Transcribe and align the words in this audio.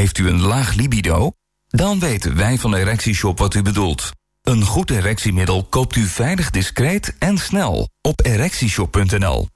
Heeft 0.00 0.18
u 0.18 0.28
een 0.28 0.40
laag 0.40 0.74
libido? 0.74 1.30
Dan 1.68 1.98
weten 1.98 2.36
wij 2.36 2.58
van 2.58 2.74
ErectieShop 2.74 3.38
wat 3.38 3.54
u 3.54 3.62
bedoelt. 3.62 4.10
Een 4.42 4.64
goed 4.64 4.90
erectiemiddel 4.90 5.64
koopt 5.64 5.96
u 5.96 6.06
veilig 6.06 6.50
discreet 6.50 7.14
en 7.18 7.38
snel 7.38 7.88
op 8.02 8.20
ErectieShop.nl. 8.20 9.48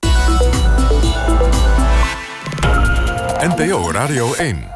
NPO 3.39 3.91
Radio 3.91 4.35
1. 4.35 4.69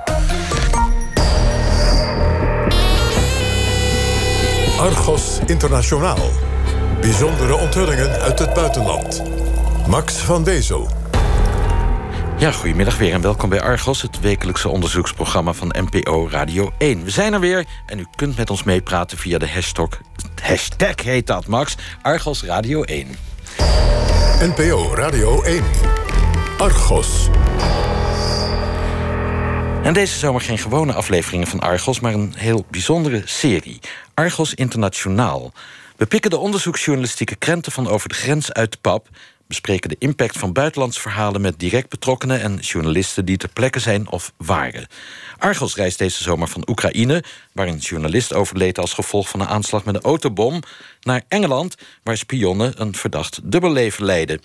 Argos 4.78 5.38
Internationaal. 5.46 6.30
Bijzondere 7.00 7.56
onthullingen 7.56 8.10
uit 8.20 8.38
het 8.38 8.54
buitenland. 8.54 9.22
Max 9.86 10.14
van 10.14 10.44
Wezel. 10.44 10.97
Ja, 12.38 12.52
goedemiddag 12.52 12.98
weer 12.98 13.12
en 13.12 13.20
welkom 13.20 13.48
bij 13.48 13.60
Argos, 13.60 14.02
het 14.02 14.20
wekelijkse 14.20 14.68
onderzoeksprogramma 14.68 15.52
van 15.52 15.74
NPO 15.78 16.28
Radio 16.30 16.72
1. 16.78 17.04
We 17.04 17.10
zijn 17.10 17.32
er 17.32 17.40
weer 17.40 17.64
en 17.86 17.98
u 17.98 18.06
kunt 18.14 18.36
met 18.36 18.50
ons 18.50 18.62
meepraten 18.62 19.18
via 19.18 19.38
de 19.38 19.48
hashtag, 19.48 19.88
hashtag 20.42 21.02
heet 21.02 21.26
dat 21.26 21.46
Max, 21.46 21.76
Argos 22.02 22.42
Radio 22.42 22.82
1. 22.82 23.06
NPO 24.40 24.94
Radio 24.94 25.42
1. 25.42 25.64
Argos. 26.58 27.28
En 29.82 29.92
deze 29.92 30.18
zomer 30.18 30.40
geen 30.40 30.58
gewone 30.58 30.92
afleveringen 30.92 31.46
van 31.46 31.60
Argos, 31.60 32.00
maar 32.00 32.14
een 32.14 32.32
heel 32.36 32.64
bijzondere 32.70 33.22
serie. 33.24 33.80
Argos 34.14 34.54
Internationaal. 34.54 35.52
We 35.96 36.06
pikken 36.06 36.30
de 36.30 36.38
onderzoeksjournalistieke 36.38 37.36
krenten 37.36 37.72
van 37.72 37.88
over 37.88 38.08
de 38.08 38.14
grens 38.14 38.52
uit 38.52 38.72
de 38.72 38.78
pap 38.80 39.08
bespreken 39.48 39.88
de 39.88 39.96
impact 39.98 40.38
van 40.38 40.52
buitenlandse 40.52 41.00
verhalen 41.00 41.40
met 41.40 41.58
direct 41.58 41.88
betrokkenen 41.88 42.40
en 42.40 42.56
journalisten 42.56 43.24
die 43.24 43.36
ter 43.36 43.48
plekke 43.48 43.78
zijn 43.78 44.10
of 44.10 44.32
waren. 44.36 44.86
Argos 45.38 45.74
reist 45.74 45.98
deze 45.98 46.22
zomer 46.22 46.48
van 46.48 46.68
Oekraïne, 46.68 47.22
waar 47.52 47.66
een 47.66 47.78
journalist 47.78 48.34
overleed 48.34 48.78
als 48.78 48.92
gevolg 48.92 49.28
van 49.28 49.40
een 49.40 49.46
aanslag 49.46 49.84
met 49.84 49.94
een 49.94 50.00
autobom, 50.00 50.62
naar 51.02 51.22
Engeland, 51.28 51.74
waar 52.02 52.16
spionnen 52.16 52.80
een 52.80 52.94
verdacht 52.94 53.40
dubbelleven 53.42 54.04
leiden. 54.04 54.40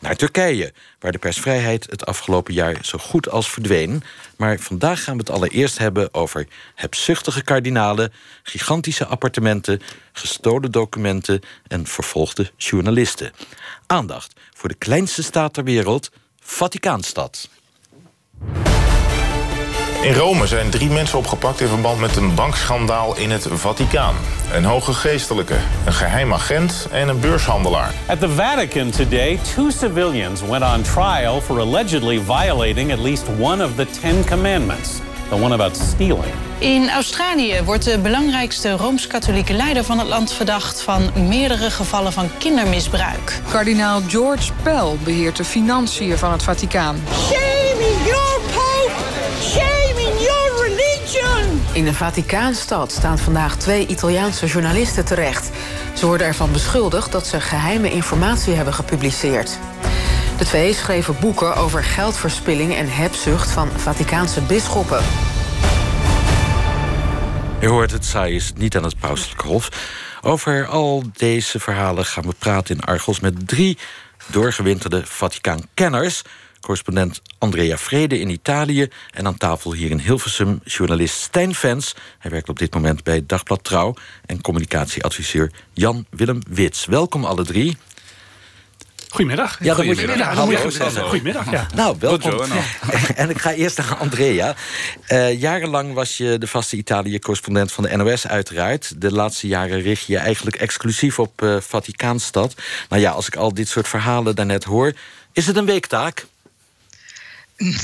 Naar 0.00 0.16
Turkije, 0.16 0.72
waar 0.98 1.12
de 1.12 1.18
persvrijheid 1.18 1.86
het 1.90 2.06
afgelopen 2.06 2.54
jaar 2.54 2.76
zo 2.82 2.98
goed 2.98 3.28
als 3.28 3.50
verdween. 3.50 4.02
Maar 4.36 4.58
vandaag 4.58 5.04
gaan 5.04 5.14
we 5.16 5.20
het 5.20 5.30
allereerst 5.30 5.78
hebben 5.78 6.14
over 6.14 6.46
hebzuchtige 6.74 7.42
kardinalen, 7.42 8.12
gigantische 8.42 9.06
appartementen, 9.06 9.80
gestolen 10.12 10.72
documenten 10.72 11.40
en 11.66 11.86
vervolgde 11.86 12.50
journalisten. 12.56 13.32
Aandacht 13.86 14.40
voor 14.54 14.68
de 14.68 14.74
kleinste 14.74 15.22
staat 15.22 15.52
ter 15.54 15.64
wereld, 15.64 16.10
Vaticaanstad. 16.40 17.48
In 20.04 20.14
Rome 20.14 20.46
zijn 20.46 20.70
drie 20.70 20.90
mensen 20.90 21.18
opgepakt 21.18 21.60
in 21.60 21.68
verband 21.68 22.00
met 22.00 22.16
een 22.16 22.34
bankschandaal 22.34 23.16
in 23.16 23.30
het 23.30 23.46
Vaticaan. 23.50 24.14
Een 24.52 24.64
hoge 24.64 24.92
geestelijke, 24.92 25.56
een 25.86 25.92
geheim 25.92 26.32
agent 26.32 26.88
en 26.90 27.08
een 27.08 27.20
beurshandelaar. 27.20 27.94
At 28.08 28.20
the 28.20 28.30
Vatican 28.30 28.90
today, 28.90 29.38
two 29.54 29.70
civilians 29.70 30.40
went 30.40 30.64
on 30.64 30.82
trial 30.82 31.40
for 31.40 31.60
allegedly 31.60 32.20
violating 32.20 32.92
at 32.92 32.98
least 32.98 33.24
one 33.40 33.64
of 33.64 33.74
the 33.74 33.86
Ten 34.00 34.24
Commandments. 34.24 35.00
The 35.28 35.34
one 35.34 35.54
about 35.54 35.76
stealing. 35.76 36.32
In 36.58 36.90
Australië 36.90 37.62
wordt 37.64 37.84
de 37.84 37.98
belangrijkste 37.98 38.70
rooms-katholieke 38.70 39.52
leider 39.52 39.84
van 39.84 39.98
het 39.98 40.08
land 40.08 40.32
verdacht 40.32 40.82
van 40.82 41.10
meerdere 41.28 41.70
gevallen 41.70 42.12
van 42.12 42.28
kindermisbruik. 42.38 43.40
Kardinaal 43.50 44.00
George 44.08 44.52
Pell 44.62 44.96
beheert 45.04 45.36
de 45.36 45.44
financiën 45.44 46.18
van 46.18 46.32
het 46.32 46.42
Vaticaan. 46.42 46.96
Shaming 47.12 48.06
your 48.06 48.40
pope! 48.54 48.92
Shaming 49.42 50.20
your 50.20 50.68
religion! 50.68 51.60
In 51.72 51.84
de 51.84 51.94
Vaticaanstad 51.94 52.92
staan 52.92 53.18
vandaag 53.18 53.56
twee 53.56 53.86
Italiaanse 53.86 54.46
journalisten 54.46 55.04
terecht. 55.04 55.50
Ze 55.94 56.06
worden 56.06 56.26
ervan 56.26 56.52
beschuldigd 56.52 57.12
dat 57.12 57.26
ze 57.26 57.40
geheime 57.40 57.90
informatie 57.90 58.54
hebben 58.54 58.74
gepubliceerd. 58.74 59.58
De 60.38 60.44
twee 60.44 60.74
schreven 60.74 61.16
boeken 61.20 61.56
over 61.56 61.84
geldverspilling 61.84 62.74
en 62.74 62.88
hebzucht 62.88 63.50
van 63.50 63.68
Vaticaanse 63.68 64.40
bisschoppen. 64.40 65.02
Je 67.60 67.68
hoort 67.68 67.90
het, 67.90 68.04
saai 68.04 68.34
is 68.34 68.52
niet 68.56 68.76
aan 68.76 68.84
het 68.84 68.98
pauselijke 68.98 69.46
hof. 69.46 69.68
Over 70.22 70.66
al 70.66 71.02
deze 71.12 71.60
verhalen 71.60 72.04
gaan 72.04 72.26
we 72.26 72.34
praten 72.38 72.76
in 72.76 72.82
Argos 72.82 73.20
met 73.20 73.48
drie 73.48 73.78
doorgewinterde 74.26 75.02
Vaticaan-kenners. 75.04 76.22
Correspondent 76.60 77.22
Andrea 77.38 77.76
Vrede 77.76 78.18
in 78.18 78.28
Italië. 78.28 78.88
En 79.10 79.26
aan 79.26 79.36
tafel 79.36 79.72
hier 79.72 79.90
in 79.90 79.98
Hilversum 79.98 80.60
journalist 80.64 81.20
Stijn 81.20 81.54
Vens. 81.54 81.94
Hij 82.18 82.30
werkt 82.30 82.48
op 82.48 82.58
dit 82.58 82.74
moment 82.74 83.02
bij 83.02 83.24
Dagblad 83.26 83.64
Trouw. 83.64 83.94
En 84.26 84.40
communicatieadviseur 84.40 85.52
Jan 85.72 86.06
Willem 86.10 86.40
Wits. 86.48 86.86
Welkom 86.86 87.24
alle 87.24 87.44
drie. 87.44 87.76
Goedemiddag. 89.14 89.58
Ja, 89.60 89.74
dat 89.74 89.84
moet 89.84 89.98
je, 89.98 90.06
je 90.06 90.22
hallo. 90.22 91.08
Goedemiddag, 91.08 91.50
ja. 91.50 91.66
Nou, 91.74 91.96
welkom. 91.98 92.30
Buongiorno. 92.30 92.60
en 93.14 93.30
ik 93.30 93.38
ga 93.38 93.52
eerst 93.52 93.78
naar 93.78 93.96
Andrea. 93.96 94.54
Eh, 95.06 95.40
jarenlang 95.40 95.92
was 95.92 96.16
je 96.16 96.38
de 96.38 96.46
vaste 96.46 96.76
Italië-correspondent 96.76 97.72
van 97.72 97.84
de 97.84 97.96
NOS 97.96 98.26
uiteraard. 98.26 99.00
De 99.00 99.12
laatste 99.12 99.46
jaren 99.46 99.80
richt 99.80 100.06
je 100.06 100.12
je 100.12 100.18
eigenlijk 100.18 100.56
exclusief 100.56 101.18
op 101.18 101.42
eh 101.42 101.56
Vaticaanstad. 101.60 102.54
Nou 102.88 103.02
ja, 103.02 103.10
als 103.10 103.26
ik 103.26 103.36
al 103.36 103.54
dit 103.54 103.68
soort 103.68 103.88
verhalen 103.88 104.34
daarnet 104.34 104.64
hoor... 104.64 104.92
is 105.32 105.46
het 105.46 105.56
een 105.56 105.66
weektaak? 105.66 106.26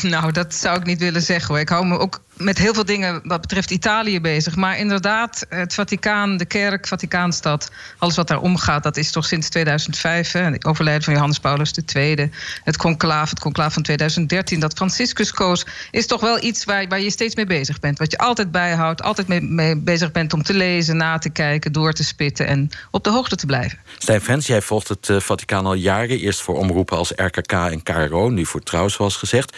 Nou, 0.02 0.32
dat 0.32 0.54
zou 0.54 0.78
ik 0.78 0.84
niet 0.84 1.00
willen 1.00 1.22
zeggen 1.22 1.48
hoor. 1.48 1.60
Ik 1.60 1.68
hou 1.68 1.86
me 1.86 1.98
ook 1.98 2.20
met 2.40 2.58
heel 2.58 2.74
veel 2.74 2.84
dingen 2.84 3.20
wat 3.24 3.40
betreft 3.40 3.70
Italië 3.70 4.20
bezig. 4.20 4.56
Maar 4.56 4.78
inderdaad, 4.78 5.46
het 5.48 5.74
Vaticaan, 5.74 6.36
de 6.36 6.44
kerk, 6.44 6.86
Vaticaanstad, 6.86 7.70
alles 7.98 8.16
wat 8.16 8.28
daar 8.28 8.40
omgaat, 8.40 8.82
dat 8.82 8.96
is 8.96 9.10
toch 9.10 9.26
sinds 9.26 9.48
2005, 9.48 10.32
hè, 10.32 10.42
het 10.42 10.64
overlijden 10.64 11.02
van 11.02 11.12
Johannes 11.12 11.38
Paulus 11.38 11.72
II, 11.94 12.30
het 12.64 12.76
conclaaf, 12.76 13.30
het 13.30 13.40
conclaaf 13.40 13.72
van 13.72 13.82
2013, 13.82 14.60
dat 14.60 14.72
Franciscus 14.72 15.32
koos, 15.32 15.66
is 15.90 16.06
toch 16.06 16.20
wel 16.20 16.42
iets 16.42 16.64
waar, 16.64 16.88
waar 16.88 17.00
je 17.00 17.10
steeds 17.10 17.34
mee 17.34 17.46
bezig 17.46 17.80
bent. 17.80 17.98
Wat 17.98 18.10
je 18.10 18.18
altijd 18.18 18.50
bijhoudt, 18.50 19.02
altijd 19.02 19.28
mee, 19.28 19.76
bezig 19.76 20.12
bent 20.12 20.32
om 20.32 20.42
te 20.42 20.54
lezen, 20.54 20.96
na 20.96 21.18
te 21.18 21.30
kijken, 21.30 21.72
door 21.72 21.92
te 21.92 22.04
spitten 22.04 22.46
en 22.46 22.70
op 22.90 23.04
de 23.04 23.10
hoogte 23.10 23.36
te 23.36 23.46
blijven. 23.46 23.78
Stijn 23.98 24.20
Vens, 24.20 24.46
jij 24.46 24.62
volgt 24.62 24.88
het 24.88 25.08
eh, 25.08 25.20
Vaticaan 25.20 25.66
al 25.66 25.74
jaren. 25.74 26.18
Eerst 26.18 26.40
voor 26.40 26.56
omroepen 26.56 26.96
als 26.96 27.12
RKK 27.16 27.52
en 27.52 27.82
KRO, 27.82 28.28
nu 28.28 28.46
voor 28.46 28.62
Trouw, 28.62 28.88
zoals 28.88 29.16
gezegd. 29.16 29.56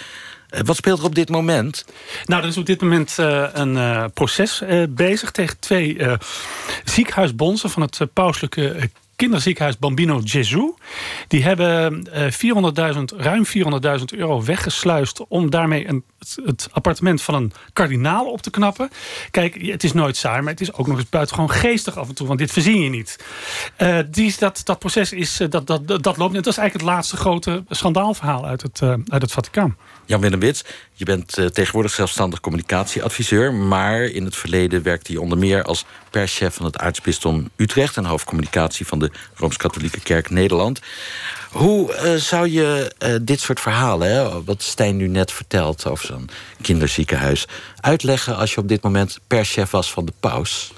Eh, 0.53 0.61
wat 0.65 0.77
speelt 0.77 0.99
er 0.99 1.05
op 1.05 1.15
dit 1.15 1.29
moment? 1.29 1.85
Nou, 2.25 2.43
er 2.43 2.49
is 2.49 2.57
op 2.57 2.67
dit 2.67 2.81
moment 2.81 3.19
eh, 3.19 3.49
een 3.53 3.77
eh, 3.77 4.05
proces 4.15 4.63
bezig 4.89 5.31
tegen 5.31 5.59
twee 5.59 5.99
ziekenhuisbonzen 6.85 7.71
van 7.71 7.83
het 7.83 8.01
pauselijke 8.13 8.91
kinderziekenhuis 9.17 9.79
Bambino 9.79 10.21
Gesù. 10.25 10.83
Die 11.29 11.43
hebben 11.43 12.07
eh 12.13 12.31
400.000, 12.95 13.03
ruim 13.17 13.45
400.000 13.99 14.05
euro 14.17 14.43
weggesluist 14.45 15.27
om 15.29 15.51
daarmee 15.51 15.89
een, 15.89 16.05
het, 16.45 16.69
appartement 16.73 17.23
van 17.23 17.35
een 17.35 17.53
kardinaal 17.73 18.31
op 18.31 18.43
te 18.43 18.51
knappen. 18.51 18.91
Kijk, 19.31 19.63
het 19.67 19.85
is 19.85 19.93
nooit 19.93 20.17
saai, 20.17 20.43
maar 20.43 20.53
het 20.53 20.61
is 20.61 20.73
ook 20.73 20.87
nog 20.87 20.99
eens 20.99 21.09
buitengewoon 21.09 21.51
geestig 21.51 21.97
af 21.97 22.09
en 22.09 22.15
toe, 22.15 22.27
want 22.27 22.39
dit 22.39 22.53
verzin 22.53 22.81
je 22.81 22.89
niet. 22.89 23.25
Die, 24.11 24.35
dat, 24.39 24.61
dat 24.65 24.79
proces 24.79 25.13
is, 25.13 25.37
dat, 25.49 25.67
dat, 25.67 25.87
dat, 25.87 26.17
loopt. 26.17 26.35
En 26.35 26.43
dat 26.43 26.53
is 26.53 26.59
eigenlijk 26.59 26.73
het 26.73 26.83
laatste 26.83 27.17
grote 27.17 27.65
schandaalverhaal 27.69 28.47
uit 28.47 28.63
het, 28.63 28.83
uit 28.83 29.23
het 29.23 29.33
Vaticaan. 29.33 29.77
Jan 30.07 30.21
Willem 30.21 30.41
Wits, 30.41 30.65
je 30.93 31.05
bent 31.05 31.39
eh, 31.39 31.47
tegenwoordig 31.47 31.93
zelfstandig 31.93 32.41
communicatieadviseur... 32.41 33.55
maar 33.55 34.03
in 34.03 34.25
het 34.25 34.37
verleden 34.37 34.83
werkte 34.83 35.13
je 35.13 35.21
onder 35.21 35.39
meer 35.39 35.63
als 35.63 35.85
perschef 36.11 36.55
van 36.55 36.67
het 36.67 36.79
aartsbisdom 36.79 37.51
Utrecht... 37.57 37.97
en 37.97 38.05
hoofdcommunicatie 38.05 38.87
van 38.87 38.99
de 38.99 39.11
Rooms-Katholieke 39.35 40.01
Kerk 40.01 40.31
Nederland. 40.31 40.81
Hoe 41.51 41.93
eh, 41.95 42.15
zou 42.15 42.49
je 42.49 42.95
eh, 42.99 43.15
dit 43.23 43.41
soort 43.41 43.61
verhalen, 43.61 44.09
hè, 44.09 44.45
wat 44.45 44.63
Stijn 44.63 44.97
nu 44.97 45.09
net 45.09 45.33
vertelt... 45.33 45.87
over 45.87 46.07
zo'n 46.07 46.31
kinderziekenhuis, 46.61 47.47
uitleggen 47.81 48.37
als 48.37 48.55
je 48.55 48.61
op 48.61 48.69
dit 48.69 48.83
moment 48.83 49.19
perschef 49.27 49.71
was 49.71 49.93
van 49.93 50.05
de 50.05 50.13
paus? 50.21 50.73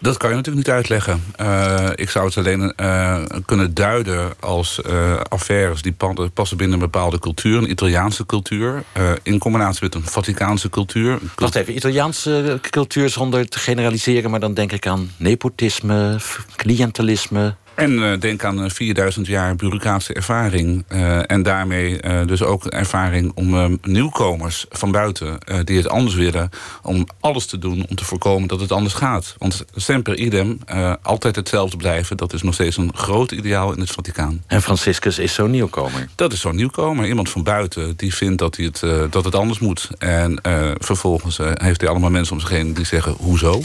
Dat 0.00 0.16
kan 0.16 0.30
je 0.30 0.36
natuurlijk 0.36 0.66
niet 0.66 0.74
uitleggen. 0.74 1.24
Eh, 1.36 1.88
ik 1.94 2.10
zou 2.10 2.26
het 2.26 2.36
alleen 2.36 2.72
eh, 2.76 3.22
kunnen 3.44 3.74
duiden 3.74 4.32
als 4.40 4.82
eh, 4.82 5.20
affaires 5.28 5.82
die 5.82 5.92
pa- 5.92 6.28
passen 6.34 6.56
binnen 6.56 6.76
een 6.76 6.90
bepaalde 6.90 7.18
cultuur, 7.18 7.58
een 7.58 7.70
Italiaanse 7.70 8.26
cultuur, 8.26 8.84
in 9.22 9.38
combinatie 9.38 9.82
met 9.82 9.94
een 9.94 10.04
Vaticaanse 10.04 10.70
cultuur. 10.70 11.18
Wacht 11.34 11.54
even, 11.54 11.76
Italiaanse 11.76 12.58
cultuur 12.70 13.10
zonder 13.10 13.48
te 13.48 13.58
generaliseren... 13.58 14.30
maar 14.30 14.40
dan 14.40 14.54
denk 14.54 14.72
ik 14.72 14.86
aan 14.86 15.10
nepotisme, 15.16 16.18
cliëntelisme... 16.56 17.54
En 17.76 17.92
uh, 17.92 18.20
denk 18.20 18.44
aan 18.44 18.64
uh, 18.64 18.70
4000 18.70 19.26
jaar 19.26 19.56
bureaucratische 19.56 20.12
ervaring. 20.12 20.84
Uh, 20.88 21.30
en 21.30 21.42
daarmee 21.42 22.00
dus 22.26 22.42
ook 22.42 22.66
ervaring 22.66 23.32
om 23.34 23.78
nieuwkomers 23.82 24.66
van 24.70 24.90
buiten... 24.90 25.38
die 25.64 25.76
het 25.76 25.88
anders 25.88 26.14
willen, 26.14 26.50
om 26.82 27.06
alles 27.20 27.46
te 27.46 27.58
doen 27.58 27.86
om 27.88 27.96
te 27.96 28.04
voorkomen 28.04 28.48
dat 28.48 28.60
het 28.60 28.72
anders 28.72 28.94
gaat. 28.94 29.34
Want 29.38 29.64
semper 29.74 30.16
idem, 30.16 30.58
altijd 31.02 31.36
hetzelfde 31.36 31.76
blijven... 31.76 32.16
dat 32.16 32.32
is 32.32 32.42
nog 32.42 32.54
steeds 32.54 32.76
een 32.76 32.90
groot 32.94 33.32
ideaal 33.32 33.72
in 33.72 33.80
het 33.80 33.90
Vaticaan. 33.90 34.42
En 34.46 34.62
Franciscus 34.62 35.18
is 35.18 35.34
zo'n 35.34 35.50
nieuwkomer? 35.50 36.08
Dat 36.14 36.32
is 36.32 36.40
zo'n 36.40 36.56
nieuwkomer. 36.56 37.06
Iemand 37.06 37.30
van 37.30 37.42
buiten 37.42 37.96
die 37.96 38.14
vindt 38.14 38.38
dat, 38.38 38.56
hij 38.56 38.64
het, 38.64 39.12
dat 39.12 39.24
het 39.24 39.34
anders 39.34 39.58
moet. 39.58 39.88
En 39.98 40.38
vervolgens 40.78 41.38
heeft 41.54 41.80
hij 41.80 41.90
allemaal 41.90 42.10
mensen 42.10 42.34
om 42.34 42.40
zich 42.40 42.50
heen 42.50 42.74
die 42.74 42.86
zeggen... 42.86 43.12
hoezo? 43.12 43.62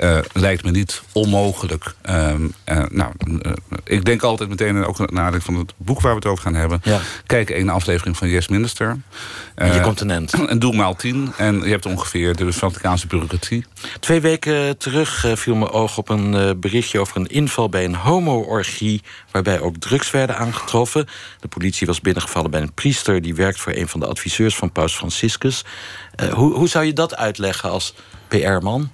Uh, 0.00 0.18
lijkt 0.32 0.64
me 0.64 0.70
niet 0.70 1.02
onmogelijk. 1.12 1.94
Uh, 2.08 2.34
uh, 2.68 2.82
nou, 2.90 3.12
ik 3.84 4.04
denk 4.04 4.22
altijd 4.22 4.48
meteen, 4.48 4.84
ook 4.84 5.10
naar 5.10 5.40
van 5.40 5.54
het 5.54 5.72
boek 5.76 6.00
waar 6.00 6.10
we 6.10 6.18
het 6.18 6.26
over 6.26 6.42
gaan 6.42 6.54
hebben... 6.54 6.80
Ja. 6.82 7.00
kijk 7.26 7.50
één 7.50 7.68
aflevering 7.68 8.16
van 8.16 8.28
Yes 8.28 8.48
Minister. 8.48 8.98
En 9.54 9.72
je 9.72 10.04
end. 10.06 10.32
En 10.54 10.58
doe 10.58 10.74
maal 10.74 10.96
tien. 10.96 11.32
En 11.36 11.60
je 11.60 11.68
hebt 11.68 11.86
ongeveer 11.86 12.36
de 12.36 12.52
Vaticaanse 12.52 13.06
bureaucratie. 13.06 13.64
Twee 14.00 14.20
weken 14.20 14.78
terug 14.78 15.26
viel 15.34 15.54
mijn 15.54 15.70
oog 15.70 15.98
op 15.98 16.08
een 16.08 16.60
berichtje 16.60 17.00
over 17.00 17.16
een 17.16 17.26
inval 17.26 17.68
bij 17.68 17.84
een 17.84 17.94
homo-orgie... 17.94 19.02
waarbij 19.30 19.60
ook 19.60 19.76
drugs 19.76 20.10
werden 20.10 20.36
aangetroffen. 20.36 21.06
De 21.40 21.48
politie 21.48 21.86
was 21.86 22.00
binnengevallen 22.00 22.50
bij 22.50 22.60
een 22.60 22.72
priester... 22.72 23.22
die 23.22 23.34
werkt 23.34 23.60
voor 23.60 23.72
een 23.72 23.88
van 23.88 24.00
de 24.00 24.06
adviseurs 24.06 24.56
van 24.56 24.72
paus 24.72 24.96
Franciscus. 24.96 25.64
hoe, 26.32 26.54
hoe 26.54 26.68
zou 26.68 26.84
je 26.84 26.92
dat 26.92 27.16
uitleggen 27.16 27.70
als 27.70 27.94
PR-man? 28.28 28.90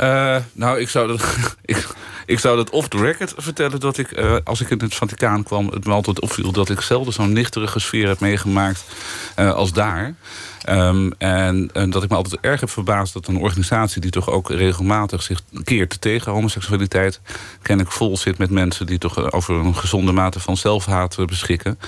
Uh, 0.00 0.36
nou, 0.52 0.80
ik 0.80 0.88
zou, 0.88 1.06
dat, 1.06 1.36
ik, 2.26 2.38
zou 2.38 2.56
dat 2.56 2.70
off 2.70 2.88
the 2.88 2.98
record 2.98 3.34
vertellen 3.36 3.80
dat 3.80 3.98
ik, 3.98 4.18
uh, 4.18 4.36
als 4.44 4.60
ik 4.60 4.70
in 4.70 4.78
het 4.78 4.94
Vaticaan 4.94 5.42
kwam, 5.42 5.68
het 5.68 5.86
me 5.86 5.92
altijd 5.92 6.20
opviel 6.20 6.52
dat 6.52 6.70
ik 6.70 6.80
zelden 6.80 7.12
zo'n 7.12 7.32
nichterige 7.32 7.78
sfeer 7.78 8.08
heb 8.08 8.20
meegemaakt 8.20 8.84
uh, 9.38 9.52
als 9.52 9.72
daar. 9.72 10.14
Um, 10.68 11.12
en, 11.18 11.70
en, 11.72 11.90
dat 11.90 12.02
ik 12.02 12.08
me 12.08 12.16
altijd 12.16 12.40
erg 12.40 12.60
heb 12.60 12.70
verbaasd 12.70 13.12
dat 13.12 13.26
een 13.26 13.36
organisatie 13.36 14.00
die 14.00 14.10
toch 14.10 14.30
ook 14.30 14.50
regelmatig 14.50 15.22
zich 15.22 15.40
keert 15.64 16.00
tegen 16.00 16.32
homoseksualiteit, 16.32 17.20
kennelijk 17.62 17.94
vol 17.94 18.16
zit 18.16 18.38
met 18.38 18.50
mensen 18.50 18.86
die 18.86 18.98
toch 18.98 19.32
over 19.32 19.54
een 19.54 19.76
gezonde 19.76 20.12
mate 20.12 20.40
van 20.40 20.56
zelfhaat 20.56 21.16
beschikken. 21.26 21.78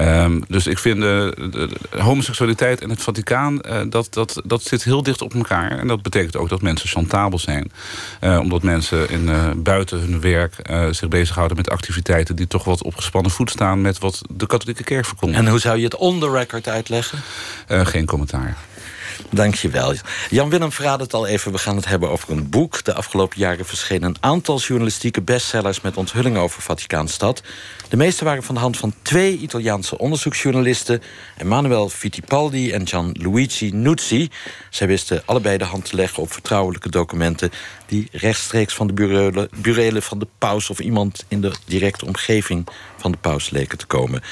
Um, 0.00 0.44
dus 0.48 0.66
ik 0.66 0.78
vind 0.78 1.00
de, 1.00 1.48
de, 1.50 1.98
homoseksualiteit 1.98 2.80
en 2.80 2.90
het 2.90 3.02
Vaticaan, 3.02 3.60
uh, 3.66 3.80
dat, 3.88 4.14
dat, 4.14 4.42
dat 4.44 4.62
zit 4.62 4.84
heel 4.84 5.02
dicht 5.02 5.22
op 5.22 5.34
elkaar. 5.34 5.78
En 5.78 5.86
dat 5.86 6.02
betekent 6.02 6.36
ook 6.36 6.48
dat 6.48 6.62
mensen 6.62 6.88
chantabel 6.88 7.38
zijn. 7.38 7.72
Uh, 8.20 8.38
omdat 8.38 8.62
mensen 8.62 9.10
in, 9.10 9.30
buiten 9.62 10.00
hun 10.00 10.20
werk 10.20 10.54
zich 10.90 11.08
bezighouden 11.08 11.56
met 11.56 11.70
activiteiten 11.70 12.36
die 12.36 12.46
toch 12.46 12.64
wat 12.64 12.82
op 12.82 12.96
gespannen 12.96 13.30
voet 13.30 13.50
staan 13.50 13.80
met 13.80 13.98
wat 13.98 14.22
de 14.30 14.46
katholieke 14.46 14.84
kerk 14.84 15.04
verkondigt. 15.04 15.40
En 15.40 15.48
hoe 15.48 15.58
zou 15.58 15.78
je 15.78 15.84
het 15.84 15.96
on 15.96 16.20
the 16.20 16.30
record 16.30 16.68
uitleggen? 16.68 17.18
geen 17.66 18.06
commentaar. 18.10 18.56
Dankjewel. 19.30 19.94
Jan-Willem 20.30 20.72
verraadde 20.72 21.04
het 21.04 21.14
al 21.14 21.26
even. 21.26 21.52
We 21.52 21.58
gaan 21.58 21.76
het 21.76 21.86
hebben 21.86 22.10
over 22.10 22.30
een 22.30 22.48
boek. 22.48 22.84
De 22.84 22.94
afgelopen 22.94 23.38
jaren 23.38 23.66
verschenen 23.66 24.08
een 24.08 24.16
aantal 24.20 24.58
journalistieke 24.58 25.22
bestsellers... 25.22 25.80
met 25.80 25.96
onthullingen 25.96 26.40
over 26.40 26.62
Vaticaanstad. 26.62 27.42
De 27.90 27.96
meeste 27.96 28.24
waren 28.24 28.42
van 28.42 28.54
de 28.54 28.60
hand 28.60 28.76
van 28.76 28.94
twee 29.02 29.38
Italiaanse 29.38 29.98
onderzoeksjournalisten... 29.98 31.02
Emanuel 31.38 31.88
Fittipaldi 31.88 32.70
en 32.72 32.86
Gianluigi 32.86 33.70
Nuzzi. 33.70 34.28
Zij 34.70 34.86
wisten 34.86 35.22
allebei 35.24 35.58
de 35.58 35.64
hand 35.64 35.84
te 35.84 35.96
leggen 35.96 36.22
op 36.22 36.32
vertrouwelijke 36.32 36.88
documenten... 36.88 37.50
die 37.86 38.08
rechtstreeks 38.12 38.74
van 38.74 38.86
de 38.86 39.48
burelen 39.60 40.02
van 40.02 40.18
de 40.18 40.26
paus... 40.38 40.70
of 40.70 40.78
iemand 40.78 41.24
in 41.28 41.40
de 41.40 41.52
directe 41.66 42.06
omgeving 42.06 42.66
van 42.96 43.10
de 43.12 43.18
paus 43.18 43.50
leken 43.50 43.78
te 43.78 43.86
komen. 43.86 44.22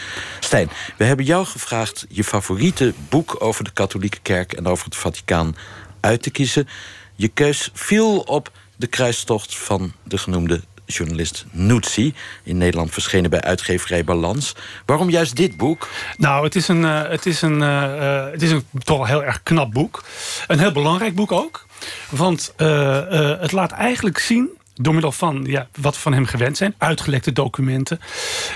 Stijn, 0.41 0.71
we 0.97 1.05
hebben 1.05 1.25
jou 1.25 1.47
gevraagd 1.47 2.07
je 2.09 2.25
favoriete 2.25 2.95
boek 3.09 3.37
over 3.39 3.65
de 3.65 3.73
katholieke 3.73 4.21
kerk... 4.23 4.53
en 4.53 4.67
over 4.67 4.85
het 4.85 4.97
Vaticaan 4.97 5.57
uit 6.01 6.23
te 6.23 6.31
kiezen. 6.31 6.69
Je 7.15 7.29
keus 7.29 7.71
viel 7.73 8.19
op 8.19 8.53
de 8.77 8.87
kruistocht 8.87 9.57
van 9.57 9.93
de 10.03 10.19
genoemde 10.19 10.61
journalist 10.93 11.45
Nutsi. 11.51 12.15
In 12.43 12.59
Nederland 12.59 12.93
verschenen 12.93 13.31
bij 13.31 13.41
uitgeverij 13.41 14.05
Balans. 14.05 14.55
Waarom 14.87 15.11
juist 15.11 15.37
dit 15.37 15.57
boek? 15.57 15.89
Nou, 16.17 16.45
het 16.45 16.55
is 16.55 16.69
een, 16.69 16.83
uh, 16.83 17.09
het 17.09 17.27
is 17.27 17.43
een, 17.43 17.61
uh, 17.61 18.31
het 18.31 18.43
is 18.43 18.51
een 18.51 18.65
toch 18.85 18.97
wel 18.97 19.07
heel 19.07 19.25
erg 19.25 19.43
knap 19.43 19.73
boek. 19.73 20.05
Een 20.47 20.59
heel 20.59 20.73
belangrijk 20.73 21.15
boek 21.15 21.33
ook. 21.33 21.67
Want 22.11 22.53
het 22.57 23.53
laat 23.53 23.73
eigenlijk 23.73 24.19
zien 24.19 24.58
door 24.81 24.93
middel 24.93 25.13
van 25.13 25.45
ja, 25.47 25.69
wat 25.81 25.95
we 25.95 26.01
van 26.01 26.13
hem 26.13 26.27
gewend 26.27 26.57
zijn. 26.57 26.75
Uitgelekte 26.79 27.33
documenten. 27.33 28.01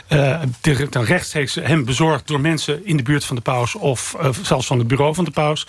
Uh, 0.09 0.41
dan 0.91 1.05
rechtstreeks 1.05 1.55
hem 1.55 1.85
bezorgd 1.85 2.27
door 2.27 2.41
mensen 2.41 2.87
in 2.87 2.97
de 2.97 3.03
buurt 3.03 3.25
van 3.25 3.37
de 3.37 3.43
paus... 3.43 3.75
of 3.75 4.17
uh, 4.21 4.29
zelfs 4.43 4.67
van 4.67 4.79
het 4.79 4.87
bureau 4.87 5.15
van 5.15 5.25
de 5.25 5.31
paus. 5.31 5.67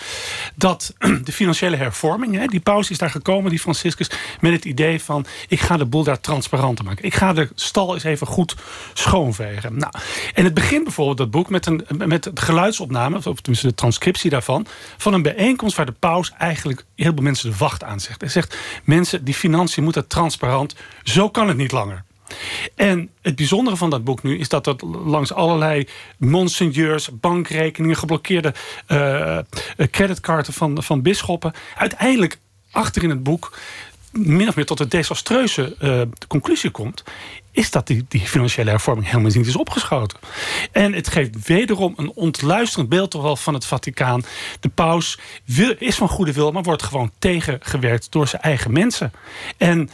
Dat 0.55 0.93
de 1.23 1.31
financiële 1.31 1.75
hervorming... 1.75 2.35
Hè, 2.35 2.45
die 2.45 2.59
paus 2.59 2.89
is 2.89 2.97
daar 2.97 3.09
gekomen, 3.09 3.49
die 3.49 3.59
Franciscus... 3.59 4.09
met 4.39 4.51
het 4.51 4.65
idee 4.65 5.01
van, 5.01 5.25
ik 5.47 5.59
ga 5.59 5.77
de 5.77 5.85
boel 5.85 6.03
daar 6.03 6.19
transparanter 6.19 6.85
maken. 6.85 7.05
Ik 7.05 7.15
ga 7.15 7.33
de 7.33 7.49
stal 7.55 7.93
eens 7.93 8.03
even 8.03 8.27
goed 8.27 8.55
schoonvegen. 8.93 9.77
Nou, 9.77 9.93
en 10.33 10.43
het 10.43 10.53
begint 10.53 10.83
bijvoorbeeld, 10.83 11.17
dat 11.17 11.31
boek... 11.31 11.49
met, 11.49 11.65
een, 11.65 11.85
met 11.97 12.25
het 12.25 12.39
geluidsopname, 12.39 13.15
of 13.15 13.23
tenminste 13.23 13.67
de 13.67 13.75
transcriptie 13.75 14.29
daarvan... 14.29 14.65
van 14.97 15.13
een 15.13 15.21
bijeenkomst 15.21 15.75
waar 15.75 15.85
de 15.85 15.91
paus 15.91 16.31
eigenlijk 16.37 16.85
heel 16.95 17.11
veel 17.13 17.23
mensen 17.23 17.51
de 17.51 17.57
wacht 17.57 17.83
aan 17.83 17.99
zegt. 17.99 18.21
Hij 18.21 18.29
zegt, 18.29 18.57
mensen, 18.83 19.23
die 19.23 19.33
financiën 19.33 19.83
moeten 19.83 20.07
transparant 20.07 20.41
zo 21.03 21.29
kan 21.29 21.47
het 21.47 21.57
niet 21.57 21.71
langer. 21.71 22.03
En 22.75 23.09
het 23.21 23.35
bijzondere 23.35 23.77
van 23.77 23.89
dat 23.89 24.03
boek 24.03 24.23
nu 24.23 24.39
is 24.39 24.49
dat 24.49 24.63
dat 24.63 24.81
langs 25.05 25.33
allerlei 25.33 25.87
monseigneurs, 26.17 27.09
bankrekeningen, 27.19 27.97
geblokkeerde 27.97 28.53
uh, 28.87 29.37
van, 30.41 30.83
van 30.83 31.01
bisschoppen, 31.01 31.53
uiteindelijk 31.75 32.37
achter 32.71 33.03
in 33.03 33.09
het 33.09 33.23
boek 33.23 33.57
min 34.11 34.47
of 34.47 34.55
meer 34.55 34.65
tot 34.65 34.79
een 34.79 34.89
desastreuze 34.89 35.75
uh, 35.79 36.01
conclusie 36.27 36.69
komt 36.69 37.03
is 37.53 37.71
dat 37.71 37.87
die, 37.87 38.05
die 38.07 38.21
financiële 38.21 38.69
hervorming 38.69 39.07
helemaal 39.07 39.31
niet 39.31 39.47
is 39.47 39.55
opgeschoten. 39.55 40.19
En 40.71 40.93
het 40.93 41.07
geeft 41.07 41.47
wederom 41.47 41.93
een 41.97 42.11
ontluisterend 42.15 42.89
beeld 42.89 43.11
toch 43.11 43.41
van 43.41 43.53
het 43.53 43.65
Vaticaan. 43.65 44.23
De 44.59 44.69
paus 44.69 45.19
wil, 45.45 45.75
is 45.79 45.95
van 45.95 46.09
goede 46.09 46.33
wil, 46.33 46.51
maar 46.51 46.63
wordt 46.63 46.83
gewoon 46.83 47.11
tegengewerkt 47.19 48.11
door 48.11 48.27
zijn 48.27 48.41
eigen 48.41 48.71
mensen. 48.71 49.11
En 49.57 49.89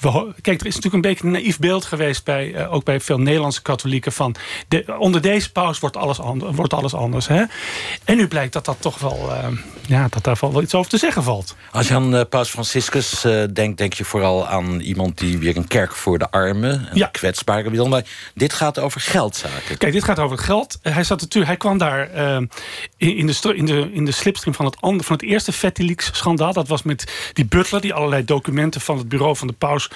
we, 0.00 0.32
kijk, 0.40 0.60
er 0.60 0.66
is 0.66 0.74
natuurlijk 0.74 1.04
een 1.04 1.10
beetje 1.10 1.24
een 1.24 1.32
naïef 1.32 1.58
beeld 1.58 1.84
geweest... 1.84 2.24
Bij, 2.24 2.46
uh, 2.46 2.72
ook 2.72 2.84
bij 2.84 3.00
veel 3.00 3.18
Nederlandse 3.18 3.62
katholieken... 3.62 4.12
van 4.12 4.34
de, 4.68 4.94
onder 4.98 5.20
deze 5.20 5.52
paus 5.52 5.78
wordt 5.78 5.96
alles, 5.96 6.20
ander, 6.20 6.52
wordt 6.52 6.72
alles 6.72 6.94
anders. 6.94 7.26
Hè? 7.26 7.44
En 8.04 8.16
nu 8.16 8.28
blijkt 8.28 8.52
dat 8.52 8.64
dat 8.64 8.76
toch 8.80 8.98
wel... 8.98 9.30
Uh, 9.30 9.46
ja, 9.86 10.06
dat 10.10 10.24
daar 10.24 10.36
wel 10.40 10.62
iets 10.62 10.74
over 10.74 10.90
te 10.90 10.98
zeggen 10.98 11.22
valt. 11.22 11.56
Als 11.72 11.88
je 11.88 11.94
aan 11.94 12.14
uh, 12.14 12.20
paus 12.28 12.50
Franciscus 12.50 13.20
denkt... 13.52 13.78
denk 13.78 13.92
je 13.92 14.04
vooral 14.04 14.46
aan 14.46 14.80
iemand 14.80 15.18
die 15.18 15.38
weer 15.38 15.56
een 15.56 15.68
kerk 15.68 15.94
voor 15.94 16.18
de 16.18 16.30
armen... 16.30 16.88
ja. 16.92 17.06
kwetsbare 17.06 17.70
wil. 17.70 17.88
Maar 17.88 18.04
dit 18.34 18.52
gaat 18.52 18.78
over 18.78 19.00
geldzaken. 19.00 19.78
Kijk, 19.78 19.92
dit 19.92 20.04
gaat 20.04 20.18
over 20.18 20.38
geld. 20.38 20.78
Hij, 20.82 21.04
zat 21.04 21.20
natuurlijk, 21.20 21.46
hij 21.46 21.56
kwam 21.56 21.78
daar 21.78 22.10
in, 22.96 23.16
in, 23.16 23.26
de, 23.26 23.54
in, 23.54 23.66
de, 23.66 23.90
in 23.92 24.04
de 24.04 24.12
slipstream 24.12 24.56
van 24.56 24.64
het, 24.64 24.76
van 24.80 25.16
het 25.16 25.22
eerste 25.22 25.52
Fettilix-schandaal. 25.52 26.52
Dat 26.52 26.68
was 26.68 26.82
met 26.82 27.30
die 27.32 27.44
butler 27.44 27.80
die 27.80 27.94
allerlei 27.94 28.24
documenten... 28.24 28.80
van 28.80 28.98
het 28.98 29.08
bureau 29.08 29.36
van 29.36 29.46
de 29.46 29.54
paus 29.58 29.89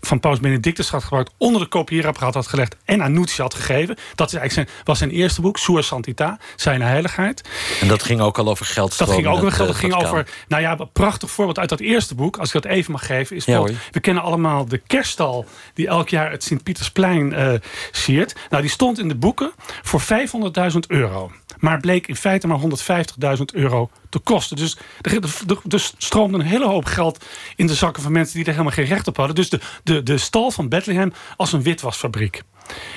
van 0.00 0.20
Paus 0.20 0.40
Benedictus 0.40 0.90
had 0.90 1.02
gebruikt... 1.02 1.32
onder 1.36 1.60
de 1.60 1.68
kopieerapparaat 1.68 2.34
had 2.34 2.46
gelegd 2.46 2.76
en 2.84 3.02
aan 3.02 3.12
Nuzzi 3.12 3.42
had 3.42 3.54
gegeven. 3.54 3.96
Dat 4.14 4.26
is 4.26 4.34
eigenlijk 4.34 4.52
zijn, 4.52 4.82
was 4.84 4.98
zijn 4.98 5.10
eerste 5.10 5.40
boek, 5.40 5.58
Sua 5.58 5.82
Santita, 5.82 6.38
Zijn 6.56 6.82
Heiligheid. 6.82 7.48
En 7.80 7.88
dat 7.88 8.02
ging 8.02 8.20
ook 8.20 8.38
al 8.38 8.48
over 8.48 8.66
geld. 8.66 8.98
Dat 8.98 9.10
ging 9.10 9.26
ook 9.26 9.36
over 9.36 9.52
geld. 9.52 9.68
Dat 9.68 9.76
ging 9.76 9.94
over, 9.94 10.28
nou 10.48 10.62
ja, 10.62 10.78
een 10.78 10.92
prachtig 10.92 11.30
voorbeeld 11.30 11.58
uit 11.58 11.68
dat 11.68 11.80
eerste 11.80 12.14
boek... 12.14 12.36
als 12.36 12.54
ik 12.54 12.62
dat 12.62 12.72
even 12.72 12.92
mag 12.92 13.06
geven, 13.06 13.36
is 13.36 13.44
ja, 13.44 13.62
we 13.90 14.00
kennen 14.00 14.22
allemaal 14.22 14.64
de 14.64 14.78
kerststal... 14.78 15.46
die 15.74 15.86
elk 15.86 16.08
jaar 16.08 16.30
het 16.30 16.44
Sint-Pietersplein 16.44 17.32
uh, 17.32 17.52
siert. 17.90 18.34
Nou, 18.50 18.62
die 18.62 18.70
stond 18.70 18.98
in 18.98 19.08
de 19.08 19.16
boeken 19.16 19.52
voor 19.82 20.02
500.000 20.72 20.78
euro. 20.88 21.30
Maar 21.58 21.80
bleek 21.80 22.06
in 22.06 22.16
feite 22.16 22.46
maar 22.46 22.60
150.000 23.36 23.44
euro 23.52 23.90
te 24.08 24.18
kosten. 24.18 24.56
Dus 24.56 24.76
er, 25.00 25.18
er, 25.68 25.90
stroomde 25.98 26.38
een 26.38 26.44
hele 26.44 26.66
hoop 26.66 26.84
geld 26.84 27.24
in 27.56 27.66
de 27.66 27.74
zakken 27.74 28.02
van 28.02 28.12
mensen 28.12 28.34
die 28.36 28.44
er 28.44 28.50
helemaal 28.50 28.72
geen 28.72 28.84
recht 28.84 29.08
op 29.08 29.16
hadden. 29.16 29.34
Dus 29.34 29.50
de, 29.50 29.60
de, 29.82 30.02
de 30.02 30.18
stal 30.18 30.50
van 30.50 30.68
Bethlehem 30.68 31.12
als 31.36 31.52
een 31.52 31.62
witwasfabriek. 31.62 32.42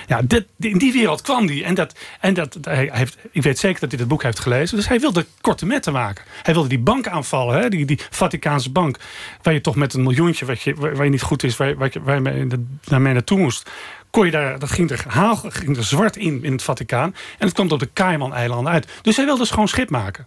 Ja, 0.08 0.22
dit, 0.22 0.46
in 0.60 0.78
die 0.78 0.92
wereld 0.92 1.22
kwam 1.22 1.48
hij. 1.48 1.64
En, 1.64 1.76
dat, 1.76 1.96
en 2.20 2.34
dat, 2.34 2.58
hij 2.62 2.90
heeft, 2.94 3.18
ik 3.32 3.44
weet 3.44 3.60
zeker 3.60 3.80
dat 3.80 3.92
hij 3.92 4.00
het 4.00 4.08
boek 4.08 4.24
heeft 4.24 4.40
gelezen. 4.40 4.78
Dus 4.78 4.88
hij 4.88 5.00
wilde 5.00 5.26
korte 5.42 5.66
metten 5.66 5.94
maken. 5.94 6.26
Hij 6.44 6.54
wilde 6.54 6.70
die 6.70 6.80
bank 6.80 7.08
aanvallen, 7.08 7.62
hè? 7.62 7.70
Die, 7.70 7.86
die 7.86 8.00
Vaticaanse 8.10 8.72
bank. 8.72 9.00
Waar 9.42 9.54
je 9.54 9.62
toch 9.62 9.76
met 9.76 9.94
een 9.94 10.04
miljoentje, 10.04 10.46
wat 10.46 10.62
je, 10.62 10.76
waar, 10.76 11.04
je 11.04 11.10
niet 11.10 11.22
goed 11.22 11.44
is, 11.44 11.58
waar, 11.58 11.68
je, 11.68 12.02
je 12.04 12.66
naar 12.84 13.02
mij 13.02 13.14
naartoe 13.14 13.40
moest 13.40 13.70
kon 14.12 14.26
je 14.26 14.32
daar, 14.32 14.60
dat 14.60 14.72
ging 14.72 14.90
er, 14.90 15.04
haal, 15.08 15.36
ging 15.36 15.78
er 15.78 15.84
zwart 15.84 16.16
in 16.16 16.44
in 16.44 16.52
het 16.52 16.64
Vaticaan. 16.64 17.16
En 17.38 17.46
het 17.46 17.54
kwam 17.54 17.70
op 17.70 17.80
de 17.80 17.94
Cayman-eilanden 17.94 18.74
uit. 18.74 18.88
Dus 19.02 19.16
hij 19.16 19.26
wilde 19.26 19.46
schoon 19.46 19.68
schip 19.68 19.90
maken. 19.90 20.26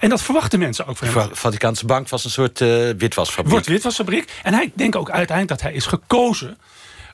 En 0.00 0.08
dat 0.08 0.22
verwachten 0.22 0.58
mensen 0.58 0.86
ook 0.86 0.96
van 0.96 1.08
hem. 1.08 1.28
De 1.28 1.34
Vaticaanse 1.36 1.86
bank 1.86 2.08
was 2.08 2.24
een 2.24 2.30
soort 2.30 2.60
uh, 2.60 2.68
witwasfabriek. 2.98 3.52
Wordt 3.52 3.66
witwasfabriek. 3.66 4.32
En 4.42 4.54
hij 4.54 4.72
denkt 4.74 4.96
ook 4.96 5.10
uiteindelijk 5.10 5.60
dat 5.60 5.68
hij 5.68 5.72
is 5.72 5.86
gekozen 5.86 6.58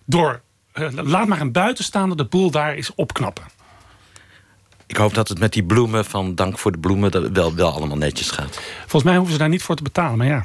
door 0.05 0.41
eh, 0.73 0.89
laat 0.93 1.27
maar 1.27 1.41
een 1.41 1.53
buitenstaander 1.53 2.17
de 2.17 2.25
boel 2.25 2.51
daar 2.51 2.73
eens 2.73 2.95
opknappen. 2.95 3.45
Ik 4.87 4.97
hoop 4.97 5.15
dat 5.15 5.29
het 5.29 5.39
met 5.39 5.53
die 5.53 5.65
bloemen 5.65 6.05
van 6.05 6.35
Dank 6.35 6.59
voor 6.59 6.73
de 6.73 6.79
Bloemen... 6.79 7.33
wel, 7.33 7.55
wel 7.55 7.73
allemaal 7.73 7.97
netjes 7.97 8.31
gaat. 8.31 8.61
Volgens 8.79 9.03
mij 9.03 9.15
hoeven 9.15 9.33
ze 9.33 9.39
daar 9.39 9.49
niet 9.49 9.63
voor 9.63 9.77
te 9.77 9.83
betalen, 9.83 10.19
maar 10.19 10.27
ja. 10.27 10.45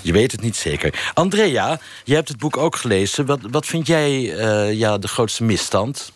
Je 0.00 0.12
weet 0.12 0.32
het 0.32 0.40
niet 0.40 0.56
zeker. 0.56 1.10
Andrea, 1.14 1.78
je 2.04 2.14
hebt 2.14 2.28
het 2.28 2.38
boek 2.38 2.56
ook 2.56 2.76
gelezen. 2.76 3.26
Wat, 3.26 3.40
wat 3.50 3.66
vind 3.66 3.86
jij 3.86 4.36
eh, 4.36 4.72
ja, 4.72 4.98
de 4.98 5.08
grootste 5.08 5.44
misstand? 5.44 6.12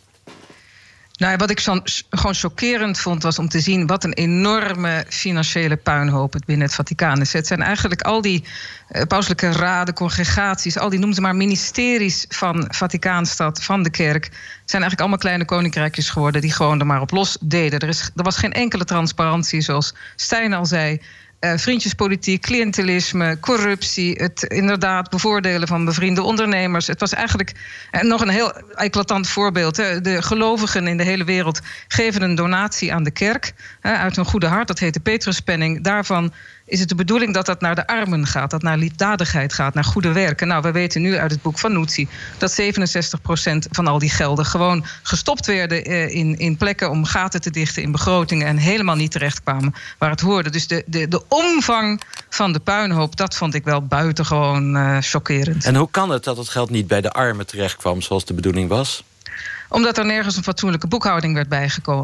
Nou, 1.19 1.37
wat 1.37 1.51
ik 1.51 1.61
zo, 1.61 1.81
gewoon 2.11 2.35
chockerend 2.35 3.01
vond, 3.01 3.23
was 3.23 3.39
om 3.39 3.49
te 3.49 3.61
zien 3.61 3.87
wat 3.87 4.05
een 4.05 4.13
enorme 4.13 5.05
financiële 5.09 5.77
puinhoop 5.77 6.33
het 6.33 6.45
binnen 6.45 6.67
het 6.67 6.75
Vaticaan 6.75 7.21
is. 7.21 7.33
Het 7.33 7.47
zijn 7.47 7.63
eigenlijk 7.63 8.03
al 8.03 8.21
die 8.21 8.45
uh, 8.91 9.03
pauselijke 9.03 9.53
raden, 9.53 9.95
congregaties, 9.95 10.79
al 10.79 10.89
die 10.89 10.99
noem 10.99 11.13
ze 11.13 11.21
maar 11.21 11.37
ministeries 11.37 12.25
van 12.29 12.67
Vaticaanstad, 12.71 13.63
van 13.63 13.83
de 13.83 13.91
kerk, 13.91 14.25
zijn 14.65 14.83
eigenlijk 14.83 15.01
allemaal 15.01 15.19
kleine 15.19 15.45
koninkrijkjes 15.45 16.11
geworden 16.11 16.41
die 16.41 16.53
gewoon 16.53 16.81
er 16.81 16.87
maar 16.87 17.01
op 17.01 17.11
los 17.11 17.37
deden. 17.41 17.81
Er, 17.81 17.89
is, 17.89 18.11
er 18.17 18.23
was 18.23 18.37
geen 18.37 18.53
enkele 18.53 18.85
transparantie, 18.85 19.61
zoals 19.61 19.95
Stijn 20.17 20.53
al 20.53 20.67
zei. 20.67 21.01
Uh, 21.41 21.53
vriendjespolitiek, 21.57 22.43
cliëntelisme, 22.43 23.41
corruptie, 23.41 24.13
het 24.13 24.43
inderdaad 24.43 25.11
bevoordelen 25.11 25.69
van 25.69 25.85
bevriende 25.85 26.23
ondernemers. 26.23 26.87
Het 26.87 27.01
was 27.01 27.13
eigenlijk 27.13 27.53
uh, 27.93 28.01
nog 28.01 28.21
een 28.21 28.29
heel 28.29 28.53
eclatant 28.75 29.29
voorbeeld. 29.29 29.77
Hè. 29.77 30.01
De 30.01 30.23
gelovigen 30.23 30.87
in 30.87 30.97
de 30.97 31.03
hele 31.03 31.25
wereld 31.25 31.61
geven 31.89 32.23
een 32.23 32.35
donatie 32.35 32.95
aan 32.95 33.03
de 33.03 33.11
kerk 33.11 33.53
hè, 33.81 33.93
uit 33.93 34.17
hun 34.17 34.25
goede 34.25 34.47
hart. 34.47 34.69
Dat 34.69 34.79
heet 34.79 34.95
de 34.95 35.01
Petruspenning. 35.01 35.83
Daarvan 35.83 36.33
is 36.69 36.81
het 36.81 36.89
de 36.89 36.95
bedoeling 36.95 37.35
dat 37.35 37.47
dat 37.47 37.61
naar 37.61 37.75
de 37.75 37.87
armen 37.87 38.27
gaat, 38.27 38.51
dat 38.51 38.63
naar 38.63 38.79
liefdadigheid 38.79 39.53
gaat, 39.53 39.75
naar 39.75 39.85
goede 39.85 40.13
werken. 40.13 40.49
Nou, 40.49 40.63
we 40.63 40.71
weten 40.71 41.03
nu 41.03 41.17
uit 41.17 41.31
het 41.31 41.43
boek 41.43 41.59
van 41.59 41.73
Nuzzi 41.73 42.09
dat 42.39 42.61
67% 42.61 42.65
van 43.71 43.87
al 43.87 43.99
die 43.99 44.11
gelden 44.11 44.45
gewoon 44.45 44.85
gestopt 45.03 45.47
werden 45.47 45.85
eh, 45.85 46.15
in, 46.15 46.39
in 46.39 46.57
plekken 46.57 46.91
om 46.91 47.05
gaten 47.05 47.41
te 47.41 47.51
dichten 47.51 47.83
in 47.83 47.93
begrotingen 47.93 48.47
en 48.47 48.57
helemaal 48.57 48.97
niet 48.97 49.11
terechtkwamen 49.11 49.75
waar 49.99 50.11
het 50.11 50.21
hoorde. 50.21 50.51
Dus 50.51 50.67
de, 50.67 50.83
de, 50.87 51.09
de 51.09 51.23
omvang 51.29 52.03
van 52.29 52.53
de 52.53 52.61
puinhoop, 52.61 53.17
dat 53.17 53.37
vond 53.37 53.55
ik 53.55 53.65
wel 53.65 53.87
buitengewoon 53.87 54.77
uh, 54.77 54.97
chockerend. 55.01 55.65
En 55.65 55.75
hoe 55.75 55.91
kan 55.91 56.11
het 56.11 56.25
dat 56.25 56.37
het 56.37 56.49
geld 56.49 56.71
niet 56.71 56.87
bij 56.87 57.01
de 57.01 57.13
armen 57.13 57.47
terechtkwam 57.47 58.01
zoals 58.01 58.25
de 58.25 58.35
bedoeling 58.35 58.69
was? 58.69 59.05
Omdat 59.69 59.99
er 59.99 60.07
nergens 60.07 60.37
een 60.37 60.43
fatsoenlijke 60.43 60.87
boekhouding 60.87 61.35
werd 61.35 61.49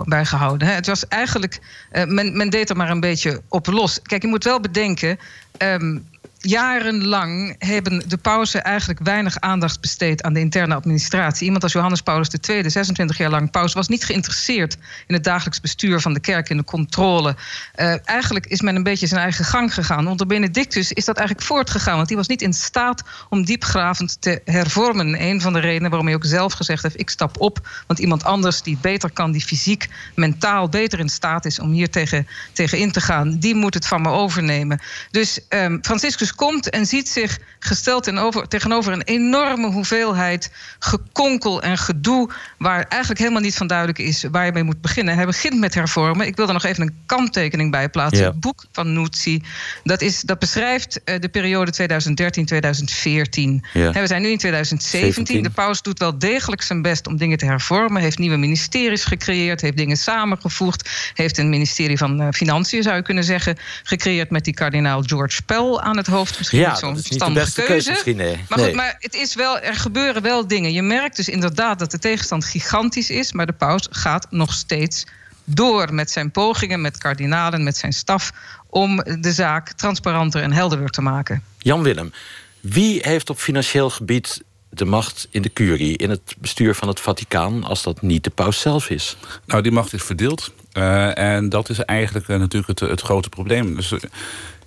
bijgehouden. 0.05 0.75
Het 0.75 0.87
was 0.87 1.09
eigenlijk, 1.09 1.61
uh, 1.93 2.05
men, 2.05 2.37
men, 2.37 2.51
deed 2.51 2.71
er 2.71 2.77
maar 2.77 2.91
een 2.91 3.01
beetje 3.01 3.43
op 3.49 3.67
los. 3.67 4.03
Kijk, 4.03 4.23
je 4.23 4.29
moet 4.29 4.45
wel 4.45 4.61
bedenken. 4.61 5.19
Um, 5.59 6.07
jarenlang 6.45 7.55
hebben 7.59 8.09
de 8.09 8.17
pausen 8.17 8.65
eigenlijk 8.65 9.01
weinig 9.03 9.41
aandacht 9.41 9.81
besteed 9.81 10.23
aan 10.23 10.33
de 10.33 10.41
interne 10.41 10.75
administratie. 10.75 11.45
Iemand 11.45 11.63
als 11.63 11.73
Johannes 11.73 12.01
Paulus 12.01 12.29
II, 12.49 12.71
26 12.71 13.19
jaar 13.19 13.31
lang 13.31 13.51
paus, 13.51 13.73
was 13.73 13.89
niet 13.89 14.05
geïnteresseerd 14.05 14.77
in 15.07 15.15
het 15.15 15.25
dagelijks 15.25 15.61
bestuur 15.61 16.01
van 16.01 16.13
de 16.13 16.21
kerk, 16.21 16.49
in 16.49 16.57
de 16.57 16.65
controle. 16.65 17.37
Uh, 17.77 18.09
eigenlijk 18.09 18.47
is 18.47 18.61
men 18.61 18.77
een 18.77 18.83
beetje 18.83 19.07
zijn 19.07 19.21
eigen 19.21 19.45
gang 19.45 19.75
gegaan. 19.75 20.07
Onder 20.07 20.27
Benedictus 20.27 20.93
is 20.93 21.05
dat 21.05 21.17
eigenlijk 21.17 21.47
voortgegaan, 21.47 21.97
want 21.97 22.09
die 22.09 22.17
was 22.17 22.29
niet 22.29 22.43
in 22.43 22.53
staat 22.53 23.03
om 23.29 23.45
diepgravend 23.45 24.17
te 24.21 24.41
hervormen. 24.45 25.23
Een 25.23 25.41
van 25.41 25.53
de 25.53 25.61
redenen 25.61 25.91
waarom 25.91 26.07
hij 26.07 26.17
ook 26.17 26.25
zelf 26.25 26.53
gezegd 26.53 26.83
heeft: 26.83 27.01
ik 27.01 27.11
stap 27.11 27.41
op, 27.41 27.69
want 27.87 27.99
iemand 27.99 28.25
anders 28.25 28.63
die 28.63 28.79
beter 28.81 29.11
kan, 29.11 29.33
die 29.33 29.45
fysiek, 29.45 29.89
mentaal 30.15 30.69
beter 30.69 30.99
in 30.99 31.09
staat 31.09 31.45
is 31.45 31.59
om 31.59 31.71
hier 31.71 31.91
tegen, 31.91 32.27
tegen 32.53 32.79
in 32.79 32.93
te 32.93 33.01
gaan, 33.01 33.39
die 33.39 33.55
moet 33.55 33.75
het 33.75 33.87
van 33.87 34.03
me 34.03 34.09
overnemen. 34.09 34.81
Dus 35.11 35.41
um, 35.49 35.79
Franciscus 35.83 36.34
komt 36.35 36.71
en 36.71 36.87
ziet 36.87 37.09
zich 37.09 37.39
gesteld 37.59 38.19
over, 38.19 38.49
tegenover 38.49 38.93
een 38.93 39.03
enorme 39.03 39.71
hoeveelheid 39.71 40.51
gekonkel 40.79 41.63
en 41.63 41.79
gedoe. 41.79 42.31
waar 42.59 42.85
eigenlijk 42.89 43.21
helemaal 43.21 43.43
niet 43.43 43.57
van 43.57 43.67
duidelijk 43.67 43.99
is 43.99 44.25
waar 44.31 44.47
je 44.47 44.53
mee 44.53 44.63
moet 44.63 44.81
beginnen. 44.81 45.15
Hij 45.15 45.27
begint 45.27 45.59
met 45.59 45.75
hervormen. 45.75 46.27
Ik 46.27 46.37
wil 46.37 46.47
er 46.47 46.53
nog 46.53 46.65
even 46.65 46.83
een 46.83 46.97
kanttekening 47.07 47.71
bij 47.71 47.89
plaatsen. 47.89 48.25
Ja. 48.25 48.31
Het 48.31 48.41
boek 48.41 48.65
van 48.73 48.93
Nuzzi 48.93 49.43
dat, 49.85 50.01
is, 50.01 50.21
dat 50.21 50.39
beschrijft 50.39 51.01
uh, 51.05 51.21
de 51.21 51.29
periode 51.29 51.73
2013-2014. 51.73 51.85
Ja. 53.73 53.93
We 53.93 54.07
zijn 54.07 54.23
nu 54.23 54.29
in 54.29 54.39
2017. 54.39 55.27
17. 55.27 55.43
De 55.43 55.51
paus 55.51 55.83
doet 55.83 55.99
wel 55.99 56.19
degelijk 56.19 56.63
zijn 56.63 56.83
best 56.83 57.07
om 57.07 57.17
dingen 57.17 57.39
te 57.39 57.45
hervormen. 57.45 58.03
Heeft 58.03 58.19
nieuwe 58.19 58.37
ministeries 58.37 59.05
gecreëerd, 59.05 59.61
heeft 59.61 59.77
dingen 59.77 59.97
samengevoegd. 59.97 61.13
Heeft 61.15 61.39
een 61.39 61.49
ministerie 61.49 61.99
van 61.99 62.21
uh, 62.21 62.29
Financiën, 62.31 62.83
zou 62.83 62.97
je 62.97 63.03
kunnen 63.03 63.25
zeggen, 63.25 63.57
gecreëerd 63.83 64.31
met 64.31 64.45
die 64.45 64.55
kardinaal 64.55 65.03
George 65.03 65.43
Pell 65.43 65.77
aan 65.77 65.97
het 65.97 66.07
hoofd. 66.07 66.24
Misschien 66.39 66.59
ja, 66.59 66.71
niet 66.71 66.79
zo'n 66.79 66.95
verstandige 66.95 67.53
keuze. 67.53 67.73
keuze 67.73 67.91
misschien, 67.91 68.17
nee. 68.17 68.45
Maar, 68.49 68.59
nee. 68.59 68.67
goed, 68.67 68.77
maar 68.77 68.97
het 68.99 69.15
is 69.15 69.35
wel, 69.35 69.59
er 69.59 69.75
gebeuren 69.75 70.23
wel 70.23 70.47
dingen. 70.47 70.73
Je 70.73 70.83
merkt 70.83 71.17
dus 71.17 71.29
inderdaad 71.29 71.79
dat 71.79 71.91
de 71.91 71.99
tegenstand 71.99 72.45
gigantisch 72.45 73.11
is, 73.11 73.33
maar 73.33 73.47
de 73.47 73.53
paus 73.53 73.87
gaat 73.91 74.27
nog 74.31 74.53
steeds 74.53 75.05
door 75.45 75.95
met 75.95 76.11
zijn 76.11 76.31
pogingen, 76.31 76.81
met 76.81 76.99
kardinalen, 76.99 77.65
met 77.65 77.77
zijn 77.77 77.93
staf, 77.93 78.33
om 78.67 78.97
de 79.21 79.33
zaak 79.33 79.73
transparanter 79.73 80.43
en 80.43 80.53
helderder 80.53 80.91
te 80.91 81.03
maken. 81.03 81.43
Jan 81.59 81.83
Willem, 81.83 82.13
wie 82.61 83.01
heeft 83.03 83.31
op 83.31 83.39
financieel 83.39 83.91
gebied 83.91 84.43
de 84.69 84.85
macht 84.85 85.29
in 85.31 85.43
de 85.43 85.53
curie, 85.53 85.97
in 85.97 86.11
het 86.11 86.35
bestuur 86.39 86.75
van 86.75 86.89
het 86.89 87.01
Vaticaan, 87.01 87.65
als 87.65 87.83
dat 87.83 88.03
niet 88.03 88.25
de 88.25 88.31
paus 88.31 88.61
zelf 88.61 88.91
is? 88.91 89.17
Nou, 89.47 89.63
die 89.63 89.73
macht 89.73 89.93
is 89.93 90.03
verdeeld. 90.03 90.53
Uh, 90.73 91.19
en 91.19 91.49
dat 91.49 91.69
is 91.69 91.79
eigenlijk 91.79 92.29
uh, 92.29 92.39
natuurlijk 92.39 92.81
het, 92.81 92.91
het, 92.91 93.01
grote 93.01 93.29
probleem. 93.29 93.77
Dus, 93.77 93.93
uh, 93.93 94.01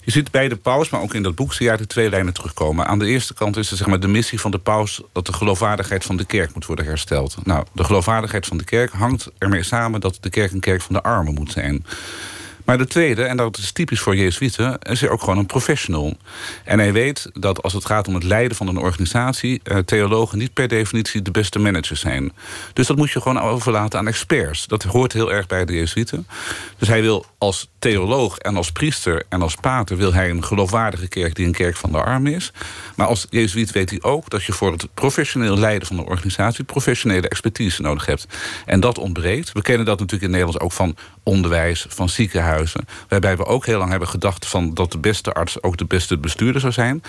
je 0.08 0.14
ziet 0.14 0.32
bij 0.32 0.48
de 0.48 0.56
paus, 0.56 0.90
maar 0.90 1.02
ook 1.02 1.14
in 1.14 1.24
dat 1.24 1.36
boek, 1.36 1.54
zie 1.54 1.72
je 1.72 1.88
twee 1.88 2.10
lijnen 2.10 2.34
terugkomen. 2.34 2.88
Aan 2.88 3.00
de 3.00 3.06
eerste 3.06 3.34
kant 3.34 3.58
is 3.58 3.70
het 3.70 3.78
zeg 3.78 3.88
maar, 3.88 4.00
de 4.00 4.08
missie 4.08 4.40
van 4.40 4.52
de 4.52 4.58
paus 4.58 5.02
dat 5.12 5.26
de 5.26 5.34
geloofwaardigheid 5.34 6.06
van 6.06 6.18
de 6.18 6.26
kerk 6.26 6.54
moet 6.54 6.66
worden 6.66 6.86
hersteld. 6.86 7.38
Nou, 7.44 7.66
de 7.74 7.84
geloofwaardigheid 7.84 8.46
van 8.46 8.58
de 8.58 8.64
kerk 8.64 8.92
hangt 8.92 9.32
ermee 9.38 9.64
samen 9.64 10.02
dat 10.02 10.18
de 10.22 10.30
kerk 10.30 10.52
een 10.52 10.60
kerk 10.60 10.82
van 10.82 10.96
de 10.96 11.04
armen 11.04 11.34
moet 11.34 11.52
zijn. 11.52 11.86
Maar 12.68 12.78
de 12.78 12.88
tweede, 12.88 13.24
en 13.24 13.38
dat 13.38 13.58
is 13.58 13.72
typisch 13.72 14.00
voor 14.00 14.16
Jezuïeten, 14.16 14.80
is 14.80 15.02
hij 15.02 15.10
ook 15.10 15.20
gewoon 15.20 15.38
een 15.38 15.46
professional. 15.46 16.18
En 16.64 16.80
hij 16.80 16.94
weet 16.94 17.30
dat 17.34 17.64
als 17.64 17.74
het 17.74 17.86
gaat 17.86 18.08
om 18.08 18.14
het 18.14 18.24
leiden 18.24 18.58
van 18.58 18.68
een 18.68 18.78
organisatie, 18.78 19.62
uh, 19.64 19.78
theologen 19.78 20.38
niet 20.38 20.54
per 20.54 20.68
definitie 20.68 21.22
de 21.22 21.32
beste 21.32 21.60
managers 21.60 22.00
zijn. 22.00 22.32
Dus 22.74 22.88
dat 22.88 22.98
moet 22.98 23.12
je 23.12 23.22
gewoon 23.22 23.42
overlaten 23.42 24.00
aan 24.00 24.08
experts. 24.08 24.68
Dat 24.68 24.84
hoort 24.84 25.14
heel 25.14 25.32
erg 25.32 25.48
bij 25.48 25.66
de 25.66 25.74
Jezuïeten. 25.74 26.28
Dus 26.78 26.88
hij 26.88 27.02
wil 27.02 27.26
als 27.38 27.70
theoloog 27.80 28.38
en 28.38 28.56
als 28.56 28.72
priester 28.72 29.24
en 29.30 29.42
als 29.42 29.56
pater 29.56 29.98
wil 29.98 30.14
hij 30.14 30.30
een 30.30 30.44
geloofwaardige 30.44 31.08
kerk 31.08 31.36
die 31.36 31.46
een 31.46 31.52
kerk 31.52 31.76
van 31.76 31.92
de 31.92 32.04
armen 32.04 32.34
is. 32.34 32.52
Maar 32.96 33.08
als 33.08 33.28
Jezuïet 33.30 33.72
weet 33.72 33.90
hij 33.90 34.02
ook 34.02 34.30
dat 34.30 34.44
je 34.44 34.54
voor 34.54 34.72
het 34.72 34.88
professioneel 34.94 35.58
leiden 35.58 35.88
van 35.88 35.98
een 35.98 36.06
organisatie 36.06 36.64
professionele 36.64 37.30
expertise 37.30 37.82
nodig 37.82 38.06
hebt. 38.06 38.28
En 38.66 38.80
dat 38.80 38.98
ontbreekt. 38.98 39.52
We 39.52 39.62
kennen 39.62 39.86
dat 39.86 40.00
natuurlijk 40.00 40.26
in 40.26 40.38
Nederland 40.38 40.60
ook 40.64 40.72
van 40.72 40.96
onderwijs, 41.24 41.86
van 41.90 42.10
ziekenhuizen. 42.10 42.57
Waarbij 43.08 43.38
we 43.38 43.46
ook 43.46 43.66
heel 43.66 43.78
lang 43.78 43.90
hebben 43.90 44.08
gedacht 44.08 44.48
van 44.48 44.74
dat 44.74 44.92
de 44.92 44.98
beste 44.98 45.34
arts 45.34 45.64
ook 45.64 45.78
de 45.78 45.86
beste 45.86 46.18
bestuurder 46.18 46.62
zou 46.62 46.74
zijn. 46.74 47.04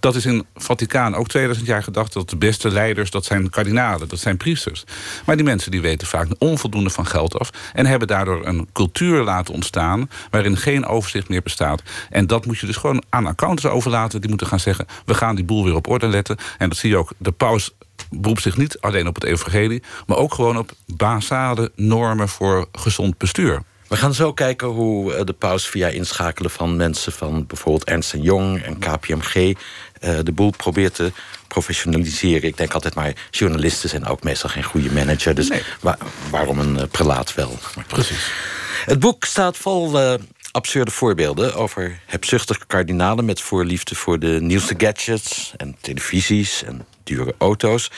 Dat 0.00 0.14
is 0.14 0.26
in 0.26 0.46
Vaticaan 0.56 1.14
ook 1.14 1.28
2000 1.28 1.66
jaar 1.66 1.82
gedacht 1.82 2.12
dat 2.12 2.30
de 2.30 2.36
beste 2.36 2.70
leiders 2.70 3.10
dat 3.10 3.24
zijn 3.24 3.50
kardinalen, 3.50 4.08
dat 4.08 4.18
zijn 4.18 4.36
priesters. 4.36 4.84
Maar 5.24 5.36
die 5.36 5.44
mensen 5.44 5.70
die 5.70 5.80
weten 5.80 6.06
vaak 6.06 6.28
onvoldoende 6.38 6.90
van 6.90 7.06
geld 7.06 7.38
af 7.38 7.50
en 7.72 7.86
hebben 7.86 8.08
daardoor 8.08 8.46
een 8.46 8.68
cultuur 8.72 9.22
laten 9.22 9.54
ontstaan 9.54 10.10
waarin 10.30 10.56
geen 10.56 10.86
overzicht 10.86 11.28
meer 11.28 11.42
bestaat. 11.42 11.82
En 12.10 12.26
dat 12.26 12.46
moet 12.46 12.58
je 12.58 12.66
dus 12.66 12.76
gewoon 12.76 13.02
aan 13.08 13.26
accountants 13.26 13.74
overlaten. 13.74 14.20
Die 14.20 14.28
moeten 14.28 14.46
gaan 14.46 14.60
zeggen: 14.60 14.86
we 15.04 15.14
gaan 15.14 15.34
die 15.34 15.44
boel 15.44 15.64
weer 15.64 15.74
op 15.74 15.88
orde 15.88 16.08
letten. 16.08 16.36
En 16.58 16.68
dat 16.68 16.78
zie 16.78 16.90
je 16.90 16.96
ook. 16.96 17.12
De 17.16 17.32
paus 17.32 17.74
beroept 18.10 18.42
zich 18.42 18.56
niet 18.56 18.80
alleen 18.80 19.06
op 19.06 19.14
het 19.14 19.24
evangelie, 19.24 19.82
maar 20.06 20.16
ook 20.16 20.34
gewoon 20.34 20.58
op 20.58 20.72
basale 20.86 21.72
normen 21.76 22.28
voor 22.28 22.68
gezond 22.72 23.18
bestuur. 23.18 23.62
We 23.90 23.96
gaan 23.96 24.14
zo 24.14 24.32
kijken 24.32 24.68
hoe 24.68 25.14
eh, 25.14 25.24
de 25.24 25.32
paus 25.32 25.66
via 25.66 25.88
inschakelen 25.88 26.50
van 26.50 26.76
mensen 26.76 27.12
van 27.12 27.46
bijvoorbeeld 27.46 27.84
Ernst 27.84 28.14
Jong 28.18 28.62
en 28.62 28.78
KPMG 28.78 29.34
uh, 29.34 29.54
de 30.22 30.32
boel 30.32 30.50
probeert 30.50 30.94
te 30.94 31.12
professionaliseren. 31.48 32.48
Ik 32.48 32.56
denk 32.56 32.72
altijd 32.72 32.94
maar, 32.94 33.12
journalisten 33.30 33.88
zijn 33.88 34.06
ook 34.06 34.22
meestal 34.22 34.50
geen 34.50 34.62
goede 34.62 34.92
manager. 34.92 35.34
Dus 35.34 35.48
nee. 35.48 35.62
waarom 36.30 36.58
een 36.58 36.76
uh, 36.76 36.82
prelaat 36.90 37.34
wel? 37.34 37.58
Precies. 37.86 38.30
Het 38.84 38.98
boek 38.98 39.24
staat 39.24 39.56
vol 39.56 40.00
uh, 40.00 40.14
absurde 40.50 40.90
voorbeelden 40.90 41.54
over 41.54 42.00
hebzuchtige 42.06 42.66
kardinalen 42.66 43.24
met 43.24 43.40
voorliefde 43.40 43.94
voor 43.94 44.18
de 44.18 44.38
nieuwste 44.40 44.74
gadgets 44.78 45.52
en 45.56 45.76
televisies 45.80 46.62
en 46.64 46.86
dure 47.04 47.34
auto's. 47.38 47.90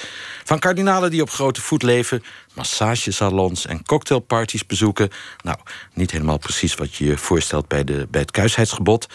Van 0.45 0.59
kardinalen 0.59 1.11
die 1.11 1.23
op 1.23 1.31
grote 1.31 1.61
voet 1.61 1.83
leven, 1.83 2.23
massagesalons 2.55 3.67
en 3.67 3.85
cocktailparties 3.85 4.67
bezoeken. 4.67 5.09
Nou, 5.43 5.59
niet 5.95 6.11
helemaal 6.11 6.39
precies 6.39 6.75
wat 6.75 6.95
je 6.95 7.05
je 7.05 7.19
voorstelt 7.19 7.69
bij, 7.69 7.85
de, 7.85 8.07
bij 8.11 8.21
het 8.21 8.31
kuisheidsgebod. 8.31 9.07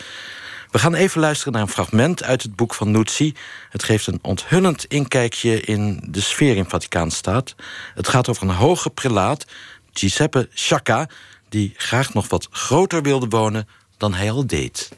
We 0.72 0.79
gaan 0.79 0.94
even 0.94 1.22
luisteren 1.22 1.53
naar 1.53 1.62
een 1.62 1.67
fragment 1.67 2.24
uit 2.24 2.44
het 2.44 2.56
boek 2.56 2.74
van 2.74 2.91
Nuzzi. 2.91 3.34
Het 3.70 3.84
geeft 3.84 4.08
een 4.08 4.20
onthullend 4.22 4.86
inkijkje 4.86 5.62
in 5.62 6.03
de 6.10 6.22
sfeer 6.22 6.56
in 6.56 6.70
Vaticaanstaat. 6.70 7.56
Het 7.94 8.08
gaat 8.08 8.29
over 8.29 8.44
een 8.44 8.56
hoge 8.56 8.89
prelaat, 8.89 9.46
Giuseppe 9.94 10.50
Sciacca... 10.53 11.10
die 11.50 11.74
graag 11.77 12.13
nog 12.13 12.29
wat 12.29 12.48
groter 12.51 13.01
wilde 13.01 13.27
wonen 13.27 13.67
dan 13.98 14.13
hij 14.13 14.32
al 14.32 14.48
deed. 14.48 14.89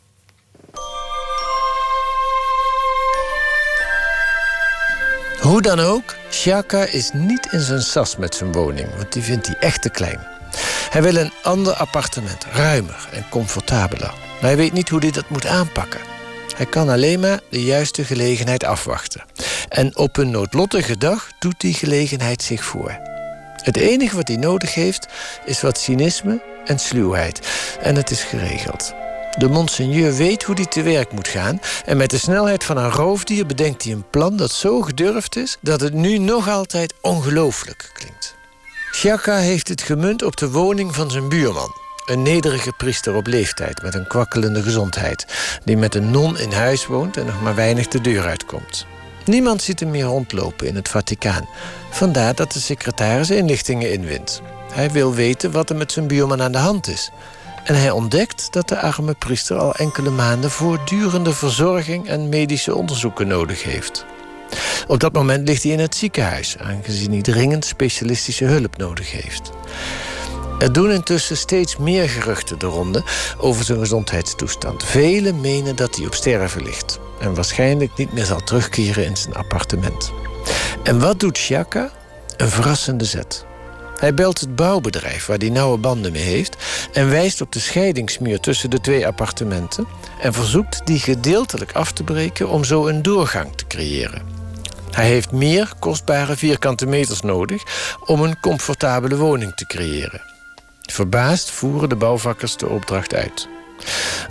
Hoe 5.41 5.62
dan 5.62 5.79
ook, 5.79 6.15
Shaka 6.31 6.86
is 6.86 7.10
niet 7.13 7.48
in 7.51 7.60
zijn 7.60 7.81
sas 7.81 8.17
met 8.17 8.36
zijn 8.36 8.51
woning, 8.51 8.96
want 8.96 9.13
die 9.13 9.24
vindt 9.24 9.48
hij 9.48 9.55
echt 9.60 9.81
te 9.81 9.89
klein. 9.89 10.27
Hij 10.89 11.01
wil 11.01 11.15
een 11.15 11.31
ander 11.43 11.74
appartement, 11.74 12.46
ruimer 12.51 13.08
en 13.12 13.25
comfortabeler. 13.29 14.08
Maar 14.08 14.50
hij 14.50 14.58
weet 14.58 14.74
niet 14.74 14.89
hoe 14.89 15.00
hij 15.00 15.12
dat 15.12 15.29
moet 15.29 15.46
aanpakken. 15.46 16.00
Hij 16.55 16.65
kan 16.65 16.89
alleen 16.89 17.19
maar 17.19 17.39
de 17.50 17.63
juiste 17.63 18.03
gelegenheid 18.03 18.63
afwachten. 18.63 19.24
En 19.69 19.98
op 19.98 20.17
een 20.17 20.31
noodlottige 20.31 20.98
dag 20.98 21.29
doet 21.39 21.60
die 21.60 21.74
gelegenheid 21.74 22.43
zich 22.43 22.63
voor. 22.63 22.98
Het 23.63 23.77
enige 23.77 24.15
wat 24.15 24.27
hij 24.27 24.38
nodig 24.38 24.74
heeft 24.74 25.08
is 25.46 25.62
wat 25.62 25.77
cynisme 25.77 26.41
en 26.65 26.79
sluwheid. 26.79 27.48
En 27.81 27.96
het 27.96 28.12
is 28.12 28.24
geregeld. 28.24 28.93
De 29.38 29.50
monseigneur 29.50 30.13
weet 30.13 30.43
hoe 30.43 30.55
hij 30.55 30.65
te 30.65 30.81
werk 30.81 31.12
moet 31.12 31.27
gaan... 31.27 31.59
en 31.86 31.98
met 31.98 32.09
de 32.09 32.17
snelheid 32.17 32.63
van 32.63 32.77
een 32.77 32.91
roofdier 32.91 33.45
bedenkt 33.45 33.83
hij 33.83 33.93
een 33.93 34.09
plan 34.09 34.38
dat 34.38 34.51
zo 34.51 34.81
gedurfd 34.81 35.36
is... 35.36 35.57
dat 35.62 35.81
het 35.81 35.93
nu 35.93 36.17
nog 36.17 36.50
altijd 36.50 36.93
ongelooflijk 37.01 37.91
klinkt. 37.93 38.36
Chaka 38.91 39.36
heeft 39.36 39.67
het 39.67 39.81
gemunt 39.81 40.24
op 40.24 40.38
de 40.38 40.51
woning 40.51 40.95
van 40.95 41.12
zijn 41.12 41.29
buurman. 41.29 41.74
Een 42.05 42.21
nederige 42.21 42.74
priester 42.77 43.15
op 43.15 43.27
leeftijd 43.27 43.81
met 43.81 43.95
een 43.95 44.07
kwakkelende 44.07 44.62
gezondheid... 44.62 45.25
die 45.63 45.77
met 45.77 45.95
een 45.95 46.12
non 46.12 46.39
in 46.39 46.51
huis 46.51 46.86
woont 46.86 47.17
en 47.17 47.25
nog 47.25 47.41
maar 47.41 47.55
weinig 47.55 47.88
de 47.88 48.01
deur 48.01 48.25
uitkomt. 48.25 48.86
Niemand 49.25 49.62
ziet 49.62 49.79
hem 49.79 49.89
meer 49.89 50.05
rondlopen 50.05 50.67
in 50.67 50.75
het 50.75 50.89
Vaticaan. 50.89 51.50
Vandaar 51.89 52.36
dat 52.36 52.51
de 52.51 52.59
secretaris 52.59 53.29
inlichtingen 53.29 53.91
inwint. 53.91 54.41
Hij 54.74 54.91
wil 54.91 55.13
weten 55.13 55.51
wat 55.51 55.69
er 55.69 55.75
met 55.75 55.91
zijn 55.91 56.07
buurman 56.07 56.41
aan 56.41 56.51
de 56.51 56.57
hand 56.57 56.88
is. 56.88 57.12
En 57.63 57.75
hij 57.75 57.91
ontdekt 57.91 58.53
dat 58.53 58.67
de 58.67 58.79
arme 58.79 59.13
priester 59.13 59.57
al 59.57 59.75
enkele 59.75 60.09
maanden 60.09 60.51
voortdurende 60.51 61.33
verzorging 61.33 62.07
en 62.07 62.29
medische 62.29 62.75
onderzoeken 62.75 63.27
nodig 63.27 63.63
heeft. 63.63 64.05
Op 64.87 64.99
dat 64.99 65.13
moment 65.13 65.47
ligt 65.47 65.63
hij 65.63 65.71
in 65.71 65.79
het 65.79 65.95
ziekenhuis, 65.95 66.57
aangezien 66.57 67.11
hij 67.11 67.21
dringend 67.21 67.65
specialistische 67.65 68.45
hulp 68.45 68.77
nodig 68.77 69.11
heeft. 69.11 69.51
Er 70.59 70.73
doen 70.73 70.91
intussen 70.91 71.37
steeds 71.37 71.77
meer 71.77 72.09
geruchten 72.09 72.59
de 72.59 72.65
ronde 72.65 73.03
over 73.37 73.63
zijn 73.63 73.79
gezondheidstoestand. 73.79 74.83
Velen 74.83 75.41
menen 75.41 75.75
dat 75.75 75.95
hij 75.95 76.05
op 76.05 76.13
sterven 76.13 76.63
ligt 76.63 76.99
en 77.19 77.35
waarschijnlijk 77.35 77.97
niet 77.97 78.13
meer 78.13 78.25
zal 78.25 78.43
terugkeren 78.43 79.05
in 79.05 79.17
zijn 79.17 79.35
appartement. 79.35 80.11
En 80.83 80.99
wat 80.99 81.19
doet 81.19 81.37
Chaka? 81.37 81.91
Een 82.37 82.49
verrassende 82.49 83.05
zet. 83.05 83.45
Hij 83.99 84.13
belt 84.13 84.39
het 84.39 84.55
bouwbedrijf 84.55 85.25
waar 85.25 85.37
hij 85.37 85.49
nauwe 85.49 85.77
banden 85.77 86.11
mee 86.11 86.23
heeft 86.23 86.55
en 86.93 87.09
wijst 87.09 87.41
op 87.41 87.51
de 87.51 87.59
scheidingsmuur 87.59 88.39
tussen 88.39 88.69
de 88.69 88.81
twee 88.81 89.07
appartementen 89.07 89.87
en 90.21 90.33
verzoekt 90.33 90.81
die 90.85 90.99
gedeeltelijk 90.99 91.71
af 91.71 91.91
te 91.91 92.03
breken 92.03 92.49
om 92.49 92.63
zo 92.63 92.87
een 92.87 93.01
doorgang 93.01 93.55
te 93.55 93.67
creëren. 93.67 94.21
Hij 94.91 95.07
heeft 95.07 95.31
meer 95.31 95.71
kostbare 95.79 96.35
vierkante 96.35 96.85
meters 96.85 97.21
nodig 97.21 97.63
om 98.05 98.21
een 98.21 98.39
comfortabele 98.39 99.17
woning 99.17 99.55
te 99.55 99.65
creëren. 99.65 100.21
Verbaasd 100.81 101.51
voeren 101.51 101.89
de 101.89 101.95
bouwvakkers 101.95 102.57
de 102.57 102.67
opdracht 102.67 103.13
uit. 103.13 103.47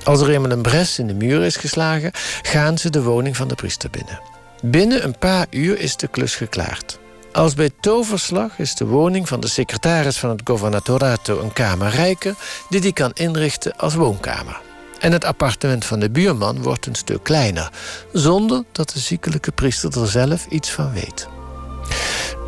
Als 0.04 0.20
er 0.20 0.30
eenmaal 0.30 0.50
een 0.50 0.62
bres 0.62 0.98
in 0.98 1.06
de 1.06 1.14
muur 1.14 1.44
is 1.44 1.56
geslagen, 1.56 2.10
gaan 2.42 2.78
ze 2.78 2.90
de 2.90 3.02
woning 3.02 3.37
van 3.37 3.48
de 3.48 3.54
priester 3.54 3.90
binnen. 3.90 4.20
Binnen 4.62 5.04
een 5.04 5.18
paar 5.18 5.46
uur 5.50 5.78
is 5.78 5.96
de 5.96 6.08
klus 6.08 6.34
geklaard. 6.34 6.98
Als 7.38 7.54
bij 7.54 7.71
toverslag 7.80 8.59
is 8.59 8.75
de 8.75 8.87
woning 8.87 9.28
van 9.28 9.40
de 9.40 9.49
secretaris 9.49 10.18
van 10.18 10.30
het 10.30 10.40
governatorato 10.45 11.40
een 11.40 11.52
kamer 11.52 11.90
rijker 11.90 12.35
die 12.68 12.80
die 12.80 12.92
kan 12.92 13.11
inrichten 13.14 13.76
als 13.76 13.95
woonkamer. 13.95 14.61
En 14.99 15.12
het 15.12 15.25
appartement 15.25 15.85
van 15.85 16.00
de 16.00 16.11
buurman 16.11 16.62
wordt 16.62 16.87
een 16.87 16.95
stuk 16.95 17.23
kleiner, 17.23 17.73
zonder 18.12 18.64
dat 18.73 18.90
de 18.90 18.99
ziekelijke 18.99 19.52
priester 19.52 20.00
er 20.00 20.09
zelf 20.09 20.47
iets 20.47 20.71
van 20.71 20.92
weet. 20.92 21.28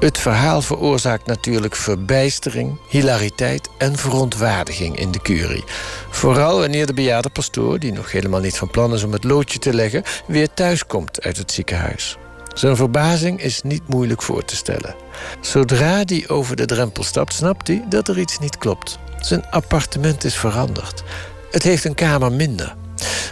Het 0.00 0.18
verhaal 0.18 0.62
veroorzaakt 0.62 1.26
natuurlijk 1.26 1.76
verbijstering, 1.76 2.78
hilariteit 2.88 3.68
en 3.78 3.97
verontwaardiging 3.97 4.99
in 4.99 5.11
de 5.11 5.23
curie. 5.23 5.64
Vooral 6.11 6.59
wanneer 6.59 6.87
de 6.87 6.94
bejaarde 6.94 7.30
pastoor, 7.30 7.78
die 7.78 7.92
nog 7.92 8.12
helemaal 8.12 8.40
niet 8.40 8.59
van 8.59 8.70
plan 8.70 8.94
is 8.94 9.02
om 9.02 9.12
het 9.12 9.25
loodje 9.25 9.59
te 9.59 9.75
leggen, 9.75 10.02
weer 10.26 10.54
thuiskomt 10.54 11.23
uit 11.23 11.37
het 11.37 11.52
ziekenhuis. 11.52 12.18
Zijn 12.54 12.76
verbazing 12.76 13.42
is 13.42 13.62
niet 13.62 13.88
moeilijk 13.88 14.23
voor 14.23 14.45
te 14.45 14.57
stellen. 14.57 14.95
Zodra 15.40 16.02
hij 16.04 16.25
over 16.28 16.57
de 16.57 16.66
drempel 16.66 17.02
stapt, 17.02 17.35
snapt 17.35 17.69
hij 17.69 17.85
dat 17.88 18.09
er 18.09 18.19
iets 18.19 18.38
niet 18.38 18.59
klopt. 18.59 18.99
Zijn 19.21 19.50
appartement 19.50 20.25
is 20.25 20.37
veranderd. 20.37 21.02
Het 21.50 21.62
heeft 21.62 21.85
een 21.85 21.95
kamer 21.95 22.33
minder. 22.33 22.75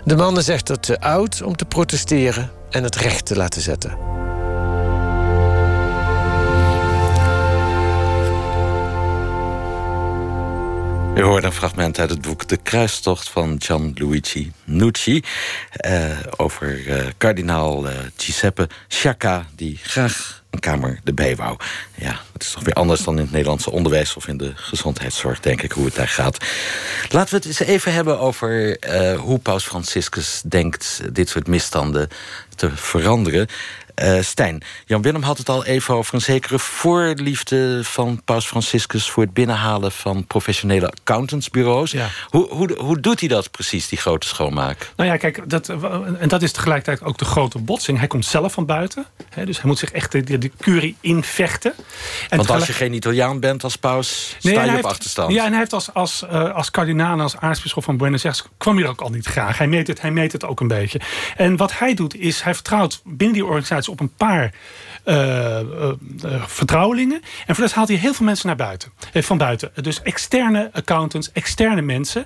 De 0.05 0.17
man 0.17 0.39
is 0.39 0.49
echter 0.49 0.81
te 0.81 1.01
oud 1.01 1.43
om 1.43 1.57
te 1.57 1.65
protesteren 1.65 2.51
en 2.71 2.83
het 2.83 2.97
recht 2.97 3.27
te 3.27 3.37
laten 3.37 3.61
zetten. 3.61 3.97
U 11.19 11.23
hoort 11.23 11.45
een 11.45 11.53
fragment 11.53 11.99
uit 11.99 12.11
het 12.11 12.21
boek 12.21 12.49
De 12.49 12.57
Kruistocht 12.57 13.29
van 13.29 13.57
Gianluigi 13.59 14.53
Nucci. 14.65 15.23
Uh, 15.87 16.19
over 16.37 16.87
uh, 16.87 17.07
kardinaal 17.17 17.87
uh, 17.87 17.93
Giuseppe 18.17 18.69
Sciacca, 18.89 19.47
die 19.57 19.79
graag 19.83 20.43
een 20.51 20.61
kamer 20.61 21.01
erbij 21.05 21.37
wou. 21.37 21.57
Ja, 21.95 22.21
het 22.33 22.43
is 22.43 22.51
toch 22.51 22.63
weer 22.63 22.75
anders 22.75 23.05
dan 23.05 23.15
in 23.15 23.23
het 23.23 23.31
Nederlandse 23.31 23.71
onderwijs 23.71 24.17
of 24.17 24.29
in 24.29 24.37
de 24.37 24.53
gezondheidszorg, 24.55 25.41
denk 25.41 25.63
ik, 25.63 25.73
hoe 25.73 25.85
het 25.85 25.95
daar 25.95 26.09
gaat. 26.09 26.45
Laten 27.09 27.31
we 27.31 27.37
het 27.37 27.47
eens 27.47 27.59
even 27.59 27.93
hebben 27.93 28.19
over 28.19 28.79
hoe 29.19 29.39
Paus 29.39 29.65
Franciscus 29.65 30.43
denkt 30.45 31.01
dit 31.13 31.29
soort 31.29 31.47
misstanden 31.47 32.09
te 32.55 32.71
veranderen. 32.77 33.49
Uh, 34.03 34.21
Stijn, 34.21 34.63
Jan-Willem 34.87 35.23
had 35.23 35.39
het 35.39 35.49
al 35.49 35.65
even 35.65 35.95
over 35.95 36.15
een 36.15 36.21
zekere 36.21 36.59
voorliefde 36.59 37.85
van 37.85 38.23
Paus 38.25 38.47
Franciscus 38.47 39.11
voor 39.11 39.23
het 39.23 39.33
binnenhalen 39.33 39.93
van 39.93 40.27
professionele 40.27 40.91
accountantsbureaus. 40.91 41.91
Ja. 41.91 42.09
Hoe, 42.29 42.49
hoe, 42.49 42.77
hoe 42.79 43.01
doet 43.01 43.21
hij 43.21 43.29
dat 43.29 43.51
precies, 43.51 43.89
die 43.89 43.99
grote 43.99 44.27
schoonmaak? 44.27 44.93
Nou 44.97 45.11
ja, 45.11 45.17
kijk, 45.17 45.51
dat, 45.51 45.69
en 46.19 46.29
dat 46.29 46.43
is 46.43 46.53
tegelijkertijd 46.53 47.03
ook 47.09 47.19
de 47.19 47.25
grote 47.25 47.59
botsing. 47.59 47.99
Hij 47.99 48.07
komt 48.07 48.25
zelf 48.25 48.53
van 48.53 48.67
buiten, 48.67 49.07
hè, 49.29 49.45
dus 49.47 49.57
hij 49.57 49.67
moet 49.67 49.79
zich 49.79 49.91
echt 49.91 50.13
de, 50.13 50.39
de 50.39 50.51
curie 50.61 50.97
invechten. 51.01 51.75
En 52.29 52.37
Want 52.37 52.51
als 52.51 52.67
je 52.67 52.73
geen 52.73 52.93
Italiaan 52.93 53.41
bent 53.41 53.65
als 53.65 53.77
paus, 53.77 54.37
sta 54.39 54.51
je 54.51 54.59
op 54.59 54.75
heeft, 54.75 54.85
achterstand. 54.85 55.33
Ja, 55.33 55.45
en 55.45 55.51
hij 55.51 55.59
heeft 55.59 55.73
als, 55.73 55.95
als, 55.95 56.25
uh, 56.33 56.55
als 56.55 56.71
kardinaal 56.71 57.13
en 57.13 57.21
als 57.21 57.37
aartsbisschop 57.37 57.85
van 57.85 57.97
Buenos 57.97 58.25
Aires 58.25 58.45
kwam 58.57 58.77
hij 58.77 58.89
ook 58.89 59.01
al 59.01 59.11
niet 59.11 59.27
graag. 59.27 59.59
Hij 59.59 59.67
meet, 59.67 59.87
het, 59.87 60.01
hij 60.01 60.11
meet 60.11 60.33
het 60.33 60.45
ook 60.45 60.61
een 60.61 60.69
beetje. 60.69 61.01
En 61.37 61.57
wat 61.57 61.79
hij 61.79 61.95
doet, 61.95 62.17
is 62.17 62.41
hij 62.41 62.55
vertrouwt 62.55 63.01
binnen 63.05 63.37
die 63.37 63.45
organisatie 63.45 63.88
op 63.89 64.01
een 64.01 64.13
paar 64.17 64.55
uh, 65.05 65.61
vertrouwelingen. 66.47 67.23
En 67.47 67.55
voor 67.55 67.65
dat 67.65 67.73
haalt 67.73 67.89
hij 67.89 67.97
heel 67.97 68.15
veel 68.15 68.27
mensen 68.27 68.47
naar 68.47 68.57
buiten. 68.57 68.93
van 69.15 69.39
buiten. 69.39 69.71
Dus 69.75 70.03
externe 70.03 70.71
accountants, 70.73 71.33
externe 71.33 71.83
mensen. 71.83 72.25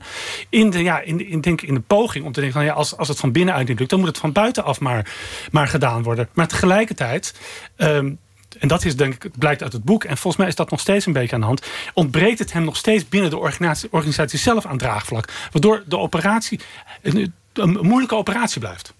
In 0.49 0.71
de, 0.71 0.83
ja, 0.83 1.01
in, 1.01 1.29
in, 1.29 1.41
denk, 1.41 1.63
in 1.63 1.75
de 1.75 1.81
poging 1.81 2.25
om 2.25 2.33
te 2.33 2.41
denken: 2.41 2.59
van, 2.59 2.69
ja, 2.69 2.75
als, 2.75 2.97
als 2.97 3.09
het 3.09 3.19
van 3.19 3.33
binnenuit 3.33 3.69
niet 3.69 3.79
lukt, 3.79 3.91
dan 3.91 3.99
moet 3.99 4.09
het 4.09 4.19
van 4.19 4.33
buitenaf 4.33 4.81
maar, 4.81 5.13
maar 5.51 5.69
gedaan 5.69 6.03
worden. 6.03 6.29
Maar 6.33 6.49
tegelijkertijd. 6.49 7.35
Um, 7.77 8.19
en 8.59 8.69
dat 8.69 8.85
is 8.85 8.97
denk 8.97 9.25
ik, 9.25 9.39
blijkt 9.39 9.63
uit 9.63 9.73
het 9.73 9.85
boek. 9.85 10.05
En 10.05 10.17
volgens 10.17 10.37
mij 10.37 10.47
is 10.47 10.55
dat 10.55 10.71
nog 10.71 10.81
steeds 10.81 11.07
een 11.07 11.13
beetje 11.13 11.35
aan 11.35 11.41
de 11.41 11.47
hand. 11.47 11.67
Ontbreekt 11.95 12.39
het 12.39 12.53
hem 12.53 12.65
nog 12.65 12.77
steeds 12.77 13.09
binnen 13.09 13.31
de 13.31 13.39
organisatie, 13.39 13.89
organisatie 13.93 14.39
zelf 14.39 14.67
aan 14.67 14.79
draagvlak. 14.79 15.29
Waardoor 15.53 15.83
de 15.87 15.99
operatie 15.99 16.61
een 17.53 17.79
moeilijke 17.81 18.17
operatie 18.17 18.61
blijft. 18.61 18.95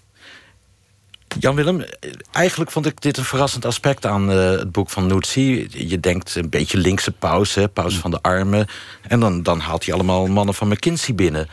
Jan-Willem, 1.39 1.83
eigenlijk 2.31 2.71
vond 2.71 2.85
ik 2.85 3.01
dit 3.01 3.17
een 3.17 3.23
verrassend 3.23 3.65
aspect 3.65 4.05
aan 4.05 4.31
uh, 4.31 4.49
het 4.49 4.71
boek 4.71 4.89
van 4.89 5.07
Nutsi. 5.07 5.67
Je 5.69 5.99
denkt 5.99 6.35
een 6.35 6.49
beetje 6.49 6.77
linkse 6.77 7.11
pauze, 7.11 7.69
pauze 7.73 7.99
van 7.99 8.11
de 8.11 8.21
armen. 8.21 8.67
En 9.01 9.19
dan, 9.19 9.43
dan 9.43 9.59
haalt 9.59 9.85
hij 9.85 9.93
allemaal 9.93 10.25
mannen 10.27 10.55
van 10.55 10.67
McKinsey 10.67 11.15
binnen. 11.15 11.47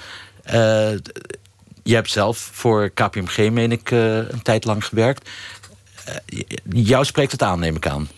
Uh, 0.46 0.52
je 1.82 1.94
hebt 1.94 2.10
zelf 2.10 2.50
voor 2.52 2.90
KPMG, 2.90 3.50
meen 3.50 3.72
ik, 3.72 3.90
uh, 3.90 4.16
een 4.16 4.42
tijd 4.42 4.64
lang 4.64 4.84
gewerkt. 4.84 5.28
jou 6.72 7.04
spreekt 7.04 7.32
het 7.32 7.42
aan, 7.42 7.58
neem 7.58 7.76
ik 7.76 7.86
aan. 7.86 8.08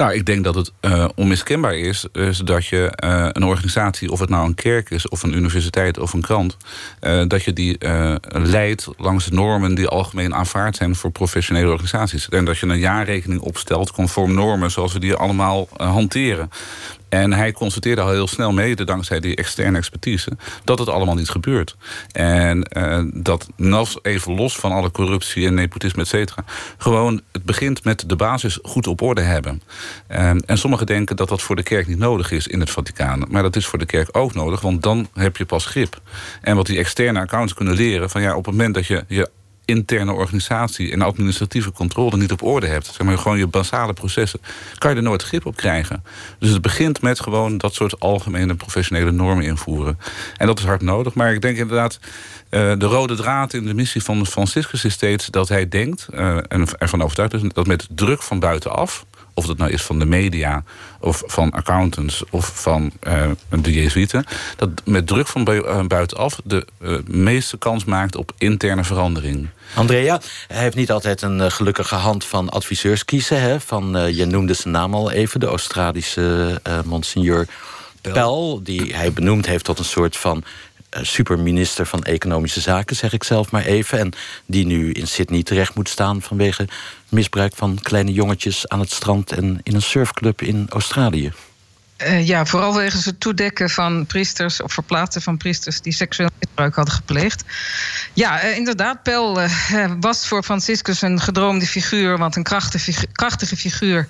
Nou, 0.00 0.12
ik 0.12 0.26
denk 0.26 0.44
dat 0.44 0.54
het 0.54 0.72
uh, 0.80 1.08
onmiskenbaar 1.14 1.74
is, 1.74 2.06
dat 2.44 2.66
je 2.66 2.92
uh, 3.04 3.28
een 3.32 3.44
organisatie, 3.44 4.10
of 4.10 4.20
het 4.20 4.28
nou 4.28 4.46
een 4.46 4.54
kerk 4.54 4.90
is, 4.90 5.08
of 5.08 5.22
een 5.22 5.36
universiteit 5.36 5.98
of 5.98 6.12
een 6.12 6.20
krant, 6.20 6.56
uh, 7.00 7.22
dat 7.26 7.42
je 7.42 7.52
die 7.52 7.78
leidt 8.28 8.88
langs 8.96 9.24
de 9.24 9.34
normen 9.34 9.74
die 9.74 9.86
algemeen 9.86 10.34
aanvaard 10.34 10.76
zijn 10.76 10.96
voor 10.96 11.10
professionele 11.10 11.70
organisaties. 11.70 12.28
En 12.28 12.44
dat 12.44 12.58
je 12.58 12.66
een 12.66 12.78
jaarrekening 12.78 13.40
opstelt 13.40 13.92
conform 13.92 14.34
normen 14.34 14.70
zoals 14.70 14.92
we 14.92 14.98
die 14.98 15.14
allemaal 15.14 15.68
hanteren. 15.76 16.50
En 17.10 17.32
hij 17.32 17.52
constateerde 17.52 18.00
al 18.00 18.10
heel 18.10 18.26
snel 18.26 18.52
mede, 18.52 18.84
dankzij 18.84 19.20
die 19.20 19.36
externe 19.36 19.78
expertise, 19.78 20.30
dat 20.64 20.78
het 20.78 20.88
allemaal 20.88 21.14
niet 21.14 21.28
gebeurt. 21.28 21.76
En 22.12 22.66
uh, 22.76 23.02
dat 23.14 23.48
even 24.02 24.34
los 24.34 24.56
van 24.56 24.72
alle 24.72 24.90
corruptie 24.90 25.46
en 25.46 25.54
nepotisme, 25.54 26.02
et 26.02 26.08
cetera, 26.08 26.44
gewoon 26.78 27.20
het 27.32 27.44
begint 27.44 27.84
met 27.84 28.08
de 28.08 28.16
basis 28.16 28.58
goed 28.62 28.86
op 28.86 29.02
orde 29.02 29.20
hebben. 29.20 29.62
En, 30.06 30.40
en 30.46 30.58
sommigen 30.58 30.86
denken 30.86 31.16
dat 31.16 31.28
dat 31.28 31.42
voor 31.42 31.56
de 31.56 31.62
kerk 31.62 31.86
niet 31.86 31.98
nodig 31.98 32.30
is 32.30 32.46
in 32.46 32.60
het 32.60 32.70
Vaticaan. 32.70 33.24
Maar 33.28 33.42
dat 33.42 33.56
is 33.56 33.66
voor 33.66 33.78
de 33.78 33.86
kerk 33.86 34.08
ook 34.16 34.34
nodig, 34.34 34.60
want 34.60 34.82
dan 34.82 35.08
heb 35.14 35.36
je 35.36 35.44
pas 35.44 35.66
grip. 35.66 36.00
En 36.40 36.56
wat 36.56 36.66
die 36.66 36.78
externe 36.78 37.20
accounts 37.20 37.54
kunnen 37.54 37.74
leren, 37.74 38.10
van 38.10 38.22
ja, 38.22 38.36
op 38.36 38.44
het 38.44 38.54
moment 38.54 38.74
dat 38.74 38.86
je 38.86 39.04
je 39.08 39.30
interne 39.70 40.12
organisatie 40.12 40.92
en 40.92 41.02
administratieve 41.02 41.72
controle 41.72 42.16
niet 42.16 42.32
op 42.32 42.42
orde 42.42 42.66
hebt, 42.66 42.86
zeg 42.86 43.06
maar 43.06 43.18
gewoon 43.18 43.38
je 43.38 43.46
basale 43.46 43.92
processen, 43.92 44.40
kan 44.78 44.90
je 44.90 44.96
er 44.96 45.02
nooit 45.02 45.22
grip 45.22 45.46
op 45.46 45.56
krijgen. 45.56 46.04
Dus 46.38 46.50
het 46.50 46.62
begint 46.62 47.02
met 47.02 47.20
gewoon 47.20 47.58
dat 47.58 47.74
soort 47.74 48.00
algemene 48.00 48.54
professionele 48.54 49.10
normen 49.10 49.44
invoeren. 49.44 49.98
En 50.36 50.46
dat 50.46 50.58
is 50.58 50.64
hard 50.64 50.82
nodig. 50.82 51.14
Maar 51.14 51.32
ik 51.32 51.40
denk 51.40 51.56
inderdaad, 51.56 51.98
uh, 52.50 52.72
de 52.78 52.86
rode 52.86 53.14
draad 53.14 53.54
in 53.54 53.64
de 53.64 53.74
missie 53.74 54.02
van 54.02 54.26
Franciscus 54.26 54.84
is 54.84 54.92
steeds 54.92 55.26
dat 55.26 55.48
hij 55.48 55.68
denkt, 55.68 56.06
uh, 56.14 56.36
en 56.48 56.78
ervan 56.78 57.02
overtuigd 57.02 57.34
is, 57.34 57.42
dat 57.52 57.66
met 57.66 57.88
druk 57.90 58.22
van 58.22 58.38
buitenaf 58.38 59.04
of 59.40 59.46
dat 59.46 59.58
nou 59.58 59.70
is 59.70 59.82
van 59.82 59.98
de 59.98 60.04
media, 60.04 60.62
of 60.98 61.22
van 61.26 61.50
accountants, 61.50 62.24
of 62.30 62.50
van 62.54 62.90
uh, 63.02 63.30
de 63.62 63.72
Jezuïeten, 63.72 64.24
dat 64.56 64.68
met 64.84 65.06
druk 65.06 65.26
van 65.26 65.46
eh, 65.46 65.86
buitenaf 65.86 66.40
de 66.44 66.66
uh, 66.82 66.98
meeste 67.06 67.58
kans 67.58 67.84
maakt 67.84 68.16
op 68.16 68.32
interne 68.38 68.84
verandering. 68.84 69.48
Andrea, 69.74 70.20
hij 70.48 70.62
heeft 70.62 70.76
niet 70.76 70.90
altijd 70.90 71.22
een 71.22 71.52
gelukkige 71.52 71.94
hand 71.94 72.24
van 72.24 72.48
adviseurs 72.48 73.04
kiezen. 73.04 73.40
Hè? 73.40 73.60
Van, 73.60 74.14
je 74.14 74.24
noemde 74.24 74.54
zijn 74.54 74.74
naam 74.74 74.94
al 74.94 75.10
even, 75.10 75.40
de 75.40 75.46
Australische 75.46 76.60
Monsignor 76.84 77.46
Pell, 78.00 78.58
die 78.62 78.94
hij 78.94 79.12
benoemd 79.12 79.46
heeft 79.46 79.64
tot 79.64 79.78
een 79.78 79.84
soort 79.84 80.16
van 80.16 80.44
superminister 80.90 81.86
van 81.86 82.02
Economische 82.02 82.60
Zaken, 82.60 82.96
zeg 82.96 83.12
ik 83.12 83.24
zelf 83.24 83.50
maar 83.50 83.64
even. 83.64 83.98
En 83.98 84.12
die 84.46 84.66
nu 84.66 84.92
in 84.92 85.08
Sydney 85.08 85.42
terecht 85.42 85.74
moet 85.74 85.88
staan 85.88 86.22
vanwege 86.22 86.68
misbruik 87.08 87.52
van 87.56 87.78
kleine 87.82 88.12
jongetjes 88.12 88.68
aan 88.68 88.80
het 88.80 88.90
strand 88.90 89.32
en 89.32 89.60
in 89.62 89.74
een 89.74 89.82
surfclub 89.82 90.42
in 90.42 90.66
Australië. 90.68 91.32
Uh, 92.06 92.26
ja, 92.26 92.46
vooral 92.46 92.74
wegens 92.74 93.04
het 93.04 93.20
toedekken 93.20 93.70
van 93.70 94.06
priesters 94.06 94.62
of 94.62 94.72
verplaatsen 94.72 95.22
van 95.22 95.36
priesters 95.36 95.80
die 95.80 95.92
seksueel 95.92 96.28
misbruik 96.38 96.74
hadden 96.74 96.94
gepleegd. 96.94 97.44
Ja, 98.12 98.44
uh, 98.44 98.56
inderdaad, 98.56 99.02
Pel 99.02 99.40
was 100.00 100.28
voor 100.28 100.42
Franciscus 100.42 101.02
een 101.02 101.20
gedroomde 101.20 101.66
figuur, 101.66 102.18
want 102.18 102.36
een 102.36 102.42
krachtige, 102.42 103.06
krachtige 103.12 103.56
figuur 103.56 104.08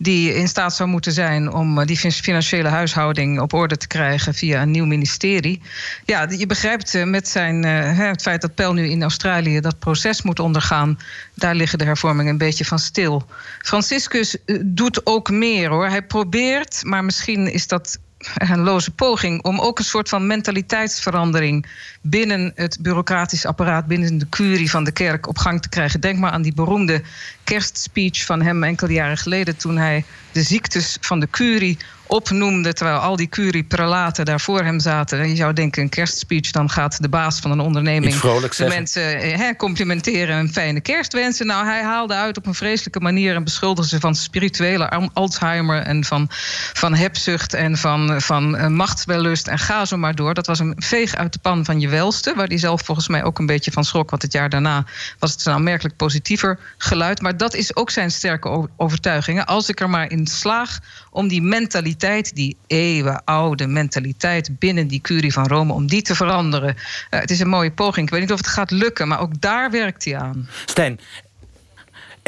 die 0.00 0.34
in 0.34 0.48
staat 0.48 0.74
zou 0.74 0.88
moeten 0.88 1.12
zijn 1.12 1.52
om 1.52 1.84
die 1.84 1.96
financiële 1.96 2.68
huishouding 2.68 3.40
op 3.40 3.52
orde 3.52 3.76
te 3.76 3.86
krijgen 3.86 4.34
via 4.34 4.62
een 4.62 4.70
nieuw 4.70 4.84
ministerie. 4.84 5.62
Ja, 6.04 6.26
je 6.30 6.46
begrijpt 6.46 7.04
met 7.04 7.28
zijn, 7.28 7.62
het 7.64 8.22
feit 8.22 8.40
dat 8.40 8.54
Pel 8.54 8.72
nu 8.72 8.88
in 8.88 9.02
Australië 9.02 9.60
dat 9.60 9.78
proces 9.78 10.22
moet 10.22 10.38
ondergaan, 10.38 10.98
daar 11.34 11.54
liggen 11.54 11.78
de 11.78 11.84
hervormingen 11.84 12.32
een 12.32 12.38
beetje 12.38 12.64
van 12.64 12.78
stil. 12.78 13.26
Franciscus 13.58 14.36
doet 14.60 15.06
ook 15.06 15.30
meer 15.30 15.68
hoor. 15.68 15.88
Hij 15.88 16.02
probeert, 16.02 16.84
maar 16.84 17.04
misschien 17.04 17.52
is 17.52 17.66
dat 17.66 17.98
een 18.34 18.60
loze 18.60 18.90
poging 18.90 19.42
om 19.42 19.60
ook 19.60 19.78
een 19.78 19.84
soort 19.84 20.08
van 20.08 20.26
mentaliteitsverandering 20.26 21.66
binnen 22.00 22.52
het 22.54 22.78
bureaucratisch 22.80 23.46
apparaat, 23.46 23.86
binnen 23.86 24.18
de 24.18 24.28
curie 24.28 24.70
van 24.70 24.84
de 24.84 24.92
kerk 24.92 25.28
op 25.28 25.38
gang 25.38 25.62
te 25.62 25.68
krijgen. 25.68 26.00
Denk 26.00 26.18
maar 26.18 26.30
aan 26.30 26.42
die 26.42 26.54
beroemde 26.54 27.02
kerstspeech 27.48 28.24
van 28.24 28.42
hem 28.42 28.64
enkele 28.64 28.92
jaren 28.92 29.16
geleden 29.16 29.56
toen 29.56 29.76
hij 29.76 30.04
de 30.32 30.42
ziektes 30.42 30.96
van 31.00 31.20
de 31.20 31.28
curie 31.30 31.78
opnoemde, 32.08 32.72
terwijl 32.72 32.98
al 32.98 33.16
die 33.16 33.28
curie-prelaten 33.28 34.24
daar 34.24 34.40
voor 34.40 34.62
hem 34.62 34.80
zaten. 34.80 35.20
En 35.20 35.28
je 35.28 35.36
zou 35.36 35.52
denken, 35.52 35.82
een 35.82 35.88
kerstspeech, 35.88 36.50
dan 36.50 36.70
gaat 36.70 37.02
de 37.02 37.08
baas 37.08 37.38
van 37.40 37.50
een 37.50 37.60
onderneming 37.60 38.20
de 38.20 38.66
mensen 38.68 39.20
eh, 39.20 39.56
complimenteren 39.56 40.34
en 40.34 40.40
een 40.40 40.52
fijne 40.52 40.80
kerst 40.80 41.12
wensen. 41.12 41.46
Nou, 41.46 41.66
hij 41.66 41.82
haalde 41.82 42.14
uit 42.14 42.36
op 42.36 42.46
een 42.46 42.54
vreselijke 42.54 43.00
manier 43.00 43.34
en 43.34 43.44
beschuldigde 43.44 43.88
ze 43.88 44.00
van 44.00 44.14
spirituele 44.14 45.10
Alzheimer 45.12 45.82
en 45.82 46.04
van, 46.04 46.26
van 46.72 46.94
hebzucht 46.94 47.54
en 47.54 47.76
van, 47.76 48.22
van 48.22 48.54
uh, 48.54 48.66
machtswellust 48.66 49.48
en 49.48 49.58
ga 49.58 49.84
zo 49.84 49.96
maar 49.96 50.14
door. 50.14 50.34
Dat 50.34 50.46
was 50.46 50.58
een 50.58 50.74
veeg 50.76 51.14
uit 51.14 51.32
de 51.32 51.38
pan 51.38 51.64
van 51.64 51.80
je 51.80 51.88
welste, 51.88 52.34
waar 52.34 52.46
hij 52.46 52.58
zelf 52.58 52.82
volgens 52.84 53.08
mij 53.08 53.24
ook 53.24 53.38
een 53.38 53.46
beetje 53.46 53.72
van 53.72 53.84
schrok, 53.84 54.10
want 54.10 54.22
het 54.22 54.32
jaar 54.32 54.48
daarna 54.48 54.84
was 55.18 55.32
het 55.32 55.46
een 55.46 55.52
aanmerkelijk 55.52 55.96
positiever 55.96 56.58
geluid. 56.78 57.20
Maar 57.20 57.36
dat 57.38 57.54
is 57.54 57.76
ook 57.76 57.90
zijn 57.90 58.10
sterke 58.10 58.68
overtuiging. 58.76 59.44
Als 59.44 59.68
ik 59.68 59.80
er 59.80 59.90
maar 59.90 60.10
in 60.10 60.26
slaag 60.26 60.78
om 61.10 61.28
die 61.28 61.42
mentaliteit, 61.42 62.34
die 62.34 62.56
eeuwenoude 62.66 63.66
mentaliteit 63.66 64.58
binnen 64.58 64.86
die 64.88 65.00
curie 65.00 65.32
van 65.32 65.46
Rome, 65.46 65.72
om 65.72 65.86
die 65.86 66.02
te 66.02 66.14
veranderen. 66.14 66.74
Uh, 66.74 67.20
het 67.20 67.30
is 67.30 67.40
een 67.40 67.48
mooie 67.48 67.72
poging. 67.72 68.06
Ik 68.06 68.12
weet 68.12 68.20
niet 68.20 68.32
of 68.32 68.38
het 68.38 68.46
gaat 68.46 68.70
lukken, 68.70 69.08
maar 69.08 69.20
ook 69.20 69.40
daar 69.40 69.70
werkt 69.70 70.04
hij 70.04 70.16
aan. 70.16 70.48
Stijn, 70.66 71.00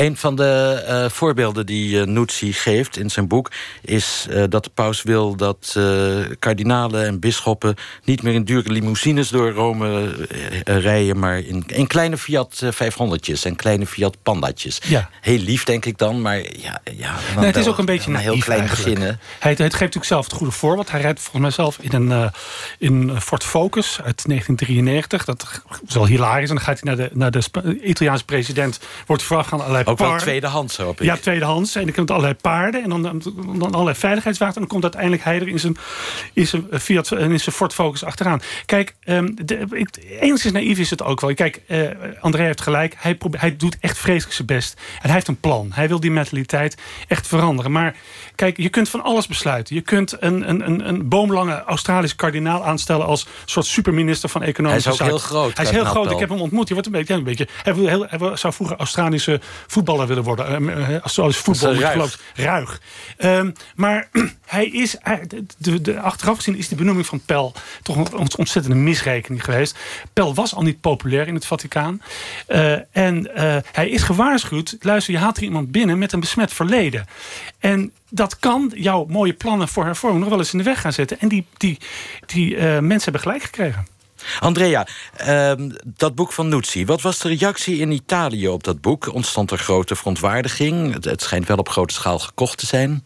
een 0.00 0.16
van 0.16 0.36
de 0.36 0.84
uh, 0.88 1.10
voorbeelden 1.10 1.66
die 1.66 2.00
uh, 2.00 2.06
Nuzzi 2.06 2.52
geeft 2.52 2.96
in 2.96 3.10
zijn 3.10 3.28
boek... 3.28 3.50
is 3.82 4.26
uh, 4.30 4.44
dat 4.48 4.64
de 4.64 4.70
paus 4.74 5.02
wil 5.02 5.36
dat 5.36 5.78
kardinalen 6.38 7.06
en 7.06 7.20
bisschoppen... 7.20 7.74
niet 8.04 8.22
meer 8.22 8.34
in 8.34 8.44
dure 8.44 8.70
limousines 8.70 9.28
door 9.28 9.50
Rome 9.50 10.14
rijden... 10.64 11.18
maar 11.18 11.38
in, 11.38 11.64
in 11.66 11.86
kleine 11.86 12.18
Fiat 12.18 12.64
500'tjes 12.64 13.42
en 13.42 13.56
kleine 13.56 13.86
Fiat 13.86 14.16
Pandatjes. 14.22 14.80
Ja. 14.84 15.10
Heel 15.20 15.38
lief, 15.38 15.64
denk 15.64 15.84
ik 15.84 15.98
dan, 15.98 16.20
maar 16.20 16.36
ja... 16.38 16.80
ja 16.96 17.14
nee, 17.36 17.46
het 17.46 17.56
is 17.56 17.68
ook 17.68 17.78
een 17.78 17.84
beetje 17.84 18.10
een 18.10 18.16
heel 18.16 18.38
klein 18.38 18.66
beginnen. 18.66 19.20
Hij, 19.38 19.54
hij, 19.56 19.56
geeft 19.56 19.70
natuurlijk 19.70 20.04
zelf 20.04 20.24
het 20.24 20.34
goede 20.34 20.52
voorbeeld. 20.52 20.90
Hij 20.90 21.00
rijdt 21.00 21.20
volgens 21.20 21.42
mij 21.42 21.50
zelf 21.50 21.78
in 21.80 21.92
een 21.92 22.30
in 22.78 23.20
Ford 23.20 23.44
Focus 23.44 23.86
uit 23.86 24.26
1993. 24.26 25.24
Dat 25.24 25.62
is 25.86 25.94
wel 25.94 26.06
hilarisch. 26.06 26.48
En 26.48 26.54
dan 26.54 26.64
gaat 26.64 26.80
hij 26.80 26.94
naar 26.94 27.08
de, 27.08 27.16
naar 27.16 27.30
de 27.30 27.80
Italiaanse 27.82 28.24
president... 28.24 28.80
wordt 29.06 29.22
voorafgaan 29.22 29.60
allerlei 29.60 29.84
ook 29.90 29.98
wel 29.98 30.18
tweedehands, 30.18 30.76
hoop 30.76 31.00
ik. 31.00 31.06
Ja, 31.06 31.16
tweedehands. 31.16 31.74
En 31.74 31.84
dan 31.84 31.94
komt 31.94 32.10
allerlei 32.10 32.34
paarden 32.34 32.82
en 32.82 32.88
dan, 32.88 33.02
dan 33.58 33.72
allerlei 33.72 33.96
veiligheidswachten. 33.96 34.62
En 34.62 34.68
dan 34.68 34.70
komt 34.70 34.82
uiteindelijk 34.82 35.24
hij 35.24 35.40
er 35.40 35.48
in 35.48 35.60
zijn, 35.60 35.76
in 36.32 36.46
zijn 36.46 36.66
Fiat 36.70 37.12
en 37.12 37.30
in 37.30 37.40
zijn 37.40 37.54
Ford 37.54 37.74
Focus 37.74 38.04
achteraan. 38.04 38.40
Kijk, 38.66 38.94
um, 39.04 39.34
de, 39.44 39.66
ik, 39.70 39.88
enigszins 40.20 40.52
naïef 40.52 40.78
is 40.78 40.90
het 40.90 41.02
ook 41.02 41.20
wel. 41.20 41.34
Kijk, 41.34 41.60
uh, 41.66 41.88
André 42.20 42.42
heeft 42.42 42.60
gelijk. 42.60 42.94
Hij, 42.98 43.14
probeert, 43.14 43.42
hij 43.42 43.56
doet 43.56 43.76
echt 43.80 43.98
vreselijk 43.98 44.34
zijn 44.34 44.46
best. 44.46 44.80
En 44.94 45.00
hij 45.02 45.12
heeft 45.12 45.28
een 45.28 45.40
plan. 45.40 45.70
Hij 45.74 45.88
wil 45.88 46.00
die 46.00 46.10
mentaliteit 46.10 46.76
echt 47.08 47.26
veranderen. 47.26 47.72
Maar 47.72 47.94
kijk, 48.40 48.56
je 48.56 48.68
kunt 48.68 48.88
van 48.88 49.02
alles 49.02 49.26
besluiten. 49.26 49.74
Je 49.74 49.80
kunt 49.80 50.16
een, 50.20 50.48
een, 50.48 50.66
een, 50.66 50.88
een 50.88 51.08
boomlange 51.08 51.62
Australische 51.64 52.16
kardinaal 52.16 52.64
aanstellen... 52.64 53.06
als 53.06 53.26
soort 53.44 53.66
superminister 53.66 54.28
van 54.28 54.42
Economische 54.42 54.92
Zaken. 54.92 55.04
Hij 55.04 55.14
is 55.14 55.22
ook 55.22 55.28
heel 55.28 55.38
groot. 55.38 55.56
Hij 55.56 55.64
is 55.64 55.70
heel 55.70 55.84
groot. 55.84 56.10
Ik 56.10 56.18
heb 56.18 56.28
hem 56.28 56.40
ontmoet. 56.40 56.68
Hij, 56.68 56.74
wordt 56.74 56.86
een 56.86 56.92
beetje, 56.92 57.14
een 57.14 57.24
beetje, 57.24 57.48
hij, 57.62 57.74
wil 57.74 58.06
hij 58.08 58.36
zou 58.36 58.52
vroeger 58.52 58.76
Australische 58.76 59.40
voetballer 59.66 60.06
willen 60.06 60.22
worden. 60.22 60.62
Uh, 60.62 60.96
zoals 61.04 61.36
voetbal 61.36 61.74
ruig. 61.74 62.20
ruig. 62.34 62.80
Um, 63.18 63.52
maar 63.74 64.08
hij 64.46 64.66
is, 64.66 64.96
de, 65.58 65.80
de, 65.80 66.00
achteraf 66.00 66.36
gezien 66.36 66.56
is 66.56 66.68
de 66.68 66.74
benoeming 66.74 67.06
van 67.06 67.20
Pel 67.26 67.52
toch 67.82 67.96
een 67.96 68.36
ontzettende 68.36 68.76
misrekening 68.76 69.44
geweest. 69.44 69.78
Pel 70.12 70.34
was 70.34 70.54
al 70.54 70.62
niet 70.62 70.80
populair 70.80 71.26
in 71.26 71.34
het 71.34 71.46
Vaticaan. 71.46 72.02
Uh, 72.48 72.96
en 72.96 73.30
uh, 73.36 73.56
hij 73.72 73.88
is 73.88 74.02
gewaarschuwd, 74.02 74.76
luister, 74.80 75.14
je 75.14 75.20
haalt 75.20 75.36
er 75.36 75.42
iemand 75.42 75.70
binnen 75.70 75.98
met 75.98 76.12
een 76.12 76.20
besmet 76.20 76.52
verleden. 76.52 77.06
En 77.60 77.92
dat 78.08 78.38
kan 78.38 78.72
jouw 78.74 79.04
mooie 79.08 79.32
plannen 79.32 79.68
voor 79.68 79.84
hervorming 79.84 80.20
nog 80.20 80.30
wel 80.30 80.38
eens 80.38 80.52
in 80.52 80.58
de 80.58 80.64
weg 80.64 80.80
gaan 80.80 80.92
zetten. 80.92 81.20
En 81.20 81.28
die, 81.28 81.46
die, 81.56 81.78
die 82.26 82.56
mensen 82.60 83.02
hebben 83.02 83.20
gelijk 83.20 83.42
gekregen. 83.42 83.86
Andrea, 84.38 84.86
ehm, 85.16 85.70
dat 85.84 86.14
boek 86.14 86.32
van 86.32 86.48
Nuzzi. 86.48 86.84
Wat 86.84 87.00
was 87.00 87.18
de 87.18 87.28
reactie 87.28 87.78
in 87.78 87.90
Italië 87.90 88.48
op 88.48 88.64
dat 88.64 88.80
boek? 88.80 89.14
Ontstond 89.14 89.50
er 89.50 89.58
grote 89.58 89.96
verontwaardiging? 89.96 90.92
Het, 90.94 91.04
het 91.04 91.22
schijnt 91.22 91.46
wel 91.46 91.56
op 91.56 91.68
grote 91.68 91.94
schaal 91.94 92.18
gekocht 92.18 92.58
te 92.58 92.66
zijn. 92.66 93.04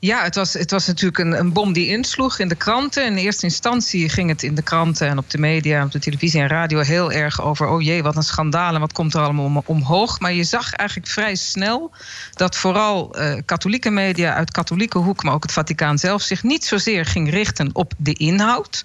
Ja, 0.00 0.22
het 0.22 0.34
was, 0.34 0.52
het 0.52 0.70
was 0.70 0.86
natuurlijk 0.86 1.18
een, 1.18 1.38
een 1.38 1.52
bom 1.52 1.72
die 1.72 1.86
insloeg 1.86 2.38
in 2.38 2.48
de 2.48 2.54
kranten. 2.54 3.04
In 3.04 3.16
eerste 3.16 3.44
instantie 3.44 4.08
ging 4.08 4.28
het 4.28 4.42
in 4.42 4.54
de 4.54 4.62
kranten 4.62 5.08
en 5.08 5.18
op 5.18 5.30
de 5.30 5.38
media, 5.38 5.84
op 5.84 5.92
de 5.92 5.98
televisie 5.98 6.40
en 6.40 6.48
radio 6.48 6.80
heel 6.80 7.12
erg 7.12 7.42
over: 7.42 7.68
oh 7.68 7.82
jee, 7.82 8.02
wat 8.02 8.16
een 8.16 8.22
schandaal 8.22 8.74
en 8.74 8.80
wat 8.80 8.92
komt 8.92 9.14
er 9.14 9.20
allemaal 9.20 9.44
om, 9.44 9.62
omhoog. 9.64 10.20
Maar 10.20 10.32
je 10.32 10.44
zag 10.44 10.72
eigenlijk 10.72 11.08
vrij 11.08 11.34
snel 11.34 11.90
dat 12.32 12.56
vooral 12.56 13.20
uh, 13.20 13.34
katholieke 13.44 13.90
media 13.90 14.34
uit 14.34 14.50
katholieke 14.50 14.98
hoek, 14.98 15.22
maar 15.22 15.34
ook 15.34 15.42
het 15.42 15.52
Vaticaan 15.52 15.98
zelf, 15.98 16.22
zich 16.22 16.42
niet 16.42 16.64
zozeer 16.64 17.06
ging 17.06 17.30
richten 17.30 17.70
op 17.72 17.92
de 17.96 18.12
inhoud 18.12 18.82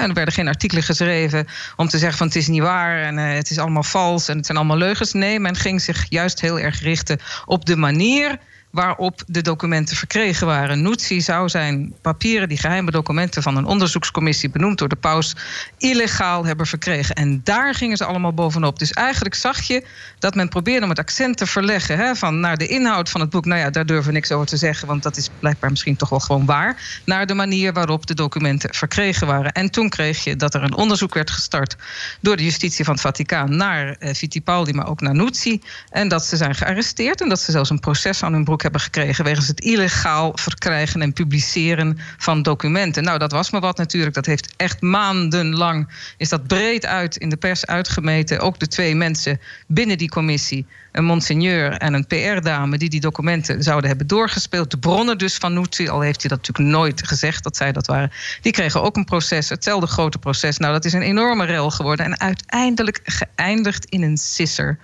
er 0.00 0.12
werden 0.12 0.34
geen 0.34 0.48
artikelen 0.48 0.82
geschreven 0.82 1.46
om 1.76 1.88
te 1.88 1.98
zeggen 1.98 2.18
van 2.18 2.26
het 2.26 2.36
is 2.36 2.48
niet 2.48 2.62
waar 2.62 3.02
en 3.02 3.18
uh, 3.18 3.32
het 3.34 3.50
is 3.50 3.58
allemaal 3.58 3.82
vals 3.82 4.28
en 4.28 4.36
het 4.36 4.46
zijn 4.46 4.58
allemaal 4.58 4.76
leugens. 4.76 5.12
Nee, 5.12 5.40
men 5.40 5.56
ging 5.56 5.80
zich 5.80 6.06
juist 6.08 6.40
heel 6.40 6.58
erg 6.58 6.80
richten 6.80 7.20
op 7.44 7.64
de 7.66 7.76
manier 7.76 8.38
waarop 8.72 9.22
de 9.26 9.42
documenten 9.42 9.96
verkregen 9.96 10.46
waren. 10.46 10.82
Nuzzi 10.82 11.20
zou 11.20 11.48
zijn 11.48 11.94
papieren, 12.00 12.48
die 12.48 12.58
geheime 12.58 12.90
documenten 12.90 13.42
van 13.42 13.56
een 13.56 13.64
onderzoekscommissie 13.64 14.50
benoemd 14.50 14.78
door 14.78 14.88
de 14.88 14.96
paus, 14.96 15.36
illegaal 15.78 16.44
hebben 16.44 16.66
verkregen. 16.66 17.14
En 17.14 17.40
daar 17.44 17.74
gingen 17.74 17.96
ze 17.96 18.04
allemaal 18.04 18.32
bovenop. 18.32 18.78
Dus 18.78 18.90
eigenlijk 18.90 19.34
zag 19.34 19.62
je 19.62 19.84
dat 20.18 20.34
men 20.34 20.48
probeerde 20.48 20.82
om 20.82 20.88
het 20.88 20.98
accent 20.98 21.36
te 21.36 21.46
verleggen 21.46 21.98
hè, 21.98 22.14
van 22.14 22.40
naar 22.40 22.56
de 22.56 22.66
inhoud 22.66 23.10
van 23.10 23.20
het 23.20 23.30
boek. 23.30 23.44
Nou 23.44 23.60
ja, 23.60 23.70
daar 23.70 23.86
durven 23.86 24.06
we 24.06 24.12
niks 24.12 24.32
over 24.32 24.46
te 24.46 24.56
zeggen, 24.56 24.86
want 24.88 25.02
dat 25.02 25.16
is 25.16 25.28
blijkbaar 25.38 25.70
misschien 25.70 25.96
toch 25.96 26.08
wel 26.08 26.20
gewoon 26.20 26.46
waar. 26.46 27.00
Naar 27.04 27.26
de 27.26 27.34
manier 27.34 27.72
waarop 27.72 28.06
de 28.06 28.14
documenten 28.14 28.74
verkregen 28.74 29.26
waren. 29.26 29.52
En 29.52 29.70
toen 29.70 29.88
kreeg 29.88 30.24
je 30.24 30.36
dat 30.36 30.54
er 30.54 30.62
een 30.62 30.76
onderzoek 30.76 31.14
werd 31.14 31.30
gestart 31.30 31.76
door 32.20 32.36
de 32.36 32.44
justitie 32.44 32.84
van 32.84 32.92
het 32.92 33.02
Vaticaan 33.02 33.56
naar 33.56 33.96
eh, 33.98 34.14
Fittipaldi, 34.14 34.72
maar 34.72 34.88
ook 34.88 35.00
naar 35.00 35.14
Nuzzi. 35.14 35.60
En 35.90 36.08
dat 36.08 36.24
ze 36.24 36.36
zijn 36.36 36.54
gearresteerd 36.54 37.20
en 37.20 37.28
dat 37.28 37.40
ze 37.40 37.50
zelfs 37.50 37.70
een 37.70 37.80
proces 37.80 38.22
aan 38.22 38.32
hun 38.32 38.44
broek 38.44 38.61
ook 38.64 38.70
hebben 38.72 38.92
gekregen 38.92 39.24
wegens 39.24 39.48
het 39.48 39.60
illegaal 39.60 40.32
verkrijgen 40.34 41.02
en 41.02 41.12
publiceren 41.12 41.98
van 42.18 42.42
documenten. 42.42 43.04
Nou, 43.04 43.18
dat 43.18 43.32
was 43.32 43.50
me 43.50 43.60
wat 43.60 43.76
natuurlijk. 43.76 44.14
Dat 44.14 44.26
heeft 44.26 44.54
echt 44.56 44.80
maandenlang 44.80 45.88
is 46.16 46.28
dat 46.28 46.46
breed 46.46 46.86
uit 46.86 47.16
in 47.16 47.28
de 47.28 47.36
pers 47.36 47.66
uitgemeten. 47.66 48.40
Ook 48.40 48.58
de 48.58 48.68
twee 48.68 48.94
mensen 48.94 49.40
binnen 49.66 49.98
die 49.98 50.08
commissie 50.08 50.66
een 50.92 51.04
monseigneur 51.04 51.72
en 51.72 51.94
een 51.94 52.06
PR-dame 52.06 52.78
die 52.78 52.88
die 52.88 53.00
documenten 53.00 53.62
zouden 53.62 53.88
hebben 53.88 54.06
doorgespeeld. 54.06 54.70
De 54.70 54.78
bronnen 54.78 55.18
dus 55.18 55.36
van 55.36 55.52
Nutsi, 55.52 55.88
al 55.88 56.00
heeft 56.00 56.20
hij 56.20 56.30
dat 56.30 56.38
natuurlijk 56.46 56.76
nooit 56.76 57.06
gezegd 57.06 57.44
dat 57.44 57.56
zij 57.56 57.72
dat 57.72 57.86
waren, 57.86 58.12
die 58.40 58.52
kregen 58.52 58.82
ook 58.82 58.96
een 58.96 59.04
proces, 59.04 59.48
hetzelfde 59.48 59.86
grote 59.86 60.18
proces. 60.18 60.58
Nou, 60.58 60.72
dat 60.72 60.84
is 60.84 60.92
een 60.92 61.02
enorme 61.02 61.44
rel 61.44 61.70
geworden 61.70 62.06
en 62.06 62.20
uiteindelijk 62.20 63.00
geëindigd 63.04 63.84
in 63.84 64.02
een 64.02 64.16
sisser. 64.16 64.78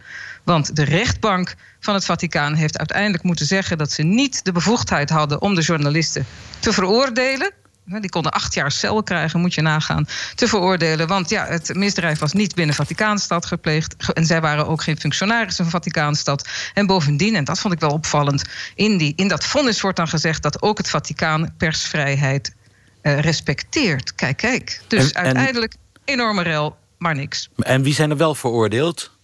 Want 0.48 0.76
de 0.76 0.84
rechtbank 0.84 1.54
van 1.80 1.94
het 1.94 2.04
Vaticaan 2.04 2.54
heeft 2.54 2.78
uiteindelijk 2.78 3.22
moeten 3.22 3.46
zeggen 3.46 3.78
dat 3.78 3.92
ze 3.92 4.02
niet 4.02 4.44
de 4.44 4.52
bevoegdheid 4.52 5.10
hadden 5.10 5.40
om 5.40 5.54
de 5.54 5.60
journalisten 5.60 6.26
te 6.58 6.72
veroordelen. 6.72 7.52
Die 7.84 8.10
konden 8.10 8.32
acht 8.32 8.54
jaar 8.54 8.72
cel 8.72 9.02
krijgen, 9.02 9.40
moet 9.40 9.54
je 9.54 9.60
nagaan, 9.62 10.06
te 10.34 10.48
veroordelen. 10.48 11.06
Want 11.06 11.30
ja, 11.30 11.46
het 11.46 11.74
misdrijf 11.74 12.18
was 12.18 12.32
niet 12.32 12.54
binnen 12.54 12.74
Vaticaanstad 12.74 13.46
gepleegd. 13.46 14.12
En 14.12 14.26
zij 14.26 14.40
waren 14.40 14.66
ook 14.66 14.82
geen 14.82 14.98
functionarissen 14.98 15.64
van 15.64 15.72
Vaticaanstad. 15.72 16.48
En 16.74 16.86
bovendien, 16.86 17.34
en 17.34 17.44
dat 17.44 17.58
vond 17.58 17.74
ik 17.74 17.80
wel 17.80 17.90
opvallend, 17.90 18.44
in, 18.74 18.96
die, 18.96 19.12
in 19.16 19.28
dat 19.28 19.44
vonnis 19.44 19.80
wordt 19.80 19.96
dan 19.96 20.08
gezegd 20.08 20.42
dat 20.42 20.62
ook 20.62 20.78
het 20.78 20.88
Vaticaan 20.88 21.54
persvrijheid 21.56 22.54
uh, 23.02 23.18
respecteert. 23.20 24.14
Kijk, 24.14 24.36
kijk. 24.36 24.80
Dus 24.86 25.12
En- 25.12 25.14
en- 25.14 25.24
uiteindelijk 25.24 25.74
enorme 26.04 26.42
rel, 26.42 26.76
maar 26.98 27.14
niks. 27.14 27.48
En 27.56 27.82
wie 27.82 27.94
zijn 27.94 28.10
er 28.10 28.16
wel 28.16 28.34
veroordeeld? 28.34 29.16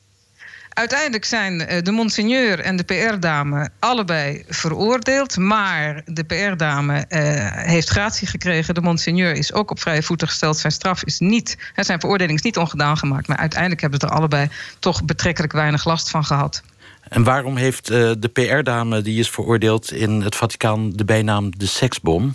Uiteindelijk 0.75 1.25
zijn 1.25 1.61
eh, 1.61 1.83
de 1.83 1.91
monseigneur 1.91 2.61
en 2.61 2.77
de 2.77 2.83
PR-dame 2.83 3.69
allebei 3.79 4.45
veroordeeld. 4.49 5.37
Maar 5.37 6.03
de 6.05 6.25
PR-dame 6.25 7.05
eh, 7.09 7.21
heeft 7.67 7.89
gratie 7.89 8.27
gekregen. 8.27 8.75
De 8.75 8.81
monseigneur 8.81 9.33
is 9.33 9.53
ook 9.53 9.71
op 9.71 9.81
vrije 9.81 10.03
voeten 10.03 10.29
gesteld. 10.29 10.57
Zijn 10.57 10.73
straf 10.73 11.05
is 11.05 11.19
niet, 11.19 11.73
zijn 11.77 12.01
veroordeling 12.01 12.39
is 12.39 12.45
niet 12.45 12.57
ongedaan 12.57 12.97
gemaakt. 12.97 13.29
Maar 13.29 13.37
uiteindelijk 13.37 13.81
hebben 13.81 14.01
ze 14.01 14.07
er 14.07 14.13
allebei 14.13 14.49
toch 14.79 15.05
betrekkelijk 15.05 15.53
weinig 15.53 15.85
last 15.85 16.11
van 16.11 16.25
gehad. 16.25 16.63
En 17.09 17.25
waarom 17.25 17.57
heeft 17.57 17.91
eh, 17.91 18.11
de 18.19 18.29
PR-dame 18.29 19.03
die 19.03 19.19
is 19.19 19.31
veroordeeld 19.31 19.93
in 19.93 20.21
het 20.21 20.37
Vaticaan 20.37 20.91
de 20.91 21.05
bijnaam 21.05 21.59
de 21.59 21.67
seksbom? 21.67 22.33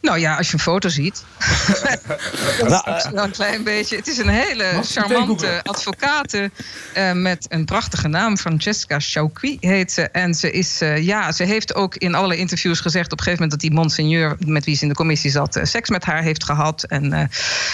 Nou 0.00 0.18
ja, 0.18 0.36
als 0.36 0.46
je 0.46 0.52
een 0.52 0.60
foto 0.60 0.88
ziet. 0.88 1.24
dat 2.58 2.86
is 2.86 3.10
wel 3.10 3.24
een 3.24 3.30
klein 3.30 3.62
beetje. 3.62 3.96
Het 3.96 4.06
is 4.06 4.18
een 4.18 4.28
hele 4.28 4.80
charmante 4.82 5.60
advocate 5.62 6.50
eh, 6.94 7.12
met 7.12 7.46
een 7.48 7.64
prachtige 7.64 8.08
naam. 8.08 8.36
Francesca 8.36 9.00
Chauqui 9.00 9.56
heet 9.60 9.92
ze. 9.92 10.02
En 10.02 10.34
ze, 10.34 10.50
is, 10.50 10.80
eh, 10.80 11.04
ja, 11.04 11.32
ze 11.32 11.44
heeft 11.44 11.74
ook 11.74 11.94
in 11.94 12.14
allerlei 12.14 12.40
interviews 12.40 12.80
gezegd 12.80 13.12
op 13.12 13.18
een 13.18 13.24
gegeven 13.24 13.42
moment 13.42 13.60
dat 13.60 13.70
die 13.70 13.80
monseigneur 13.80 14.36
met 14.46 14.64
wie 14.64 14.76
ze 14.76 14.82
in 14.82 14.88
de 14.88 14.94
commissie 14.94 15.30
zat, 15.30 15.56
eh, 15.56 15.64
seks 15.64 15.88
met 15.88 16.04
haar 16.04 16.22
heeft 16.22 16.44
gehad. 16.44 16.84
En 16.84 17.30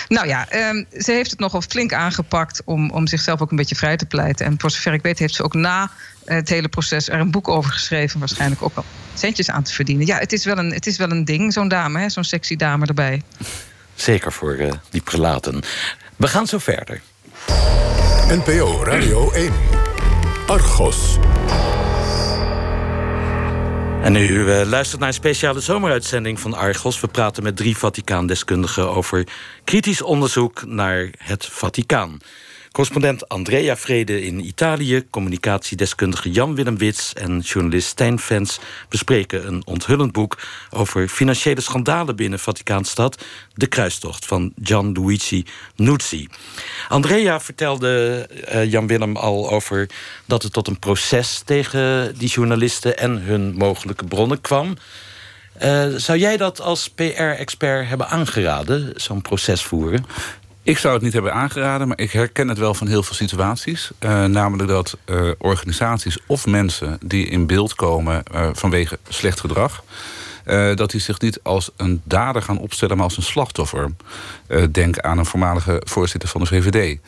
nou 0.08 0.26
ja, 0.26 0.48
ehm, 0.48 0.84
ze 0.98 1.12
heeft 1.12 1.30
het 1.30 1.40
nogal 1.40 1.60
flink 1.60 1.92
aangepakt 1.92 2.62
om, 2.64 2.90
om 2.90 3.06
zichzelf 3.06 3.40
ook 3.40 3.50
een 3.50 3.56
beetje 3.56 3.76
vrij 3.76 3.96
te 3.96 4.06
pleiten. 4.06 4.46
En 4.46 4.54
voor 4.58 4.70
zover 4.70 4.92
ik 4.92 5.02
weet 5.02 5.18
heeft 5.18 5.34
ze 5.34 5.42
ook 5.42 5.54
na 5.54 5.90
het 6.24 6.48
hele 6.48 6.68
proces 6.68 7.08
er 7.08 7.20
een 7.20 7.30
boek 7.30 7.48
over 7.48 7.72
geschreven. 7.72 8.18
Waarschijnlijk 8.18 8.62
ook 8.62 8.74
wel 8.74 8.84
centjes 9.14 9.50
aan 9.50 9.62
te 9.62 9.72
verdienen. 9.72 10.06
Ja, 10.06 10.18
het 10.18 10.32
is 10.32 10.44
wel 10.44 10.58
een, 10.58 10.72
het 10.72 10.86
is 10.86 10.96
wel 10.96 11.10
een 11.10 11.24
ding, 11.24 11.52
zo'n 11.52 11.68
dame, 11.68 12.00
hè, 12.00 12.08
zo'n 12.08 12.24
sexy 12.24 12.56
dame 12.56 12.86
erbij. 12.86 13.22
Zeker 13.94 14.32
voor 14.32 14.54
eh, 14.54 14.72
die 14.90 15.00
prelaten. 15.00 15.62
We 16.16 16.28
gaan 16.28 16.46
zo 16.46 16.58
verder. 16.58 17.00
NPO 18.28 18.84
Radio 18.84 19.32
1. 19.32 19.52
Argos. 20.46 21.18
En 24.02 24.16
u 24.16 24.50
eh, 24.50 24.66
luistert 24.66 25.00
naar 25.00 25.08
een 25.08 25.14
speciale 25.14 25.60
zomeruitzending 25.60 26.40
van 26.40 26.54
Argos. 26.54 27.00
We 27.00 27.08
praten 27.08 27.42
met 27.42 27.56
drie 27.56 27.76
Vaticaandeskundigen 27.76 28.94
over 28.94 29.26
kritisch 29.64 30.02
onderzoek 30.02 30.66
naar 30.66 31.10
het 31.18 31.46
Vaticaan. 31.46 32.18
Correspondent 32.72 33.28
Andrea 33.28 33.76
Vrede 33.76 34.22
in 34.22 34.46
Italië, 34.46 35.06
communicatiedeskundige 35.10 36.30
Jan-Willem 36.30 36.78
Wits 36.78 37.12
en 37.12 37.38
journalist 37.38 37.88
Stijn 37.88 38.18
Vens 38.18 38.58
bespreken 38.88 39.46
een 39.46 39.62
onthullend 39.66 40.12
boek 40.12 40.38
over 40.70 41.08
financiële 41.08 41.60
schandalen 41.60 42.16
binnen 42.16 42.38
Vaticaanstad, 42.38 43.24
De 43.54 43.66
Kruistocht 43.66 44.26
van 44.26 44.52
Gianluigi 44.62 45.44
Nuzzi. 45.76 46.28
Andrea 46.88 47.40
vertelde 47.40 48.26
eh, 48.44 48.70
Jan-Willem 48.70 49.16
al 49.16 49.50
over 49.50 49.88
dat 50.26 50.42
het 50.42 50.52
tot 50.52 50.68
een 50.68 50.78
proces 50.78 51.42
tegen 51.44 52.14
die 52.18 52.28
journalisten 52.28 52.98
en 52.98 53.22
hun 53.22 53.54
mogelijke 53.54 54.04
bronnen 54.04 54.40
kwam. 54.40 54.76
Eh, 55.52 55.86
zou 55.96 56.18
jij 56.18 56.36
dat 56.36 56.60
als 56.60 56.88
PR-expert 56.88 57.88
hebben 57.88 58.08
aangeraden, 58.08 58.92
zo'n 58.96 59.22
proces 59.22 59.62
voeren? 59.62 60.06
Ik 60.64 60.78
zou 60.78 60.94
het 60.94 61.02
niet 61.02 61.12
hebben 61.12 61.32
aangeraden, 61.32 61.88
maar 61.88 61.98
ik 61.98 62.12
herken 62.12 62.48
het 62.48 62.58
wel 62.58 62.74
van 62.74 62.86
heel 62.86 63.02
veel 63.02 63.14
situaties. 63.14 63.90
Eh, 63.98 64.24
namelijk 64.24 64.68
dat 64.68 64.98
eh, 65.04 65.30
organisaties 65.38 66.18
of 66.26 66.46
mensen 66.46 66.98
die 67.04 67.26
in 67.26 67.46
beeld 67.46 67.74
komen 67.74 68.22
eh, 68.24 68.48
vanwege 68.52 68.98
slecht 69.08 69.40
gedrag. 69.40 69.84
dat 70.74 70.90
die 70.90 71.00
zich 71.00 71.20
niet 71.20 71.42
als 71.42 71.70
een 71.76 72.00
dader 72.04 72.42
gaan 72.42 72.58
opstellen, 72.58 72.96
maar 72.96 73.04
als 73.04 73.16
een 73.16 73.22
slachtoffer. 73.22 73.90
Denk 74.70 74.98
aan 74.98 75.18
een 75.18 75.26
voormalige 75.26 75.82
voorzitter 75.84 76.28
van 76.28 76.40
de 76.40 76.46
VVD. 76.46 76.98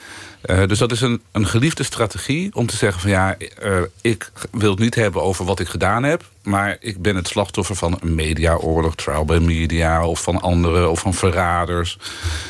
Eh, 0.44 0.66
dus 0.66 0.78
dat 0.78 0.92
is 0.92 1.00
een, 1.00 1.22
een 1.32 1.46
geliefde 1.46 1.82
strategie 1.82 2.54
om 2.54 2.66
te 2.66 2.76
zeggen 2.76 3.00
van 3.00 3.10
ja, 3.10 3.36
eh, 3.36 3.80
ik 4.00 4.32
wil 4.50 4.70
het 4.70 4.78
niet 4.78 4.94
hebben 4.94 5.22
over 5.22 5.44
wat 5.44 5.60
ik 5.60 5.68
gedaan 5.68 6.02
heb. 6.02 6.24
Maar 6.42 6.76
ik 6.80 7.02
ben 7.02 7.16
het 7.16 7.28
slachtoffer 7.28 7.76
van 7.76 7.98
een 8.00 8.14
mediaoorlog, 8.14 8.94
trial 8.94 9.24
by 9.24 9.38
media 9.42 10.06
of 10.06 10.22
van 10.22 10.40
anderen 10.40 10.90
of 10.90 11.00
van 11.00 11.14
verraders. 11.14 11.98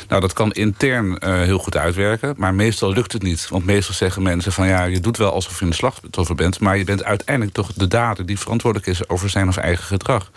Nou, 0.07 0.21
dat 0.21 0.33
kan 0.33 0.51
intern 0.51 1.19
eh, 1.19 1.33
heel 1.33 1.57
goed 1.57 1.77
uitwerken, 1.77 2.33
maar 2.37 2.53
meestal 2.53 2.93
lukt 2.93 3.11
het 3.11 3.23
niet. 3.23 3.47
Want 3.49 3.65
meestal 3.65 3.93
zeggen 3.93 4.23
mensen 4.23 4.51
van 4.51 4.67
ja, 4.67 4.83
je 4.83 4.99
doet 4.99 5.17
wel 5.17 5.31
alsof 5.31 5.59
je 5.59 5.65
een 5.65 5.73
slachtoffer 5.73 6.35
bent, 6.35 6.59
maar 6.59 6.77
je 6.77 6.83
bent 6.83 7.03
uiteindelijk 7.03 7.55
toch 7.55 7.73
de 7.73 7.87
dader 7.87 8.25
die 8.25 8.39
verantwoordelijk 8.39 8.89
is 8.89 9.09
over 9.09 9.29
zijn 9.29 9.47
of 9.47 9.57
eigen 9.57 9.85
gedrag. 9.85 10.31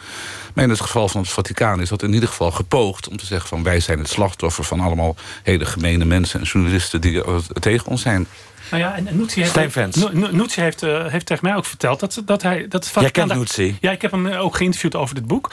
Maar 0.59 0.67
in 0.67 0.73
het 0.73 0.83
geval 0.83 1.09
van 1.09 1.21
het 1.21 1.31
Vaticaan 1.31 1.81
is 1.81 1.89
dat 1.89 2.03
in 2.03 2.13
ieder 2.13 2.29
geval 2.29 2.51
gepoogd 2.51 3.09
om 3.09 3.17
te 3.17 3.27
zeggen 3.27 3.49
van 3.49 3.63
wij 3.63 3.81
zijn 3.81 3.99
het 3.99 4.09
slachtoffer 4.09 4.65
van 4.65 4.81
allemaal 4.81 5.17
hele 5.43 5.65
gemene 5.65 6.05
mensen 6.05 6.41
en 6.41 6.47
journalisten 6.47 7.01
die 7.01 7.23
tegen 7.61 7.87
ons 7.87 8.03
zijn. 8.03 8.27
Nou 8.71 8.83
ja, 8.83 8.95
en 8.95 9.07
en 9.07 9.17
Nuzzi 9.17 9.41
heeft, 9.41 9.55
heeft, 10.55 10.83
eh, 10.83 11.07
heeft 11.07 11.27
tegen 11.27 11.45
mij 11.47 11.57
ook 11.57 11.65
verteld 11.65 12.01
dat, 12.01 12.23
dat 12.25 12.43
hij... 12.43 12.69
Dat 12.69 12.85
het 12.85 12.85
Jij 12.85 12.93
Vaticaan 12.93 13.29
kent? 13.29 13.79
Ja, 13.81 13.91
ik 13.91 14.03
heb 14.03 14.11
hem 14.11 14.27
eh, 14.27 14.45
ook 14.45 14.57
geïnterviewd 14.57 14.95
over 14.95 15.15
dit 15.15 15.27
boek 15.27 15.51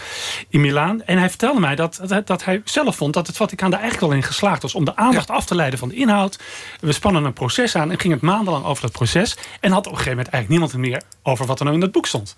in 0.50 0.62
Milaan. 0.62 1.04
En 1.04 1.18
hij 1.18 1.30
vertelde 1.30 1.60
mij 1.60 1.76
dat, 1.76 2.00
dat, 2.08 2.28
dat 2.28 2.44
hij 2.44 2.62
zelf 2.64 2.96
vond 2.96 3.14
dat 3.14 3.28
het 3.28 3.38
Vaticaan 3.38 3.70
daar 3.70 3.80
eigenlijk 3.80 4.12
wel 4.12 4.22
in 4.22 4.28
geslaagd 4.28 4.62
was... 4.62 4.76
om 4.76 4.86
de 4.86 4.96
aandacht 4.96 5.30
af 5.30 5.46
te 5.46 5.56
leiden 5.56 5.80
van 5.80 5.90
de 5.90 5.96
inhoud. 5.96 6.40
We 6.80 6.92
spannen 6.92 7.24
een 7.24 7.34
proces 7.34 7.76
aan 7.76 7.92
en 7.92 8.00
ging 8.00 8.14
het 8.14 8.22
maandenlang 8.22 8.66
over 8.66 8.82
dat 8.82 8.92
proces. 8.92 9.38
En 9.60 9.72
had 9.72 9.80
op 9.80 9.92
een 9.92 9.98
gegeven 9.98 10.18
moment 10.18 10.34
eigenlijk 10.34 10.50
niemand 10.50 10.72
er 10.72 10.80
meer 10.80 11.02
over 11.24 11.46
wat 11.46 11.58
er 11.60 11.64
nou 11.64 11.76
in 11.78 11.84
dat 11.84 11.92
boek 11.92 12.08
stond. 12.08 12.36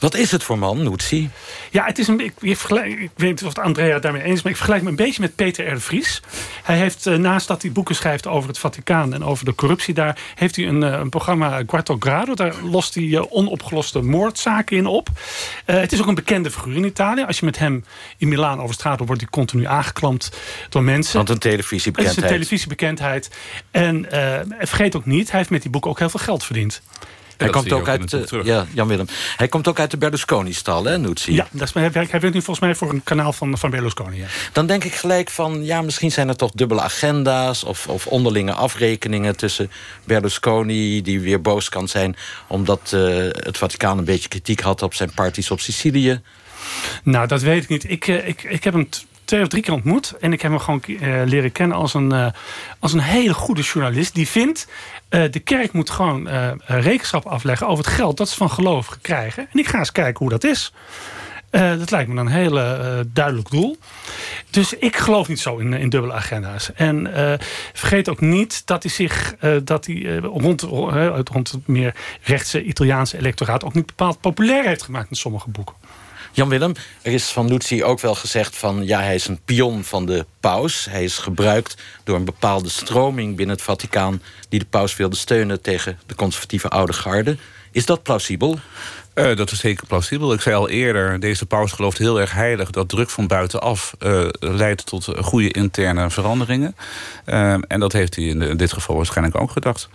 Wat 0.00 0.14
is 0.14 0.30
het 0.30 0.42
voor 0.42 0.58
man, 0.58 0.82
Nuzzi? 0.82 1.28
Ja, 1.70 1.84
het 1.84 1.98
is 1.98 2.08
een, 2.08 2.20
ik, 2.20 2.32
ik, 2.40 2.56
vergelijk- 2.56 3.00
ik 3.00 3.10
weet 3.16 3.30
niet 3.30 3.44
of 3.44 3.58
Andrea 3.58 3.98
daarmee 3.98 4.22
eens 4.22 4.34
is, 4.34 4.42
maar 4.42 4.50
ik 4.50 4.56
vergelijk 4.56 4.82
me 4.84 4.90
een 4.90 4.96
beetje 4.96 5.20
met 5.20 5.34
Peter 5.34 5.66
R. 5.66 5.74
de 5.74 5.80
Vries. 5.80 6.22
Hij 6.62 6.76
heeft, 6.76 7.06
eh, 7.06 7.14
naast 7.16 7.48
dat 7.48 7.62
hij 7.62 7.72
boeken 7.72 7.94
schrijft 7.94 8.26
over 8.26 8.48
het 8.48 8.58
Vaticaan 8.58 9.14
en 9.14 9.24
over 9.24 9.44
de 9.44 9.54
corruptie 9.54 9.94
daar, 9.94 10.18
heeft 10.34 10.56
hij 10.56 10.66
een, 10.68 10.82
eh, 10.82 10.98
een 10.98 11.08
programma 11.08 11.62
Quarto 11.62 11.96
Grado. 12.00 12.34
Daar 12.34 12.54
lost 12.62 12.94
hij 12.94 13.04
eh, 13.16 13.22
onopgeloste 13.28 14.00
moordzaken 14.02 14.76
in 14.76 14.86
op. 14.86 15.08
Het 15.64 15.92
is 15.92 16.00
ook 16.00 16.06
een 16.06 16.14
bekende 16.14 16.50
figuur 16.50 16.76
in 16.76 16.84
Italië. 16.84 17.22
Als 17.24 17.38
je 17.38 17.44
met 17.44 17.58
hem 17.58 17.84
in 18.18 18.28
Milaan 18.28 18.60
over 18.60 18.74
straat 18.74 18.92
loopt, 18.98 19.06
wordt 19.06 19.20
hij 19.22 19.30
continu 19.30 19.66
aangeklampt 19.66 20.36
door 20.68 20.82
mensen. 20.82 21.16
Want 21.16 21.28
een 21.28 21.34
Het 21.34 21.44
is 21.44 21.50
televisiebekendheid. 21.50 22.22
een 22.24 22.32
televisiebekendheid. 22.32 23.30
En 23.70 24.06
vergeet 24.58 24.96
ook 24.96 25.06
niet, 25.06 25.28
hij 25.30 25.38
heeft 25.38 25.50
met 25.50 25.62
die 25.62 25.70
boeken 25.70 25.90
ook 25.90 25.98
heel 25.98 26.10
veel 26.10 26.20
geld 26.20 26.44
verdiend. 26.44 26.82
Hij 27.40 27.50
komt 27.50 27.72
ook 27.72 27.88
uit, 27.88 28.08
terug. 28.08 28.46
ja, 28.46 28.66
Jan-Willem. 28.74 29.06
Hij 29.36 29.48
komt 29.48 29.68
ook 29.68 29.78
uit 29.78 29.90
de 29.90 29.96
Berlusconi-stal, 29.96 30.84
hè, 30.84 30.98
Nuzzi? 30.98 31.32
Ja, 31.32 31.46
dat 31.50 31.68
is, 31.68 31.74
hij, 31.74 31.82
hij 31.92 32.20
werkt 32.20 32.22
nu 32.22 32.42
volgens 32.42 32.60
mij 32.60 32.74
voor 32.74 32.90
een 32.90 33.02
kanaal 33.02 33.32
van, 33.32 33.58
van 33.58 33.70
Berlusconi. 33.70 34.16
Ja. 34.16 34.26
Dan 34.52 34.66
denk 34.66 34.84
ik 34.84 34.94
gelijk 34.94 35.30
van, 35.30 35.64
ja, 35.64 35.82
misschien 35.82 36.12
zijn 36.12 36.28
er 36.28 36.36
toch 36.36 36.50
dubbele 36.50 36.80
agenda's... 36.80 37.64
of, 37.64 37.86
of 37.86 38.06
onderlinge 38.06 38.52
afrekeningen 38.52 39.36
tussen 39.36 39.70
Berlusconi... 40.04 41.02
die 41.02 41.20
weer 41.20 41.40
boos 41.40 41.68
kan 41.68 41.88
zijn 41.88 42.16
omdat 42.46 42.92
eh, 42.92 43.00
het 43.30 43.58
Vaticaan 43.58 43.98
een 43.98 44.04
beetje 44.04 44.28
kritiek 44.28 44.60
had... 44.60 44.82
op 44.82 44.94
zijn 44.94 45.12
parties 45.14 45.50
op 45.50 45.60
Sicilië. 45.60 46.20
Nou, 47.02 47.26
dat 47.26 47.42
weet 47.42 47.62
ik 47.62 47.68
niet. 47.68 47.90
Ik, 47.90 48.06
eh, 48.08 48.28
ik, 48.28 48.42
ik 48.42 48.64
heb 48.64 48.72
hem 48.72 48.88
t- 48.90 49.06
twee 49.30 49.42
of 49.42 49.48
drie 49.48 49.62
keer 49.62 49.74
ontmoet. 49.74 50.14
En 50.20 50.32
ik 50.32 50.42
heb 50.42 50.50
hem 50.50 50.60
gewoon 50.60 50.82
eh, 50.82 51.22
leren 51.24 51.52
kennen 51.52 51.76
als 51.76 51.94
een, 51.94 52.12
eh, 52.12 52.26
als 52.78 52.92
een 52.92 53.00
hele 53.00 53.34
goede 53.34 53.62
journalist. 53.62 54.14
Die 54.14 54.28
vindt, 54.28 54.68
eh, 55.08 55.30
de 55.30 55.38
kerk 55.40 55.72
moet 55.72 55.90
gewoon 55.90 56.28
rekenschap 56.66 57.26
afleggen 57.26 57.66
over 57.66 57.84
het 57.84 57.94
geld 57.94 58.16
dat 58.16 58.28
ze 58.28 58.36
van 58.36 58.50
gelovigen 58.50 59.00
krijgen. 59.00 59.48
En 59.52 59.58
ik 59.58 59.66
ga 59.66 59.78
eens 59.78 59.92
kijken 59.92 60.18
hoe 60.18 60.28
dat 60.28 60.44
is. 60.44 60.72
Dat 61.50 61.90
lijkt 61.90 62.10
me 62.10 62.20
een 62.20 62.28
heel 62.28 62.58
uh, 62.58 63.00
duidelijk 63.06 63.50
doel. 63.50 63.76
Dus 64.50 64.74
ik 64.74 64.96
geloof 64.96 65.28
niet 65.28 65.40
zo 65.40 65.56
in, 65.56 65.72
in 65.72 65.88
dubbele 65.88 66.12
agenda's. 66.12 66.72
En 66.72 67.10
vergeet 67.72 68.08
ook 68.08 68.20
niet 68.20 68.66
dat 68.66 68.82
hij 68.82 68.92
zich 68.92 69.34
dat 69.64 69.86
hij, 69.86 70.16
rond, 70.16 70.62
rond 71.32 71.50
het 71.50 71.66
meer 71.66 71.94
rechtse 72.22 72.62
Italiaanse 72.62 73.18
electoraat 73.18 73.64
ook 73.64 73.74
niet 73.74 73.86
bepaald 73.86 74.20
populair 74.20 74.64
heeft 74.64 74.82
gemaakt 74.82 75.10
in 75.10 75.16
sommige 75.16 75.50
boeken. 75.50 75.74
Jan 76.32 76.48
Willem, 76.48 76.72
er 77.02 77.12
is 77.12 77.24
van 77.24 77.46
Nuzzi 77.46 77.84
ook 77.84 78.00
wel 78.00 78.14
gezegd 78.14 78.56
van 78.56 78.86
ja, 78.86 79.00
hij 79.00 79.14
is 79.14 79.28
een 79.28 79.40
pion 79.44 79.84
van 79.84 80.06
de 80.06 80.26
paus. 80.40 80.86
Hij 80.90 81.04
is 81.04 81.18
gebruikt 81.18 81.82
door 82.04 82.16
een 82.16 82.24
bepaalde 82.24 82.68
stroming 82.68 83.36
binnen 83.36 83.54
het 83.54 83.64
Vaticaan 83.64 84.22
die 84.48 84.58
de 84.58 84.66
paus 84.70 84.96
wilde 84.96 85.16
steunen 85.16 85.60
tegen 85.60 85.98
de 86.06 86.14
conservatieve 86.14 86.68
oude 86.68 86.92
garde. 86.92 87.36
Is 87.72 87.86
dat 87.86 88.02
plausibel? 88.02 88.58
Uh, 89.14 89.36
dat 89.36 89.50
is 89.50 89.58
zeker 89.58 89.86
plausibel. 89.86 90.32
Ik 90.32 90.40
zei 90.40 90.56
al 90.56 90.68
eerder, 90.68 91.20
deze 91.20 91.46
paus 91.46 91.72
gelooft 91.72 91.98
heel 91.98 92.20
erg 92.20 92.32
heilig... 92.32 92.70
dat 92.70 92.88
druk 92.88 93.10
van 93.10 93.26
buitenaf 93.26 93.94
uh, 93.98 94.28
leidt 94.40 94.86
tot 94.86 95.08
goede 95.16 95.50
interne 95.50 96.10
veranderingen. 96.10 96.76
Uh, 97.26 97.52
en 97.52 97.80
dat 97.80 97.92
heeft 97.92 98.16
hij 98.16 98.24
in, 98.24 98.56
dit 98.56 98.72
geval 98.72 98.96
waarschijnlijk 98.96 99.40
ook 99.40 99.50
gedacht. 99.50 99.88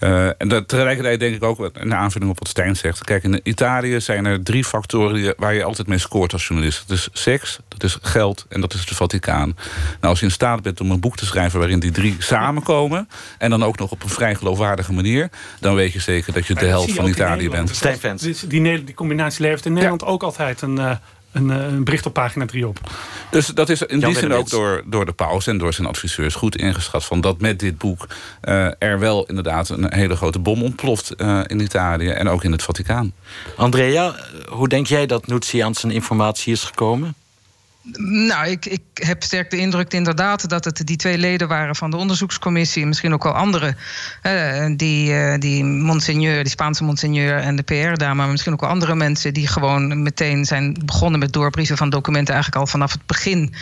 Uh, 0.00 0.26
en 0.38 0.48
dat, 0.48 0.68
tegelijkertijd 0.68 1.20
denk 1.20 1.34
ik 1.34 1.42
ook, 1.42 1.70
een 1.72 1.94
aanvulling 1.94 2.30
op 2.30 2.38
wat 2.38 2.48
Stijn 2.48 2.76
zegt... 2.76 3.04
kijk, 3.04 3.22
in 3.22 3.40
Italië 3.42 4.00
zijn 4.00 4.24
er 4.24 4.42
drie 4.42 4.64
factoren 4.64 5.34
waar 5.36 5.54
je 5.54 5.64
altijd 5.64 5.88
mee 5.88 5.98
scoort 5.98 6.32
als 6.32 6.46
journalist. 6.46 6.88
Dat 6.88 6.96
is 6.96 7.08
seks, 7.12 7.58
dat 7.68 7.82
is 7.82 7.98
geld 8.02 8.46
en 8.48 8.60
dat 8.60 8.74
is 8.74 8.86
de 8.86 8.94
Vaticaan. 8.94 9.56
Nou, 9.86 9.98
als 10.00 10.18
je 10.18 10.24
in 10.24 10.30
staat 10.30 10.62
bent 10.62 10.80
om 10.80 10.90
een 10.90 11.00
boek 11.00 11.16
te 11.16 11.26
schrijven 11.26 11.58
waarin 11.58 11.80
die 11.80 11.90
drie 11.90 12.16
samenkomen... 12.18 13.08
en 13.38 13.50
dan 13.50 13.62
ook 13.62 13.78
nog 13.78 13.90
op 13.90 14.02
een 14.02 14.08
vrij 14.08 14.34
geloofwaardige 14.34 14.92
manier... 14.92 15.30
dan 15.60 15.74
weet 15.74 15.92
je 15.92 16.00
zeker 16.00 16.32
dat 16.32 16.46
je 16.46 16.54
de 16.54 16.66
helft 16.66 16.92
van 16.92 17.08
Italië 17.08 17.48
bent. 17.50 17.76
Stijn 17.76 18.16
Die, 18.48 18.84
die, 18.84 18.94
combinatie 18.94 19.42
levert 19.42 19.66
in 19.66 19.72
Nederland 19.72 20.04
ook 20.04 20.22
altijd 20.22 20.62
een... 20.62 20.76
Uh, 20.76 20.90
een, 21.38 21.48
een, 21.48 21.84
bericht 21.84 22.06
op 22.06 22.12
pagina 22.12 22.46
3 22.46 22.68
op. 22.68 22.80
Dus 23.30 23.46
dat 23.46 23.68
is 23.68 23.82
in 23.82 24.00
die 24.00 24.14
zin 24.14 24.32
ook 24.32 24.50
door, 24.50 24.82
door 24.86 25.06
de 25.06 25.12
paus 25.12 25.46
en 25.46 25.58
door 25.58 25.72
zijn 25.72 25.86
adviseurs 25.86 26.34
goed 26.34 26.56
ingeschat... 26.56 27.04
van 27.04 27.20
dat 27.20 27.40
met 27.40 27.58
dit 27.60 27.78
boek 27.78 28.06
uh, 28.44 28.70
er 28.78 28.98
wel 28.98 29.26
inderdaad 29.26 29.68
een 29.68 29.94
hele 29.94 30.16
grote 30.16 30.38
bom 30.38 30.62
ontploft 30.62 31.12
uh, 31.16 31.40
in 31.46 31.60
Italië... 31.60 32.08
en 32.08 32.28
ook 32.28 32.44
in 32.44 32.52
het 32.52 32.62
Vaticaan. 32.62 33.12
Andrea, 33.56 34.14
hoe 34.48 34.68
denk 34.68 34.86
jij 34.86 35.06
dat 35.06 35.26
Nuzzi 35.26 35.58
aan 35.60 35.74
zijn 35.74 35.92
informatie 35.92 36.52
is 36.52 36.62
gekomen? 36.64 37.14
Nou, 37.96 38.48
ik, 38.48 38.66
ik 38.66 38.82
heb 38.94 39.22
sterk 39.22 39.50
de 39.50 39.56
indruk 39.56 39.92
inderdaad 39.92 40.48
dat 40.48 40.64
het 40.64 40.82
die 40.84 40.96
twee 40.96 41.18
leden 41.18 41.48
waren 41.48 41.76
van 41.76 41.90
de 41.90 41.96
onderzoekscommissie, 41.96 42.86
misschien 42.86 43.12
ook 43.12 43.22
wel 43.22 43.32
andere, 43.32 43.74
uh, 44.22 44.66
die, 44.76 45.12
uh, 45.12 45.34
die 45.38 45.64
monseigneur, 45.64 46.42
die 46.42 46.52
Spaanse 46.52 46.84
monseigneur 46.84 47.38
en 47.38 47.56
de 47.56 47.62
PR-dame, 47.62 48.14
maar 48.14 48.28
misschien 48.28 48.52
ook 48.52 48.60
wel 48.60 48.70
andere 48.70 48.94
mensen 48.94 49.34
die 49.34 49.46
gewoon 49.46 50.02
meteen 50.02 50.44
zijn 50.44 50.76
begonnen 50.84 51.20
met 51.20 51.32
doorbrieven 51.32 51.76
van 51.76 51.90
documenten 51.90 52.34
eigenlijk 52.34 52.64
al 52.64 52.70
vanaf 52.70 52.92
het 52.92 53.06
begin. 53.06 53.54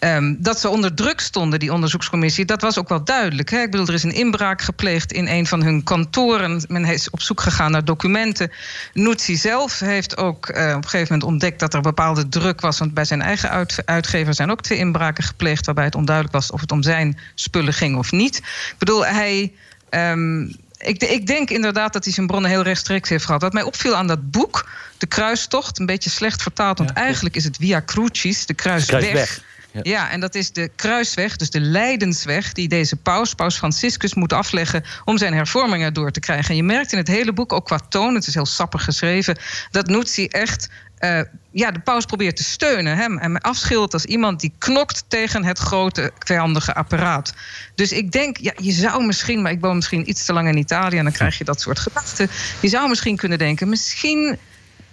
Um, 0.00 0.36
dat 0.38 0.60
ze 0.60 0.68
onder 0.68 0.94
druk 0.94 1.20
stonden, 1.20 1.58
die 1.58 1.72
onderzoekscommissie, 1.72 2.44
dat 2.44 2.60
was 2.60 2.78
ook 2.78 2.88
wel 2.88 3.04
duidelijk. 3.04 3.50
Hè? 3.50 3.60
Ik 3.60 3.70
bedoel, 3.70 3.86
er 3.86 3.94
is 3.94 4.02
een 4.02 4.14
inbraak 4.14 4.62
gepleegd 4.62 5.12
in 5.12 5.26
een 5.26 5.46
van 5.46 5.62
hun 5.62 5.82
kantoren. 5.82 6.64
Men 6.68 6.84
is 6.84 7.10
op 7.10 7.22
zoek 7.22 7.40
gegaan 7.40 7.70
naar 7.70 7.84
documenten. 7.84 8.52
Nuzzi 8.92 9.36
zelf 9.36 9.78
heeft 9.78 10.16
ook 10.16 10.48
uh, 10.48 10.54
op 10.54 10.84
een 10.84 10.88
gegeven 10.88 11.12
moment 11.12 11.22
ontdekt 11.22 11.60
dat 11.60 11.74
er 11.74 11.80
bepaalde 11.80 12.28
druk 12.28 12.60
was, 12.60 12.78
want 12.78 12.94
bij 12.94 13.04
zijn 13.04 13.22
eigen 13.22 13.50
uit, 13.50 13.82
uitgever 13.84 14.34
zijn 14.34 14.50
ook 14.50 14.62
twee 14.62 14.78
inbraken 14.78 15.24
gepleegd, 15.24 15.66
waarbij 15.66 15.84
het 15.84 15.94
onduidelijk 15.94 16.34
was 16.34 16.50
of 16.50 16.60
het 16.60 16.72
om 16.72 16.82
zijn 16.82 17.18
spullen 17.34 17.72
ging 17.72 17.96
of 17.96 18.12
niet. 18.12 18.36
Ik 18.36 18.74
bedoel, 18.78 19.06
hij. 19.06 19.52
Um, 19.90 20.56
ik, 20.78 21.02
ik, 21.02 21.26
denk 21.26 21.50
inderdaad 21.50 21.92
dat 21.92 22.04
hij 22.04 22.12
zijn 22.12 22.26
bronnen 22.26 22.50
heel 22.50 22.62
rechtstreeks 22.62 23.08
heeft 23.08 23.24
gehad. 23.24 23.42
Wat 23.42 23.52
mij 23.52 23.62
opviel 23.62 23.94
aan 23.96 24.06
dat 24.06 24.30
boek, 24.30 24.68
De 24.98 25.06
Kruistocht, 25.06 25.78
een 25.78 25.86
beetje 25.86 26.10
slecht 26.10 26.42
vertaald, 26.42 26.78
want 26.78 26.90
ja, 26.94 26.96
eigenlijk 26.96 27.36
is 27.36 27.44
het 27.44 27.56
Via 27.56 27.82
Crucis, 27.84 28.46
de 28.46 28.54
Kruisweg. 28.54 29.44
Ja. 29.82 30.10
en 30.10 30.20
dat 30.20 30.34
is 30.34 30.52
de 30.52 30.70
kruisweg, 30.76 31.36
dus 31.36 31.50
de 31.50 31.60
lijdensweg... 31.60 32.52
die 32.52 32.68
deze 32.68 32.96
paus, 32.96 33.34
paus 33.34 33.56
Franciscus, 33.56 34.14
moet 34.14 34.32
afleggen... 34.32 34.84
om 35.04 35.18
zijn 35.18 35.34
hervormingen 35.34 35.94
door 35.94 36.10
te 36.10 36.20
krijgen. 36.20 36.50
En 36.50 36.56
je 36.56 36.62
merkt 36.62 36.92
in 36.92 36.98
het 36.98 37.08
hele 37.08 37.32
boek, 37.32 37.52
ook 37.52 37.64
qua 37.64 37.78
toon... 37.88 38.14
het 38.14 38.26
is 38.26 38.34
heel 38.34 38.46
sappig 38.46 38.84
geschreven... 38.84 39.38
dat 39.70 39.86
Nuzzi 39.86 40.26
echt 40.26 40.68
uh, 41.00 41.20
ja, 41.50 41.70
de 41.70 41.80
paus 41.80 42.04
probeert 42.04 42.36
te 42.36 42.44
steunen. 42.44 42.96
Hem, 42.96 43.18
en 43.18 43.40
afschildert 43.40 43.92
als 43.92 44.04
iemand 44.04 44.40
die 44.40 44.52
knokt 44.58 45.04
tegen 45.08 45.44
het 45.44 45.58
grote 45.58 46.12
vijandige 46.18 46.74
apparaat. 46.74 47.34
Dus 47.74 47.92
ik 47.92 48.12
denk, 48.12 48.36
ja, 48.36 48.52
je 48.56 48.72
zou 48.72 49.06
misschien, 49.06 49.42
maar 49.42 49.52
ik 49.52 49.60
woon 49.60 49.76
misschien 49.76 50.08
iets 50.08 50.24
te 50.24 50.32
lang 50.32 50.48
in 50.48 50.56
Italië 50.56 50.96
en 50.98 51.04
dan 51.04 51.12
krijg 51.12 51.38
je 51.38 51.44
dat 51.44 51.60
soort 51.60 51.78
gedachten. 51.78 52.30
Je 52.60 52.68
zou 52.68 52.88
misschien 52.88 53.16
kunnen 53.16 53.38
denken, 53.38 53.68
misschien 53.68 54.38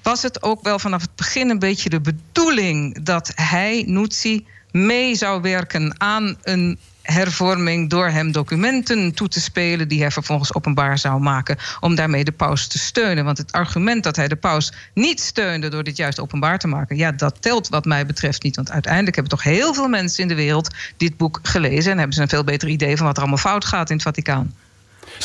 was 0.02 0.22
het 0.22 0.44
ook 0.44 0.64
wel 0.64 0.80
vanaf 0.80 1.02
het 1.02 1.16
begin 1.16 1.50
een 1.50 1.60
beetje 1.60 1.90
de 1.90 2.02
bedoeling 2.02 3.04
dat 3.04 3.32
hij, 3.36 3.84
Nuzzi, 3.88 4.46
mee 4.74 5.16
zou 5.16 5.42
werken 5.42 5.96
aan 5.98 6.38
een 6.42 6.78
hervorming 7.02 7.90
door 7.90 8.08
hem 8.08 8.32
documenten 8.32 9.14
toe 9.14 9.28
te 9.28 9.42
spelen 9.42 9.88
die 9.88 10.02
hij 10.02 10.12
vervolgens 10.12 10.54
openbaar 10.54 10.98
zou 10.98 11.22
maken 11.22 11.58
om 11.80 11.96
daarmee 11.96 12.24
de 12.24 12.32
paus 12.32 12.68
te 12.68 12.78
steunen. 12.78 13.26
Want 13.26 13.38
het 13.38 13.52
argument 13.52 14.04
dat 14.04 14.16
hij 14.16 14.28
de 14.28 14.36
paus 14.36 14.74
niet 14.94 15.20
steunde 15.20 15.68
door 15.68 15.84
dit 15.84 15.98
juist 15.98 16.20
openbaar 16.20 16.60
te 16.60 16.68
maken, 16.68 16.98
ja, 16.98 17.12
dat 17.12 17.42
telt 17.42 17.70
wat 17.70 17.86
mij 17.86 18.06
betreft 18.06 18.44
niet. 18.44 18.56
Want 18.56 18.72
uiteindelijk 18.72 19.16
hebben 19.16 19.38
toch 19.38 19.44
heel 19.44 19.74
veel 19.74 19.88
mensen 19.88 20.22
in 20.22 20.28
de 20.28 20.36
wereld 20.36 20.76
dit 20.98 21.18
boek 21.18 21.40
gelezen 21.44 21.92
en 21.92 21.98
hebben 21.98 22.16
ze 22.16 22.22
een 22.22 22.30
veel 22.30 22.44
beter 22.44 22.68
idee 22.68 22.98
van 22.98 23.06
wat 23.06 23.16
er 23.16 23.22
allemaal 23.22 23.40
fout 23.40 23.66
gaat 23.66 23.90
in 23.90 23.96
het 23.96 24.04
Vaticaan. 24.04 24.54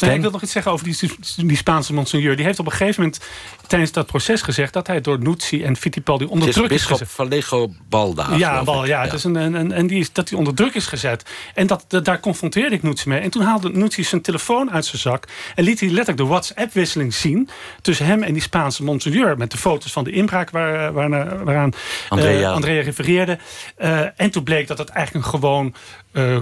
Nee, 0.01 0.15
ik 0.15 0.21
wil 0.21 0.31
nog 0.31 0.43
iets 0.43 0.53
zeggen 0.53 0.73
over 0.73 0.85
die, 0.85 1.11
die 1.37 1.57
Spaanse 1.57 1.93
monseigneur. 1.93 2.37
Die 2.37 2.45
heeft 2.45 2.59
op 2.59 2.67
een 2.67 2.73
gegeven 2.73 3.03
moment 3.03 3.21
tijdens 3.69 3.93
dat 3.93 4.07
proces 4.07 4.43
gezegd... 4.43 4.73
dat 4.73 4.87
hij 4.87 5.01
door 5.01 5.19
Nuzzi 5.19 5.65
en 5.65 5.77
Fittipaldi 5.77 6.25
onder 6.25 6.53
druk 6.53 6.71
is 6.71 6.85
gezet. 6.85 7.09
Vallejo 7.09 7.73
Balda. 7.89 8.35
Ja, 8.37 8.65
Bal, 8.65 8.87
ja, 8.87 9.03
Het 9.03 9.13
is 9.13 9.25
een, 9.25 9.35
een, 9.35 9.73
en 9.73 9.87
die 9.87 9.99
is, 9.99 10.13
dat 10.13 10.29
hij 10.29 10.39
onder 10.39 10.55
druk 10.55 10.75
is 10.75 10.87
gezet. 10.87 11.23
En 11.55 11.67
dat, 11.67 11.85
daar 12.03 12.21
confronteerde 12.21 12.75
ik 12.75 12.83
Nuzzi 12.83 13.09
mee. 13.09 13.21
En 13.21 13.31
toen 13.31 13.43
haalde 13.43 13.71
Nuzzi 13.71 14.05
zijn 14.05 14.23
telefoon 14.23 14.71
uit 14.71 14.85
zijn 14.85 15.01
zak... 15.01 15.29
en 15.55 15.65
liet 15.65 15.81
hij 15.81 15.89
letterlijk 15.89 16.19
de 16.19 16.27
WhatsApp-wisseling 16.27 17.15
zien... 17.15 17.49
tussen 17.83 18.07
hem 18.07 18.23
en 18.23 18.33
die 18.33 18.43
Spaanse 18.43 18.85
monseigneur... 18.85 19.37
met 19.37 19.51
de 19.51 19.59
foto's 19.59 19.93
van 19.93 20.05
de 20.05 20.11
inbraak 20.11 20.51
waar, 20.51 20.93
waar, 20.93 21.45
waaraan 21.45 21.73
Andrea, 22.09 22.41
uh, 22.41 22.53
Andrea 22.53 22.83
refereerde. 22.83 23.39
Uh, 23.79 24.01
en 24.17 24.31
toen 24.31 24.43
bleek 24.43 24.67
dat 24.67 24.79
het 24.79 24.89
eigenlijk 24.89 25.25
een 25.25 25.31
gewoon 25.31 25.75
uh, 26.13 26.39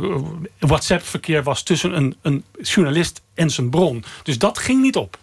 WhatsApp-verkeer 0.58 1.42
was... 1.42 1.62
tussen 1.62 1.96
een, 1.96 2.16
een 2.22 2.44
journalist 2.62 3.22
en 3.34 3.50
zijn 3.50 3.70
bron. 3.70 4.04
Dus 4.22 4.38
dat 4.38 4.58
ging 4.58 4.82
niet 4.82 4.96
op. 4.96 5.18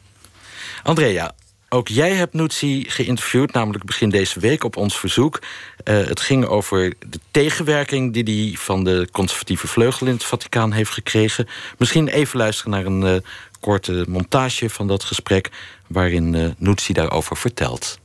Andrea, 0.84 1.32
ook 1.74 1.88
jij 1.88 2.14
hebt 2.14 2.34
Nutsi 2.34 2.86
geïnterviewd, 2.88 3.54
namelijk 3.54 3.84
begin 3.84 4.10
deze 4.10 4.40
week 4.40 4.64
op 4.64 4.78
ons 4.78 5.00
verzoek. 5.00 5.42
Uh, 5.84 6.06
het 6.06 6.20
ging 6.20 6.46
over 6.46 6.94
de 7.10 7.20
tegenwerking 7.32 8.14
die 8.14 8.48
hij 8.48 8.58
van 8.58 8.84
de 8.84 9.08
conservatieve 9.12 9.68
vleugel 9.68 10.08
in 10.08 10.14
het 10.14 10.24
Vaticaan 10.24 10.72
heeft 10.72 10.92
gekregen. 10.92 11.48
Misschien 11.78 12.08
even 12.08 12.38
luisteren 12.38 12.72
naar 12.72 12.86
een 12.86 13.02
uh, 13.02 13.20
korte 13.60 14.06
montage 14.08 14.70
van 14.70 14.88
dat 14.88 15.04
gesprek, 15.04 15.50
waarin 15.88 16.56
uh, 16.60 16.74
daarover 16.88 17.38
vertelt. 17.38 18.00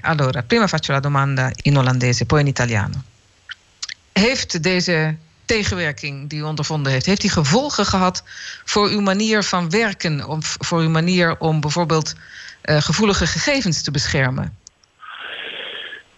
Allora, 0.00 0.42
prima 0.42 0.68
faccio 0.68 0.94
la 0.94 1.00
domanda 1.00 1.50
in 1.62 1.78
olandese, 1.78 2.24
poi 2.24 2.40
in 2.40 2.46
italiano. 2.48 2.96
Heeft 4.12 4.62
deze 4.62 5.16
tegenwerking 5.44 6.30
die 6.30 6.38
u 6.38 6.42
ondervonden 6.42 6.92
heeft, 6.92 7.06
heeft 7.06 7.20
die 7.20 7.30
gevolgen 7.30 7.86
gehad 7.86 8.22
voor 8.64 8.88
uw 8.88 9.00
manier 9.00 9.42
van 9.42 9.70
werken, 9.70 10.28
of 10.28 10.56
voor 10.58 10.80
uw 10.80 10.90
manier 10.90 11.38
om 11.38 11.60
bijvoorbeeld 11.60 12.14
gevoelige 12.66 13.26
gegevens 13.26 13.82
te 13.82 13.90
beschermen? 13.90 14.58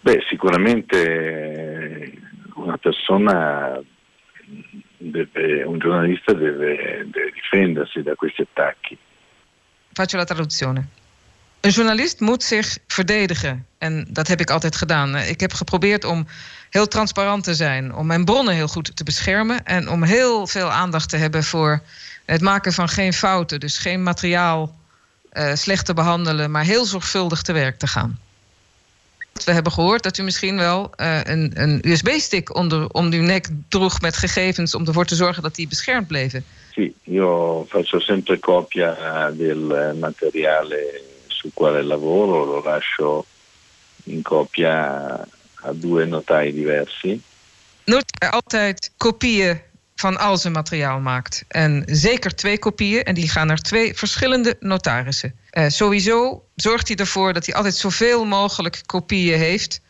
Beh, 0.01 0.21
sicuramente 0.21 0.97
una 2.55 2.77
persona 2.77 3.79
deve, 4.97 5.63
un 5.67 5.79
giornalista 5.79 6.33
deve, 6.33 7.07
deve 7.11 7.31
difendersi 7.33 8.03
da 8.03 8.15
questi 8.15 8.41
attacchi. 8.41 8.97
Faccio 9.93 10.17
la 10.17 10.25
traduzione. 10.25 10.87
Een 11.61 11.71
journalist 11.71 12.19
moet 12.19 12.43
zich 12.43 12.77
verdedigen. 12.87 13.65
En 13.77 14.07
dat 14.09 14.27
heb 14.27 14.39
ik 14.39 14.49
altijd 14.49 14.75
gedaan. 14.75 15.17
Ik 15.17 15.39
heb 15.39 15.53
geprobeerd 15.53 16.03
om 16.03 16.27
heel 16.69 16.87
transparant 16.87 17.43
te 17.43 17.53
zijn, 17.53 17.93
om 17.93 18.05
mijn 18.05 18.25
bronnen 18.25 18.53
heel 18.53 18.67
goed 18.67 18.95
te 18.95 19.03
beschermen 19.03 19.65
en 19.65 19.89
om 19.89 20.03
heel 20.03 20.47
veel 20.47 20.71
aandacht 20.71 21.09
te 21.09 21.17
hebben 21.17 21.43
voor 21.43 21.81
het 22.25 22.41
maken 22.41 22.73
van 22.73 22.89
geen 22.89 23.13
fouten. 23.13 23.59
Dus 23.59 23.77
geen 23.77 24.03
materiaal 24.03 24.78
uh, 25.33 25.53
slecht 25.53 25.85
te 25.85 25.93
behandelen, 25.93 26.51
maar 26.51 26.63
heel 26.63 26.85
zorgvuldig 26.85 27.41
te 27.41 27.53
werk 27.53 27.79
te 27.79 27.87
gaan. 27.87 28.19
We 29.45 29.51
hebben 29.51 29.71
gehoord 29.71 30.03
dat 30.03 30.17
u 30.17 30.23
misschien 30.23 30.57
wel 30.57 30.91
uh, 30.97 31.19
een, 31.23 31.51
een 31.53 31.79
USB-stick 31.83 32.55
onder, 32.55 32.89
om 32.89 33.11
uw 33.11 33.21
nek 33.21 33.47
droeg 33.69 34.01
met 34.01 34.17
gegevens 34.17 34.75
om 34.75 34.87
ervoor 34.87 35.05
te 35.05 35.15
zorgen 35.15 35.43
dat 35.43 35.55
die 35.55 35.67
beschermd 35.67 36.07
bleven. 36.07 36.45
Sì, 36.71 36.93
io 37.03 37.65
faccio 37.69 37.99
sempre 37.99 38.39
copia 38.39 39.31
del 39.31 39.95
materiale 39.99 41.01
su 41.27 41.49
quale 41.53 41.83
lavoro, 41.83 42.45
lo 42.45 42.61
lascio 42.63 43.25
in 44.03 44.21
copia 44.21 45.27
a 45.63 45.73
due 45.73 46.05
notai 46.05 46.53
diversi. 46.53 47.21
Altijd 48.29 48.91
kopieën 48.97 49.61
van 49.99 50.17
al 50.17 50.37
zijn 50.37 50.53
materiaal 50.53 50.99
maakt. 50.99 51.43
En 51.47 51.83
zeker 51.85 52.35
twee 52.35 52.59
kopieën. 52.59 53.03
En 53.03 53.13
die 53.13 53.29
gaan 53.29 53.47
naar 53.47 53.61
twee 53.61 53.93
verschillende 53.93 54.57
notarissen. 54.59 55.33
Uh, 55.51 55.65
sowieso 55.67 56.45
zorgt 56.55 56.87
hij 56.87 56.97
ervoor 56.97 57.33
dat 57.33 57.45
hij 57.45 57.55
altijd 57.55 57.75
zoveel 57.75 58.25
mogelijk 58.25 58.81
kopieën 58.85 59.39
heeft. 59.39 59.81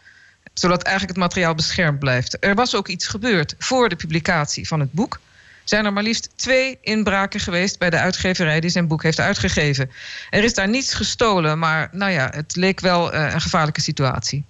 zodat 0.54 0.84
eigenlijk 0.84 1.18
het 1.18 1.26
materiaal 1.26 1.56
beschermd 1.56 2.00
blijft. 2.00 2.38
Er 2.40 2.56
was 2.56 2.76
ook 2.76 2.88
iets 2.88 3.08
gebeurd 3.08 3.56
voor 3.60 3.90
de 3.90 3.96
publicatie 3.96 4.68
van 4.68 4.80
het 4.80 4.92
boek. 4.92 5.20
Zijn 5.64 5.86
er 5.86 5.94
maar 5.94 6.04
liefst 6.04 6.30
twee 6.36 6.78
inbraken 6.82 7.40
geweest 7.40 7.80
bij 7.80 7.90
de 7.90 8.00
uitgeverij 8.00 8.60
die 8.60 8.70
zijn 8.70 8.88
boek 8.88 9.04
heeft 9.04 9.20
uitgegeven. 9.20 9.92
Er 10.30 10.44
is 10.44 10.54
daar 10.54 10.70
niets 10.70 10.94
gestolen, 10.94 11.60
maar 11.60 11.90
nou 11.92 12.12
ja, 12.12 12.32
het 12.34 12.56
leek 12.56 12.80
wel 12.80 13.14
uh, 13.14 13.34
een 13.34 13.42
gevaarlijke 13.42 13.82
situatie. 13.82 14.44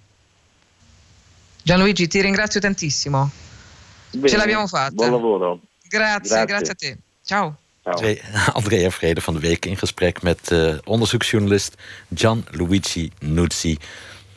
Gianluigi, 1.64 2.06
ti 2.06 2.20
ringrazio 2.20 2.60
tantissimo. 2.60 3.30
Bene, 4.10 4.28
Ce 4.28 4.36
l'abbiamo 4.36 4.66
fatta. 4.66 4.94
Buon 4.94 5.10
lavoro. 5.10 5.60
Grazie, 5.88 6.28
Grazie. 6.28 6.46
grazie 6.46 6.70
a 6.72 6.74
te. 6.74 6.96
Ciao. 7.24 7.56
André- 7.82 8.20
Andrea 8.52 8.90
Vrede 8.90 9.20
van 9.20 9.34
de 9.34 9.40
Week 9.40 9.66
in 9.66 9.76
gesprek 9.76 10.22
met 10.22 10.50
eh, 10.50 10.74
onderzoeksjournalist 10.84 11.74
Gianluigi 12.14 13.10
Nuzzi. 13.20 13.78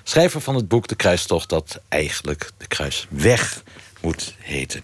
Schrijver 0.03 0.41
van 0.41 0.55
het 0.55 0.67
boek 0.67 0.87
De 0.87 0.95
Kruistocht, 0.95 1.49
dat 1.49 1.79
eigenlijk 1.89 2.49
De 2.57 2.67
Kruisweg 2.67 3.63
moet 4.01 4.35
heten. 4.39 4.83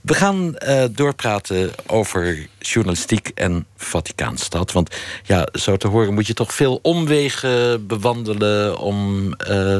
We 0.00 0.14
gaan 0.14 0.56
eh, 0.56 0.84
doorpraten 0.90 1.70
over 1.86 2.46
journalistiek 2.58 3.28
en 3.34 3.66
Vaticaanstad. 3.76 4.72
Want 4.72 4.96
ja, 5.24 5.48
zo 5.52 5.76
te 5.76 5.88
horen 5.88 6.14
moet 6.14 6.26
je 6.26 6.34
toch 6.34 6.54
veel 6.54 6.78
omwegen 6.82 7.86
bewandelen 7.86 8.78
om 8.78 9.32
eh, 9.32 9.78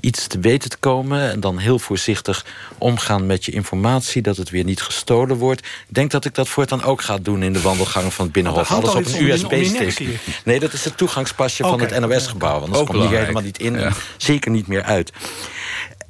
iets 0.00 0.26
te 0.26 0.38
weten 0.38 0.70
te 0.70 0.76
komen. 0.76 1.30
En 1.30 1.40
dan 1.40 1.58
heel 1.58 1.78
voorzichtig 1.78 2.46
omgaan 2.78 3.26
met 3.26 3.44
je 3.44 3.52
informatie, 3.52 4.22
dat 4.22 4.36
het 4.36 4.50
weer 4.50 4.64
niet 4.64 4.82
gestolen 4.82 5.36
wordt. 5.36 5.60
Ik 5.60 5.94
denk 5.94 6.10
dat 6.10 6.24
ik 6.24 6.34
dat 6.34 6.48
voortaan 6.48 6.82
ook 6.82 7.02
ga 7.02 7.18
doen 7.18 7.42
in 7.42 7.52
de 7.52 7.60
wandelgangen 7.60 8.12
van 8.12 8.24
het 8.24 8.34
Binnenhof. 8.34 8.70
Alles 8.70 8.94
op 8.94 9.06
een 9.06 9.28
USB-stick. 9.28 10.18
Nee, 10.44 10.60
dat 10.60 10.72
is 10.72 10.84
het 10.84 10.96
toegangspasje 10.96 11.62
van 11.62 11.80
het 11.80 12.00
NOS-gebouw. 12.00 12.60
Anders 12.60 12.78
Ook 12.78 12.86
kom 12.86 12.96
je 12.96 13.00
hier 13.00 13.10
belangrijk. 13.10 13.20
helemaal 13.20 13.42
niet 13.42 13.58
in. 13.58 13.72
Ja. 13.72 13.86
en 13.86 13.94
Zeker 14.16 14.50
niet 14.50 14.66
meer 14.66 14.82
uit. 14.82 15.12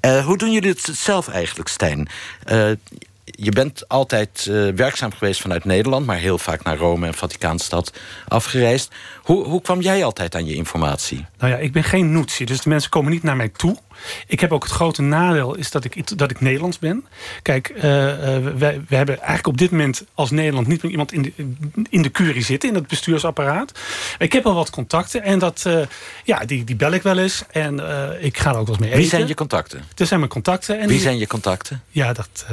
Eh, 0.00 0.24
hoe 0.24 0.38
doen 0.38 0.52
jullie 0.52 0.70
het 0.70 0.88
zelf 0.92 1.28
eigenlijk, 1.28 1.68
Stijn? 1.68 2.08
Eh, 2.44 2.70
je 3.30 3.50
bent 3.50 3.88
altijd 3.88 4.46
eh, 4.50 4.68
werkzaam 4.74 5.12
geweest 5.12 5.40
vanuit 5.40 5.64
Nederland... 5.64 6.06
maar 6.06 6.16
heel 6.16 6.38
vaak 6.38 6.62
naar 6.62 6.76
Rome 6.76 7.06
en 7.06 7.14
Vaticaanstad 7.14 7.92
afgereisd. 8.28 8.92
Hoe, 9.22 9.44
hoe 9.44 9.62
kwam 9.62 9.80
jij 9.80 10.04
altijd 10.04 10.34
aan 10.34 10.46
je 10.46 10.54
informatie? 10.54 11.26
Nou 11.38 11.52
ja, 11.52 11.58
ik 11.58 11.72
ben 11.72 11.84
geen 11.84 12.12
noetsie, 12.12 12.46
dus 12.46 12.60
de 12.60 12.68
mensen 12.68 12.90
komen 12.90 13.12
niet 13.12 13.22
naar 13.22 13.36
mij 13.36 13.48
toe. 13.48 13.76
Ik 14.26 14.40
heb 14.40 14.52
ook 14.52 14.62
het 14.62 14.72
grote 14.72 15.02
nadeel 15.02 15.54
is 15.54 15.70
dat 15.70 15.84
ik, 15.84 16.18
dat 16.18 16.30
ik 16.30 16.40
Nederlands 16.40 16.78
ben. 16.78 17.06
Kijk, 17.42 17.68
eh, 17.68 18.36
eh, 18.36 18.44
wij, 18.56 18.80
we 18.88 18.96
hebben 18.96 19.16
eigenlijk 19.16 19.46
op 19.46 19.58
dit 19.58 19.70
moment 19.70 20.04
als 20.14 20.30
Nederland 20.30 20.66
niet 20.66 20.82
meer 20.82 20.90
iemand 20.90 21.12
in 21.12 21.22
de, 21.22 21.32
in 21.90 22.02
de 22.02 22.10
curie 22.10 22.44
zitten, 22.44 22.68
in 22.68 22.74
het 22.74 22.86
bestuursapparaat. 22.86 23.72
Ik 24.18 24.32
heb 24.32 24.46
al 24.46 24.54
wat 24.54 24.70
contacten 24.70 25.22
en 25.22 25.38
dat, 25.38 25.66
ja, 26.24 26.38
die, 26.44 26.64
die 26.64 26.76
bel 26.76 26.92
ik 26.92 27.02
wel 27.02 27.18
eens. 27.18 27.42
En 27.50 27.80
ik 28.20 28.38
ga 28.38 28.50
er 28.50 28.56
ook 28.56 28.66
wel 28.66 28.74
eens 28.74 28.78
mee 28.78 28.88
eten. 28.88 29.00
Wie 29.00 29.10
zijn 29.10 29.26
je 29.26 29.34
contacten? 29.34 29.82
Er 29.96 30.06
zijn 30.06 30.20
mijn 30.20 30.32
contacten. 30.32 30.74
En 30.74 30.80
Wie 30.80 30.88
die- 30.88 31.00
zijn 31.00 31.18
je 31.18 31.26
contacten? 31.26 31.82
Ja, 31.88 32.12
dat 32.12 32.46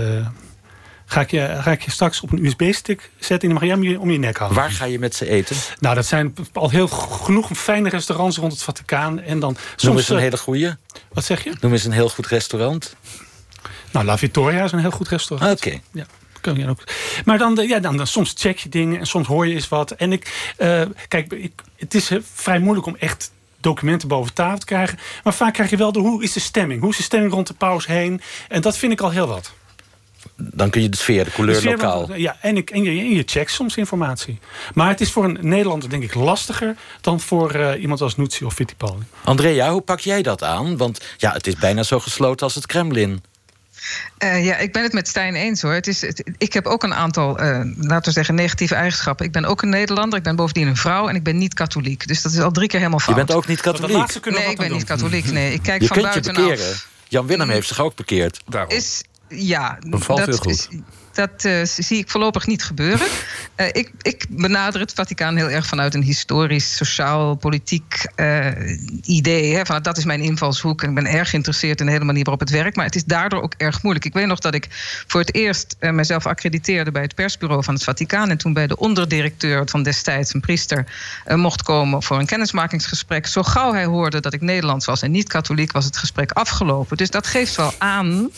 ga, 1.06 1.22
ik 1.22 1.32
je, 1.32 1.58
ga 1.62 1.72
ik 1.72 1.82
je 1.82 1.92
straks 1.92 2.22
op 2.22 2.32
een 2.32 2.46
USB-stick 2.46 3.10
zetten 3.20 3.50
en 3.50 3.56
dan 3.56 3.64
mag 3.64 3.64
jij 3.64 3.74
om 3.74 3.84
je, 3.84 4.00
om 4.00 4.12
je 4.12 4.18
nek 4.18 4.38
houden. 4.38 4.60
Waar 4.60 4.72
ga 4.72 4.86
je 4.86 5.00
met 5.00 5.16
ze 5.16 5.30
eten? 5.30 5.56
Nou, 5.80 5.96
dat 5.96 6.06
zijn 6.06 6.36
al 6.54 6.70
heel 6.70 6.88
genoeg 6.88 7.50
fijne 7.58 7.90
restaurants 7.90 8.38
rond 8.38 8.52
het 8.52 8.64
Vaticaan. 8.64 9.20
En 9.20 9.40
dan 9.40 9.52
Noem 9.52 9.60
soms, 9.76 9.98
eens 9.98 10.10
een 10.10 10.16
eh, 10.16 10.22
hele 10.22 10.38
goeie. 10.38 10.74
Wat 11.14 11.26
zeg 11.26 11.44
je? 11.44 11.54
Noem 11.62 11.72
eens 11.72 11.86
een 11.86 11.92
heel 11.92 12.10
goed 12.10 12.28
restaurant. 12.28 12.96
Nou, 13.92 14.06
La 14.06 14.18
Vittoria 14.18 14.64
is 14.64 14.72
een 14.72 14.80
heel 14.80 14.92
goed 14.92 15.08
restaurant. 15.08 15.52
Oké. 15.52 15.80
Ja. 15.92 16.06
Kun 16.42 16.58
je 16.58 16.70
ook. 16.70 16.84
Maar 17.26 17.38
dan, 17.38 17.60
eh, 17.60 17.70
ja, 17.70 17.80
dan, 17.80 17.98
dan 17.98 18.08
soms 18.08 18.34
check 18.38 18.58
je 18.58 18.70
dingen 18.70 19.00
en 19.00 19.06
soms 19.06 19.28
hoor 19.28 19.48
je 19.48 19.54
eens 19.54 19.70
wat. 19.70 19.92
En 19.92 20.12
ik, 20.12 20.54
eh, 20.58 20.82
kijk, 21.08 21.34
ik, 21.34 21.62
het 21.76 21.94
is 21.94 22.12
vrij 22.34 22.60
moeilijk 22.60 22.88
om 22.88 22.96
echt 23.00 23.32
documenten 23.60 24.08
boven 24.08 24.34
tafel 24.34 24.58
te 24.58 24.66
krijgen. 24.66 25.00
Maar 25.24 25.34
vaak 25.34 25.54
krijg 25.54 25.70
je 25.70 25.78
wel 25.78 25.92
de 25.92 26.00
hoe 26.00 26.24
is 26.24 26.34
de 26.34 26.40
stemming? 26.40 26.82
Hoe 26.82 26.90
is 26.90 26.98
de 26.98 27.04
stemming 27.04 27.34
rond 27.34 27.48
de 27.48 27.54
paus 27.54 27.88
heen? 27.88 28.22
En 28.48 28.62
dat 28.62 28.78
vind 28.78 28.92
ik 28.92 29.02
al 29.02 29.12
heel 29.12 29.28
wat. 29.28 29.54
Dan 30.38 30.70
kun 30.70 30.82
je 30.82 30.90
de 30.90 30.98
sfeer, 30.98 31.24
de 31.24 31.32
couleur 31.32 31.62
je- 31.62 31.70
lokaal. 31.70 32.14
Ja, 32.16 32.38
en, 32.42 32.58
ik, 32.58 32.70
en, 32.70 32.84
je, 32.84 32.90
en 32.90 33.10
je 33.16 33.24
checkt 33.26 33.52
soms 33.52 33.78
informatie. 33.78 34.40
Maar 34.74 34.90
het 34.90 35.02
is 35.02 35.12
voor 35.12 35.24
een 35.24 35.38
Nederlander 35.42 35.90
denk 35.90 36.04
ik 36.04 36.14
lastiger... 36.14 36.76
dan 37.02 37.20
voor 37.22 37.52
eh, 37.52 37.82
iemand 37.82 38.02
als 38.02 38.18
Nuzzi 38.18 38.46
of 38.46 38.54
Fittipaldi. 38.54 39.04
Andrea, 39.24 39.72
hoe 39.72 39.82
pak 39.82 40.00
jij 40.00 40.22
dat 40.22 40.44
aan? 40.44 40.78
Want 40.78 41.02
ja, 41.18 41.32
het 41.32 41.48
is 41.48 41.56
bijna 41.56 41.84
zo 41.84 42.00
gesloten 42.00 42.46
als 42.46 42.56
het 42.56 42.66
Kremlin. 42.66 43.24
Eh, 44.18 44.46
ja, 44.46 44.58
ik 44.58 44.74
ben 44.74 44.84
het 44.84 44.94
met 44.94 45.08
Stijn 45.08 45.36
eens 45.36 45.62
hoor. 45.62 45.74
Het 45.74 45.88
is, 45.88 46.02
het- 46.02 46.24
ik 46.38 46.54
heb 46.54 46.66
ook 46.66 46.84
een 46.84 46.94
aantal, 46.94 47.38
eh, 47.40 47.60
laten 47.78 48.06
we 48.06 48.12
zeggen, 48.12 48.36
negatieve 48.36 48.76
eigenschappen. 48.76 49.26
Ik 49.26 49.32
ben 49.32 49.46
ook 49.46 49.62
een 49.62 49.70
Nederlander, 49.70 50.18
ik 50.18 50.24
ben 50.24 50.36
bovendien 50.36 50.68
een 50.68 50.78
vrouw 50.78 51.08
en 51.10 51.16
ik 51.16 51.24
ben 51.24 51.38
niet 51.38 51.54
katholiek. 51.54 52.08
Dus 52.08 52.22
dat 52.22 52.32
is 52.32 52.40
al 52.40 52.52
drie 52.52 52.68
keer 52.68 52.80
helemaal 52.80 53.00
Je 53.00 53.06
fout. 53.06 53.16
bent 53.18 53.34
ook 53.34 53.48
niet 53.48 53.62
katholiek. 53.62 54.26
Nee, 54.26 54.50
ik 54.50 54.58
ben 54.58 54.72
niet 54.72 54.84
katholiek. 54.84 55.32
Nee, 55.32 55.54
ik 55.54 55.62
kijk 55.62 55.82
je 55.82 55.88
van 55.88 55.98
kunt 55.98 56.26
je. 56.26 56.76
Jan 57.08 57.28
Willem 57.28 57.50
heeft 57.50 57.68
zich 57.68 57.80
ook 57.80 57.96
bekeerd. 57.96 58.42
Is, 58.68 59.04
ja, 59.28 59.78
Bevalt 59.88 60.26
heel 60.26 60.38
goed. 60.38 60.52
is- 60.52 60.68
dat 61.16 61.46
eh, 61.46 61.64
zie 61.64 61.98
ik 61.98 62.10
voorlopig 62.10 62.48
niet 62.48 62.64
gebeuren. 62.64 63.08
Eh, 63.56 63.68
ik, 63.72 63.92
ik 64.02 64.26
benader 64.30 64.82
het 64.82 64.94
Vaticaan 64.94 65.36
heel 65.36 65.50
erg 65.50 65.66
vanuit 65.66 65.94
een 65.94 66.04
historisch, 66.04 66.76
sociaal, 66.76 67.36
politiek 67.36 68.06
eh, 68.16 68.48
idee. 69.02 69.56
Hè, 69.56 69.66
van, 69.66 69.82
dat 69.82 69.98
is 69.98 70.06
mijn 70.06 70.22
invalshoek. 70.22 70.82
En 70.84 70.90
ik 70.90 70.96
ben 70.96 71.06
erg 71.06 71.30
geïnteresseerd 71.30 71.80
in 71.80 71.86
de 71.86 71.92
hele 71.92 72.04
manier 72.04 72.24
waarop 72.24 72.40
het 72.40 72.50
werkt. 72.50 72.76
Maar 72.76 72.86
het 72.86 72.96
is 72.96 73.04
daardoor 73.04 73.42
ook 73.42 73.54
erg 73.58 73.82
moeilijk. 73.84 74.06
Ik 74.06 74.14
weet 74.14 74.26
nog 74.26 74.40
dat 74.40 74.54
ik 74.54 74.68
voor 75.08 75.20
het 75.20 75.36
eerst 75.36 75.76
mezelf 75.80 76.26
accrediteerde 76.26 76.92
bij 76.92 77.02
het 77.02 77.16
persbureau 77.16 77.64
van 77.64 77.74
het 77.74 77.84
Vaticaan. 77.84 78.30
En 78.30 78.38
toen 78.38 78.54
bij 78.54 78.68
de 78.68 78.78
onderdirecteur 78.78 79.68
van 79.70 79.84
destijds, 79.84 80.34
een 80.34 80.42
priester, 80.42 80.86
mocht 81.36 81.64
komen 81.64 82.04
voor 82.04 82.20
een 82.20 82.26
kennismakingsgesprek. 82.26 83.28
Zo 83.28 83.44
gauw 83.44 83.74
hij 83.74 83.86
hoorde 83.86 84.20
dat 84.20 84.34
ik 84.34 84.42
Nederlands 84.42 84.86
was 84.86 85.02
en 85.02 85.12
niet 85.12 85.28
katholiek, 85.28 85.72
was 85.72 85.86
het 85.86 85.98
gesprek 85.98 86.32
afgelopen. 86.32 86.98
Dus 86.98 87.10
dat 87.10 87.28
geeft 87.28 87.56
wel 87.56 87.74
aan 87.78 88.30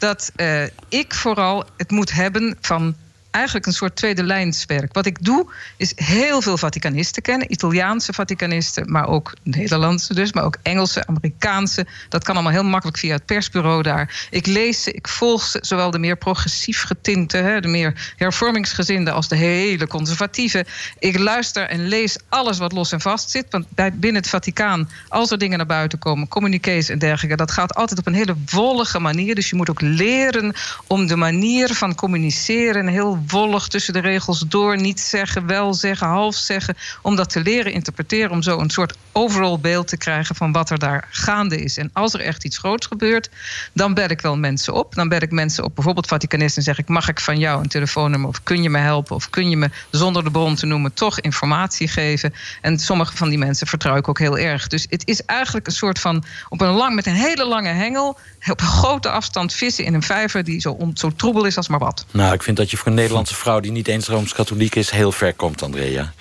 dat 0.00 0.32
eh, 0.36 0.62
ik 0.88 1.14
vooral 1.14 1.64
het 1.76 1.90
moet 1.90 2.12
hebben 2.12 2.56
van 2.60 2.94
eigenlijk 3.30 3.66
een 3.66 3.72
soort 3.72 3.96
tweede 3.96 4.22
lijnswerk. 4.22 4.92
Wat 4.92 5.06
ik 5.06 5.24
doe, 5.24 5.46
is 5.76 5.92
heel 5.94 6.42
veel 6.42 6.58
Vaticanisten 6.58 7.22
kennen. 7.22 7.52
Italiaanse 7.52 8.12
Vaticanisten, 8.12 8.90
maar 8.90 9.06
ook 9.06 9.32
Nederlandse 9.42 10.14
dus. 10.14 10.32
Maar 10.32 10.44
ook 10.44 10.56
Engelse, 10.62 11.06
Amerikaanse. 11.06 11.86
Dat 12.08 12.24
kan 12.24 12.34
allemaal 12.34 12.52
heel 12.52 12.64
makkelijk 12.64 12.98
via 12.98 13.14
het 13.14 13.26
persbureau 13.26 13.82
daar. 13.82 14.26
Ik 14.30 14.46
lees 14.46 14.82
ze, 14.82 14.92
ik 14.92 15.08
volg 15.08 15.42
ze, 15.44 15.58
zowel 15.62 15.90
de 15.90 15.98
meer 15.98 16.16
progressief 16.16 16.82
getinte... 16.82 17.36
Hè, 17.36 17.60
de 17.60 17.68
meer 17.68 18.12
hervormingsgezinde 18.16 19.10
als 19.10 19.28
de 19.28 19.36
hele 19.36 19.86
conservatieve. 19.86 20.66
Ik 20.98 21.18
luister 21.18 21.68
en 21.68 21.88
lees 21.88 22.16
alles 22.28 22.58
wat 22.58 22.72
los 22.72 22.92
en 22.92 23.00
vast 23.00 23.30
zit. 23.30 23.46
Want 23.50 23.66
binnen 23.74 24.22
het 24.22 24.28
Vaticaan, 24.28 24.90
als 25.08 25.30
er 25.30 25.38
dingen 25.38 25.58
naar 25.58 25.66
buiten 25.66 25.98
komen... 25.98 26.28
communiqués 26.28 26.88
en 26.88 26.98
dergelijke, 26.98 27.36
dat 27.36 27.50
gaat 27.50 27.74
altijd 27.74 27.98
op 27.98 28.06
een 28.06 28.14
hele 28.14 28.36
wollige 28.50 28.98
manier. 28.98 29.34
Dus 29.34 29.50
je 29.50 29.56
moet 29.56 29.70
ook 29.70 29.80
leren 29.80 30.54
om 30.86 31.06
de 31.06 31.16
manier 31.16 31.74
van 31.74 31.94
communiceren... 31.94 32.86
heel 32.86 33.19
tussen 33.68 33.92
de 33.92 34.00
regels 34.00 34.44
door, 34.48 34.80
niet 34.80 35.00
zeggen, 35.00 35.46
wel 35.46 35.74
zeggen, 35.74 36.06
half 36.06 36.34
zeggen... 36.34 36.76
om 37.02 37.16
dat 37.16 37.30
te 37.30 37.42
leren 37.42 37.72
interpreteren, 37.72 38.30
om 38.30 38.42
zo 38.42 38.58
een 38.58 38.70
soort 38.70 38.96
overall 39.12 39.58
beeld 39.58 39.88
te 39.88 39.96
krijgen... 39.96 40.34
van 40.34 40.52
wat 40.52 40.70
er 40.70 40.78
daar 40.78 41.08
gaande 41.10 41.62
is. 41.62 41.76
En 41.76 41.90
als 41.92 42.14
er 42.14 42.20
echt 42.20 42.44
iets 42.44 42.58
groots 42.58 42.86
gebeurt, 42.86 43.30
dan 43.72 43.94
bel 43.94 44.08
ik 44.08 44.20
wel 44.20 44.36
mensen 44.36 44.74
op. 44.74 44.94
Dan 44.94 45.08
bel 45.08 45.20
ik 45.20 45.30
mensen 45.30 45.64
op, 45.64 45.74
bijvoorbeeld 45.74 46.06
Vaticanisten... 46.06 46.56
en 46.56 46.62
zeg 46.62 46.78
ik, 46.78 46.88
mag 46.88 47.08
ik 47.08 47.20
van 47.20 47.38
jou 47.38 47.62
een 47.62 47.68
telefoonnummer... 47.68 48.28
of 48.28 48.42
kun 48.42 48.62
je 48.62 48.70
me 48.70 48.78
helpen, 48.78 49.16
of 49.16 49.30
kun 49.30 49.50
je 49.50 49.56
me, 49.56 49.70
zonder 49.90 50.24
de 50.24 50.30
bron 50.30 50.54
te 50.54 50.66
noemen... 50.66 50.94
toch 50.94 51.20
informatie 51.20 51.88
geven? 51.88 52.34
En 52.60 52.78
sommige 52.78 53.16
van 53.16 53.28
die 53.28 53.38
mensen 53.38 53.66
vertrouw 53.66 53.96
ik 53.96 54.08
ook 54.08 54.18
heel 54.18 54.38
erg. 54.38 54.66
Dus 54.66 54.86
het 54.88 55.06
is 55.06 55.24
eigenlijk 55.24 55.66
een 55.66 55.72
soort 55.72 55.98
van, 55.98 56.24
op 56.48 56.60
een 56.60 56.72
lang, 56.72 56.94
met 56.94 57.06
een 57.06 57.14
hele 57.14 57.46
lange 57.46 57.72
hengel... 57.72 58.18
op 58.50 58.60
een 58.60 58.66
grote 58.66 59.10
afstand 59.10 59.54
vissen 59.54 59.84
in 59.84 59.94
een 59.94 60.02
vijver... 60.02 60.44
die 60.44 60.60
zo, 60.60 60.90
zo 60.94 61.10
troebel 61.16 61.44
is 61.44 61.56
als 61.56 61.68
maar 61.68 61.78
wat. 61.78 62.06
Nou, 62.10 62.34
ik 62.34 62.42
vind 62.42 62.56
dat 62.56 62.70
je 62.70 62.76
voor 62.76 62.86
een 62.86 62.94
Nederlandse 63.10 63.42
vrouw 63.42 63.60
die 63.60 63.72
niet 63.72 63.88
eens 63.88 64.08
Rooms-Katholiek 64.08 64.74
is, 64.74 64.90
heel 64.90 65.12
ver 65.12 65.34
komt, 65.34 65.62
Andrea. 65.62 66.12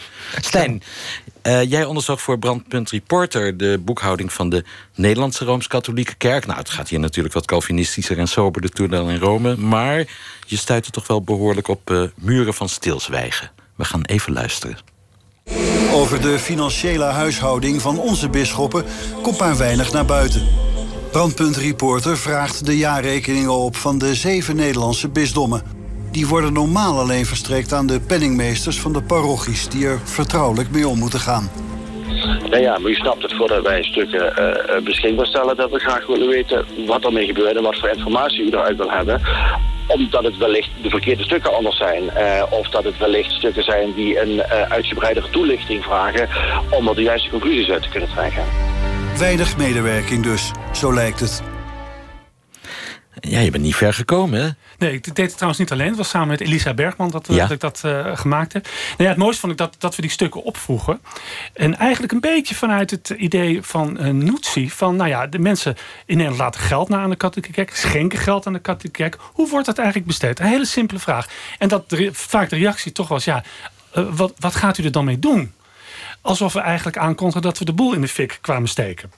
Stijn, 0.41 0.83
eh, 1.41 1.63
jij 1.63 1.85
onderzocht 1.85 2.21
voor 2.21 2.39
Brandpunt 2.39 2.89
Reporter 2.89 3.57
de 3.57 3.81
boekhouding 3.85 4.33
van 4.33 4.49
de 4.49 4.63
Nederlandse 4.95 5.45
Rooms-Katholieke 5.45 6.15
Kerk. 6.15 6.45
Nou, 6.45 6.59
het 6.59 6.69
gaat 6.69 6.89
hier 6.89 6.99
natuurlijk 6.99 7.33
wat 7.33 7.45
Calvinistischer 7.45 8.17
en 8.17 8.27
soberder 8.27 8.71
toe 8.71 8.87
dan 8.87 9.09
in 9.09 9.19
Rome. 9.19 9.55
Maar 9.55 9.97
je 10.45 10.57
stuitte 10.57 10.91
toch 10.91 11.07
wel 11.07 11.21
behoorlijk 11.21 11.67
op 11.67 11.91
eh, 11.91 12.03
muren 12.15 12.53
van 12.53 12.69
stilzwijgen. 12.69 13.51
We 13.75 13.85
gaan 13.85 14.03
even 14.03 14.33
luisteren. 14.33 14.77
Over 15.91 16.21
de 16.21 16.39
financiële 16.39 17.03
huishouding 17.03 17.81
van 17.81 17.99
onze 17.99 18.29
bisschoppen 18.29 18.85
komt 19.21 19.39
maar 19.39 19.57
weinig 19.57 19.91
naar 19.91 20.05
buiten. 20.05 20.47
Brandpunt 21.11 21.57
Reporter 21.57 22.17
vraagt 22.17 22.65
de 22.65 22.77
jaarrekeningen 22.77 23.53
op 23.53 23.75
van 23.75 23.97
de 23.97 24.15
zeven 24.15 24.55
Nederlandse 24.55 25.09
bisdommen. 25.09 25.78
Die 26.11 26.27
worden 26.27 26.53
normaal 26.53 26.99
alleen 26.99 27.25
verstrekt 27.25 27.73
aan 27.73 27.87
de 27.87 27.99
penningmeesters 27.99 28.79
van 28.79 28.93
de 28.93 29.01
parochies... 29.01 29.67
die 29.69 29.87
er 29.87 29.99
vertrouwelijk 30.03 30.71
mee 30.71 30.87
om 30.87 30.97
moeten 30.99 31.19
gaan. 31.19 31.49
Nou 32.49 32.61
ja, 32.61 32.77
maar 32.77 32.91
u 32.91 32.95
snapt 32.95 33.21
het 33.21 33.35
voordat 33.35 33.63
wij 33.63 33.83
stukken 33.83 34.35
eh, 34.35 34.75
eh, 34.75 34.83
beschikbaar 34.83 35.25
stellen... 35.25 35.55
dat 35.55 35.71
we 35.71 35.79
graag 35.79 36.07
willen 36.07 36.27
weten 36.27 36.65
wat 36.87 37.05
ermee 37.05 37.25
gebeurt 37.25 37.55
en 37.55 37.63
wat 37.63 37.79
voor 37.79 37.89
informatie 37.89 38.43
u 38.43 38.47
eruit 38.47 38.77
wil 38.77 38.91
hebben 38.91 39.21
omdat 39.87 40.23
het 40.23 40.37
wellicht 40.37 40.69
de 40.81 40.89
verkeerde 40.89 41.23
stukken 41.23 41.55
anders 41.55 41.77
zijn. 41.77 42.09
eh, 42.09 42.43
of 42.49 42.69
dat 42.69 42.83
het 42.83 42.97
wellicht 42.97 43.31
stukken 43.31 43.63
zijn 43.63 43.93
die 43.93 44.21
een 44.21 44.43
uitgebreidere 44.43 45.29
toelichting 45.29 45.83
vragen... 45.83 46.29
om 46.69 46.87
er 46.87 46.95
de 46.95 47.01
juiste 47.01 47.29
conclusies 47.29 47.69
uit 47.69 47.81
te 47.81 47.89
kunnen 47.89 48.09
trekken. 48.09 48.43
Weinig 49.17 49.57
medewerking 49.57 50.23
dus, 50.23 50.51
zo 50.73 50.93
lijkt 50.93 51.19
het. 51.19 51.58
Ja, 53.19 53.39
je 53.39 53.51
bent 53.51 53.63
niet 53.63 53.75
ver 53.75 53.93
gekomen, 53.93 54.41
hè? 54.41 54.49
Nee, 54.77 54.93
ik 54.93 55.03
deed 55.15 55.17
het 55.17 55.31
trouwens 55.33 55.59
niet 55.59 55.71
alleen. 55.71 55.87
Het 55.87 55.97
was 55.97 56.09
samen 56.09 56.27
met 56.27 56.41
Elisa 56.41 56.73
Bergman 56.73 57.09
dat, 57.09 57.27
Ja. 57.29 57.35
dat 57.37 57.51
ik 57.51 57.59
dat 57.59 57.81
eh, 57.85 58.17
gemaakt 58.17 58.53
heb. 58.53 58.63
Nou 58.63 59.03
ja, 59.03 59.07
het 59.09 59.17
mooiste 59.17 59.39
vond 59.39 59.51
ik 59.51 59.57
dat, 59.57 59.75
dat 59.77 59.95
we 59.95 60.01
die 60.01 60.11
stukken 60.11 60.43
opvroegen. 60.43 60.99
En 61.53 61.77
eigenlijk 61.77 62.13
een 62.13 62.19
beetje 62.19 62.55
vanuit 62.55 62.91
het 62.91 63.09
idee 63.09 63.61
van 63.61 63.97
uh, 64.01 64.09
Noetsi. 64.09 64.69
Van, 64.69 64.95
nou 64.95 65.09
ja, 65.09 65.27
de 65.27 65.39
mensen 65.39 65.75
in 66.05 66.15
Nederland 66.17 66.41
laten 66.41 66.61
geld 66.61 66.89
naar 66.89 66.99
aan 66.99 67.09
de 67.09 67.15
katholieke 67.15 67.51
kerk. 67.53 67.75
Schenken 67.75 68.19
geld 68.19 68.47
aan 68.47 68.53
de 68.53 68.59
katholieke 68.59 69.01
kerk. 69.01 69.17
Hoe 69.33 69.49
wordt 69.49 69.65
dat 69.65 69.77
eigenlijk 69.77 70.07
besteed? 70.07 70.39
Een 70.39 70.45
hele 70.45 70.65
simpele 70.65 70.99
vraag. 70.99 71.27
En 71.57 71.67
dat 71.67 71.89
de, 71.89 72.09
vaak 72.13 72.49
de 72.49 72.55
reactie 72.55 72.91
toch 72.91 73.07
was, 73.07 73.23
ja, 73.23 73.43
eh, 73.91 74.03
wat, 74.09 74.33
wat 74.39 74.55
gaat 74.55 74.77
u 74.77 74.83
er 74.83 74.91
dan 74.91 75.05
mee 75.05 75.19
doen? 75.19 75.53
Alsof 76.21 76.53
we 76.53 76.59
eigenlijk 76.59 76.97
aankondigen 76.97 77.41
dat 77.41 77.57
we 77.57 77.65
de 77.65 77.73
boel 77.73 77.93
in 77.93 78.01
de 78.01 78.07
fik 78.07 78.37
kwamen 78.41 78.69
steken. 78.69 79.11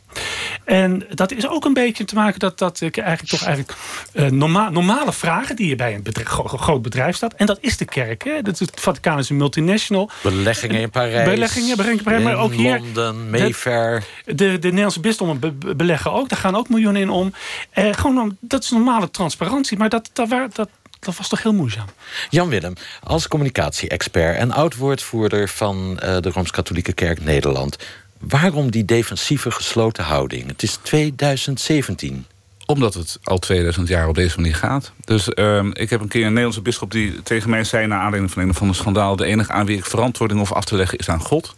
En 0.66 1.06
dat 1.10 1.32
is 1.32 1.48
ook 1.48 1.66
een 1.66 1.74
beetje 1.74 2.06
te 2.06 2.16
maken 2.16 2.40
dat, 2.40 2.58
dat 2.58 2.82
ik 2.82 2.98
eigenlijk 2.98 3.30
toch 3.30 3.44
eigenlijk 3.44 3.78
eh, 4.14 4.26
norma 4.26 4.70
normale 4.70 5.14
vragen 5.14 5.56
die 5.56 5.68
je 5.68 5.76
bij 5.76 5.96
een 5.96 6.04
bedrijf, 6.04 6.30
groot 6.30 6.82
bedrijf 6.82 7.16
staat. 7.16 7.34
En 7.34 7.46
dat 7.46 7.58
is 7.62 7.78
de 7.78 7.86
kerk. 7.86 8.24
Hè? 8.24 8.42
Dat 8.42 8.54
is, 8.54 8.60
het 8.60 8.80
Vaticaan 8.80 9.18
is 9.20 9.30
een 9.30 9.38
multinational. 9.38 10.10
Beleggingen 10.24 10.82
in 10.82 10.90
Parijs. 10.90 11.30
Beleggingen, 11.30 11.90
in 11.90 12.04
Parijs, 12.04 12.24
maar 12.24 12.38
ook 12.38 12.54
hier. 12.54 12.80
Londen, 12.80 13.30
Mayfair. 13.30 14.04
De, 14.26 14.36
de, 14.36 14.60
de 14.60 14.68
Nederlandse 14.68 15.00
bisdommen 15.00 15.40
be- 15.40 15.52
be- 15.52 15.76
beleggen 15.76 16.12
ook. 16.12 16.30
Daar 16.30 16.40
gaan 16.40 16.56
ook 16.56 16.70
miljoenen 16.70 17.02
in 17.02 17.10
om. 17.10 17.34
Eh, 17.72 17.94
gewoon, 17.94 18.38
dat 18.40 18.64
is 18.64 18.70
normale 18.70 19.10
transparantie. 19.10 19.78
Maar 19.78 19.90
dat, 19.90 20.10
dat, 20.14 20.30
dat, 20.56 20.70
dat 21.06 21.18
was 21.18 21.28
toch 21.28 21.44
heel 21.44 21.54
moeizaam. 21.54 21.86
Jan 22.30 22.50
Willem, 22.50 22.74
als 23.04 23.28
communicatie-expert 23.28 24.38
en 24.38 24.52
oud-woordvoerder 24.52 25.50
van 25.50 26.00
eh, 26.00 26.18
de 26.20 26.30
Rooms-Katholieke 26.30 26.94
Kerk 26.94 27.24
Nederland. 27.24 27.78
Waarom 28.20 28.72
die 28.72 28.86
defensieve 28.86 29.52
gesloten 29.52 30.04
houding? 30.04 30.48
Het 30.48 30.64
is 30.64 30.80
2017. 30.82 32.26
Omdat 32.66 32.94
het 32.94 33.20
al 33.24 33.40
2000 33.40 33.88
jaar 33.88 34.08
op 34.08 34.16
deze 34.16 34.36
manier 34.36 34.56
gaat. 34.56 34.92
Dus 35.06 35.30
ehm, 35.30 35.70
ik 35.74 35.90
heb 35.90 36.02
een 36.02 36.08
keer 36.08 36.22
een 36.22 36.28
Nederlandse 36.28 36.62
bisschop 36.62 36.92
die 36.92 37.24
tegen 37.24 37.50
mij 37.50 37.64
zei... 37.64 37.88
naar 37.88 38.00
aanleiding 38.00 38.32
van 38.32 38.44
een 38.44 38.50
of 38.50 38.62
ander 38.62 38.76
schandaal... 38.76 39.16
de 39.16 39.26
enige 39.26 39.52
aan 39.52 39.66
wie 39.66 39.78
ik 39.78 39.86
verantwoording 39.86 40.40
hoef 40.40 40.54
af 40.54 40.66
te 40.66 40.76
leggen 40.76 40.98
is 40.98 41.10
aan 41.10 41.20
God. 41.20 41.56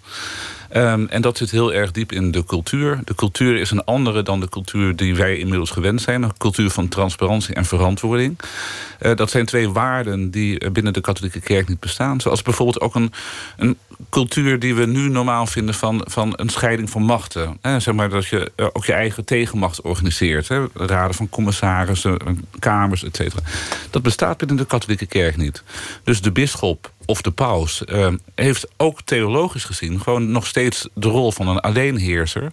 Ehm, 0.73 1.05
en 1.09 1.21
dat 1.21 1.37
zit 1.37 1.51
heel 1.51 1.73
erg 1.73 1.91
diep 1.91 2.11
in 2.11 2.31
de 2.31 2.43
cultuur. 2.45 2.99
De 3.03 3.15
cultuur 3.15 3.57
is 3.57 3.71
een 3.71 3.83
andere 3.83 4.23
dan 4.23 4.39
de 4.39 4.49
cultuur 4.49 4.95
die 4.95 5.15
wij 5.15 5.37
inmiddels 5.37 5.69
gewend 5.69 6.01
zijn. 6.01 6.23
Een 6.23 6.37
cultuur 6.37 6.69
van 6.69 6.87
transparantie 6.87 7.55
en 7.55 7.65
verantwoording. 7.65 8.39
Eh, 8.99 9.15
dat 9.15 9.29
zijn 9.29 9.45
twee 9.45 9.69
waarden 9.69 10.31
die 10.31 10.59
eh, 10.59 10.71
binnen 10.71 10.93
de 10.93 11.01
katholieke 11.01 11.39
kerk 11.39 11.67
niet 11.67 11.79
bestaan. 11.79 12.21
Zoals 12.21 12.41
bijvoorbeeld 12.41 12.81
ook 12.81 12.95
een, 12.95 13.11
een 13.57 13.77
cultuur 14.09 14.59
die 14.59 14.75
we 14.75 14.85
nu 14.85 15.09
normaal 15.09 15.47
vinden 15.47 15.75
van, 15.75 16.01
van 16.09 16.33
een 16.35 16.49
scheiding 16.49 16.89
van 16.89 17.03
machten. 17.03 17.59
Zeg 17.61 17.93
maar 17.93 18.09
dat 18.09 18.27
je 18.27 18.51
eh, 18.55 18.67
ook 18.73 18.85
je 18.85 18.93
eigen 18.93 19.25
tegenmacht 19.25 19.81
organiseert. 19.81 20.47
Hè? 20.47 20.65
Raden 20.73 21.15
van 21.15 21.29
commissarissen, 21.29 22.17
eh, 22.17 22.33
kamers, 22.59 23.03
et 23.03 23.15
cetera. 23.15 23.41
Dat 23.89 24.01
bestaat 24.01 24.37
binnen 24.37 24.57
de 24.57 24.65
katholieke 24.65 25.05
kerk 25.05 25.37
niet. 25.37 25.63
Dus 26.03 26.21
de 26.21 26.31
bisschop 26.31 26.91
of 27.05 27.21
de 27.21 27.31
paus 27.31 27.85
eh, 27.85 28.07
heeft 28.35 28.67
ook 28.77 29.01
theologisch 29.01 29.63
gezien... 29.63 30.01
gewoon 30.01 30.31
nog 30.31 30.47
steeds 30.47 30.87
de 30.93 31.07
rol 31.07 31.31
van 31.31 31.47
een 31.47 31.59
alleenheerser... 31.59 32.51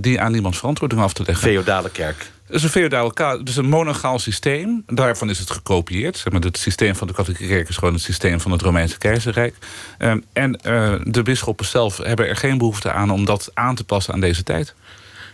die 0.00 0.20
aan 0.20 0.32
niemand 0.32 0.56
verantwoording 0.56 1.00
af 1.00 1.12
te 1.12 1.22
leggen. 1.26 1.48
Feodale 1.48 1.90
kerk. 1.90 2.30
Is 2.50 2.62
een 2.62 2.68
feodale 2.68 3.12
ka- 3.12 3.36
dus 3.36 3.56
een 3.56 3.68
monogaal 3.68 4.18
systeem. 4.18 4.82
Daarvan 4.86 5.30
is 5.30 5.38
het 5.38 5.50
gekopieerd. 5.50 6.16
Zeg 6.16 6.32
maar, 6.32 6.40
het 6.42 6.58
systeem 6.58 6.94
van 6.96 7.06
de 7.06 7.12
katholieke 7.12 7.46
kerk 7.46 7.68
is 7.68 7.76
gewoon 7.76 7.94
het 7.94 8.02
systeem 8.02 8.40
van 8.40 8.50
het 8.50 8.62
Romeinse 8.62 8.98
keizerrijk. 8.98 9.54
Ehm, 9.98 10.20
en 10.32 10.56
eh, 10.56 10.94
de 11.04 11.22
bisschoppen 11.22 11.66
zelf 11.66 11.96
hebben 11.96 12.28
er 12.28 12.36
geen 12.36 12.58
behoefte 12.58 12.92
aan 12.92 13.10
om 13.10 13.24
dat 13.24 13.50
aan 13.54 13.74
te 13.74 13.84
passen 13.84 14.14
aan 14.14 14.20
deze 14.20 14.42
tijd. 14.42 14.74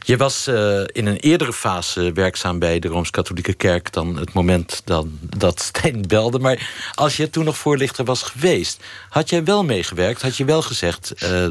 Je 0.05 0.17
was 0.17 0.47
eh, 0.47 0.81
in 0.87 1.07
een 1.07 1.17
eerdere 1.17 1.53
fase 1.53 2.12
werkzaam 2.12 2.59
bij 2.59 2.79
de 2.79 2.89
Rooms-Katholieke 2.89 3.53
Kerk 3.55 3.93
dan 3.93 4.17
het 4.17 4.33
moment 4.33 4.83
dan, 4.85 5.19
dat 5.21 5.61
Stijn 5.61 6.05
belde. 6.09 6.39
Maar 6.39 6.91
als 6.95 7.17
je 7.17 7.31
toen 7.31 7.45
nog 7.45 7.57
voorlichter 7.57 8.05
was 8.05 8.23
geweest, 8.23 8.83
had 9.09 9.31
jij 9.31 9.45
wel 9.45 9.64
meegewerkt? 9.64 10.23
Had 10.23 10.37
je 10.37 10.45
wel 10.45 10.62
gezegd, 10.62 11.11
eh, 11.11 11.45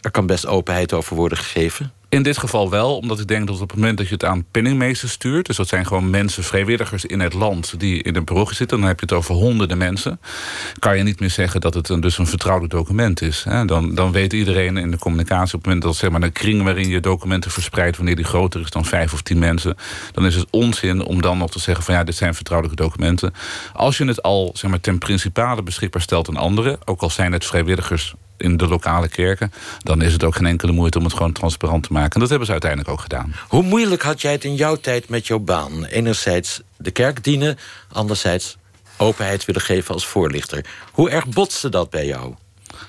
er 0.00 0.10
kan 0.10 0.26
best 0.26 0.46
openheid 0.46 0.92
over 0.92 1.16
worden 1.16 1.38
gegeven? 1.38 1.92
In 2.10 2.22
dit 2.22 2.38
geval 2.38 2.70
wel, 2.70 2.96
omdat 2.96 3.20
ik 3.20 3.26
denk 3.26 3.46
dat 3.46 3.60
op 3.60 3.70
het 3.70 3.78
moment 3.78 3.98
dat 3.98 4.06
je 4.06 4.12
het 4.12 4.24
aan 4.24 4.44
penningmeesters 4.50 5.12
stuurt... 5.12 5.46
dus 5.46 5.56
dat 5.56 5.68
zijn 5.68 5.86
gewoon 5.86 6.10
mensen, 6.10 6.44
vrijwilligers 6.44 7.04
in 7.04 7.20
het 7.20 7.32
land... 7.32 7.80
die 7.80 8.02
in 8.02 8.16
een 8.16 8.24
parochie 8.24 8.56
zitten, 8.56 8.78
dan 8.78 8.88
heb 8.88 9.00
je 9.00 9.06
het 9.06 9.14
over 9.14 9.34
honderden 9.34 9.78
mensen... 9.78 10.20
kan 10.78 10.96
je 10.96 11.02
niet 11.02 11.20
meer 11.20 11.30
zeggen 11.30 11.60
dat 11.60 11.74
het 11.74 11.88
een, 11.88 12.00
dus 12.00 12.18
een 12.18 12.26
vertrouwelijk 12.26 12.72
document 12.72 13.22
is. 13.22 13.44
Hè. 13.44 13.64
Dan, 13.64 13.94
dan 13.94 14.12
weet 14.12 14.32
iedereen 14.32 14.76
in 14.76 14.90
de 14.90 14.98
communicatie... 14.98 15.54
op 15.54 15.60
het 15.60 15.64
moment 15.64 15.82
dat 15.82 15.96
zeg 15.96 16.10
maar, 16.10 16.22
een 16.22 16.32
kring 16.32 16.62
waarin 16.62 16.88
je 16.88 17.00
documenten 17.00 17.50
verspreidt... 17.50 17.96
wanneer 17.96 18.16
die 18.16 18.24
groter 18.24 18.60
is 18.60 18.70
dan 18.70 18.84
vijf 18.84 19.12
of 19.12 19.22
tien 19.22 19.38
mensen... 19.38 19.76
dan 20.12 20.26
is 20.26 20.34
het 20.34 20.46
onzin 20.50 21.04
om 21.04 21.22
dan 21.22 21.38
nog 21.38 21.50
te 21.50 21.60
zeggen 21.60 21.84
van 21.84 21.94
ja, 21.94 22.04
dit 22.04 22.14
zijn 22.14 22.34
vertrouwelijke 22.34 22.82
documenten. 22.82 23.32
Als 23.72 23.98
je 23.98 24.04
het 24.04 24.22
al 24.22 24.50
zeg 24.54 24.70
maar, 24.70 24.80
ten 24.80 24.98
principale 24.98 25.62
beschikbaar 25.62 26.02
stelt 26.02 26.28
aan 26.28 26.36
anderen... 26.36 26.78
ook 26.84 27.00
al 27.00 27.10
zijn 27.10 27.32
het 27.32 27.44
vrijwilligers 27.44 28.14
in 28.38 28.56
de 28.56 28.68
lokale 28.68 29.08
kerken... 29.08 29.52
dan 29.78 30.02
is 30.02 30.12
het 30.12 30.24
ook 30.24 30.36
geen 30.36 30.46
enkele 30.46 30.72
moeite 30.72 30.98
om 30.98 31.04
het 31.04 31.12
gewoon 31.14 31.32
transparant 31.32 31.82
te 31.82 31.92
maken. 31.92 32.12
En 32.12 32.20
dat 32.20 32.28
hebben 32.28 32.46
ze 32.46 32.52
uiteindelijk 32.52 32.90
ook 32.90 33.00
gedaan. 33.00 33.34
Hoe 33.48 33.62
moeilijk 33.62 34.02
had 34.02 34.20
jij 34.20 34.32
het 34.32 34.44
in 34.44 34.54
jouw 34.54 34.76
tijd 34.76 35.08
met 35.08 35.26
jouw 35.26 35.38
baan? 35.38 35.84
Enerzijds 35.84 36.62
de 36.76 36.90
kerk 36.90 37.24
dienen, 37.24 37.58
anderzijds 37.92 38.56
openheid 38.96 39.44
willen 39.44 39.62
geven 39.62 39.94
als 39.94 40.06
voorlichter. 40.06 40.64
Hoe 40.92 41.10
erg 41.10 41.26
botste 41.26 41.68
dat 41.68 41.90
bij 41.90 42.06
jou? 42.06 42.34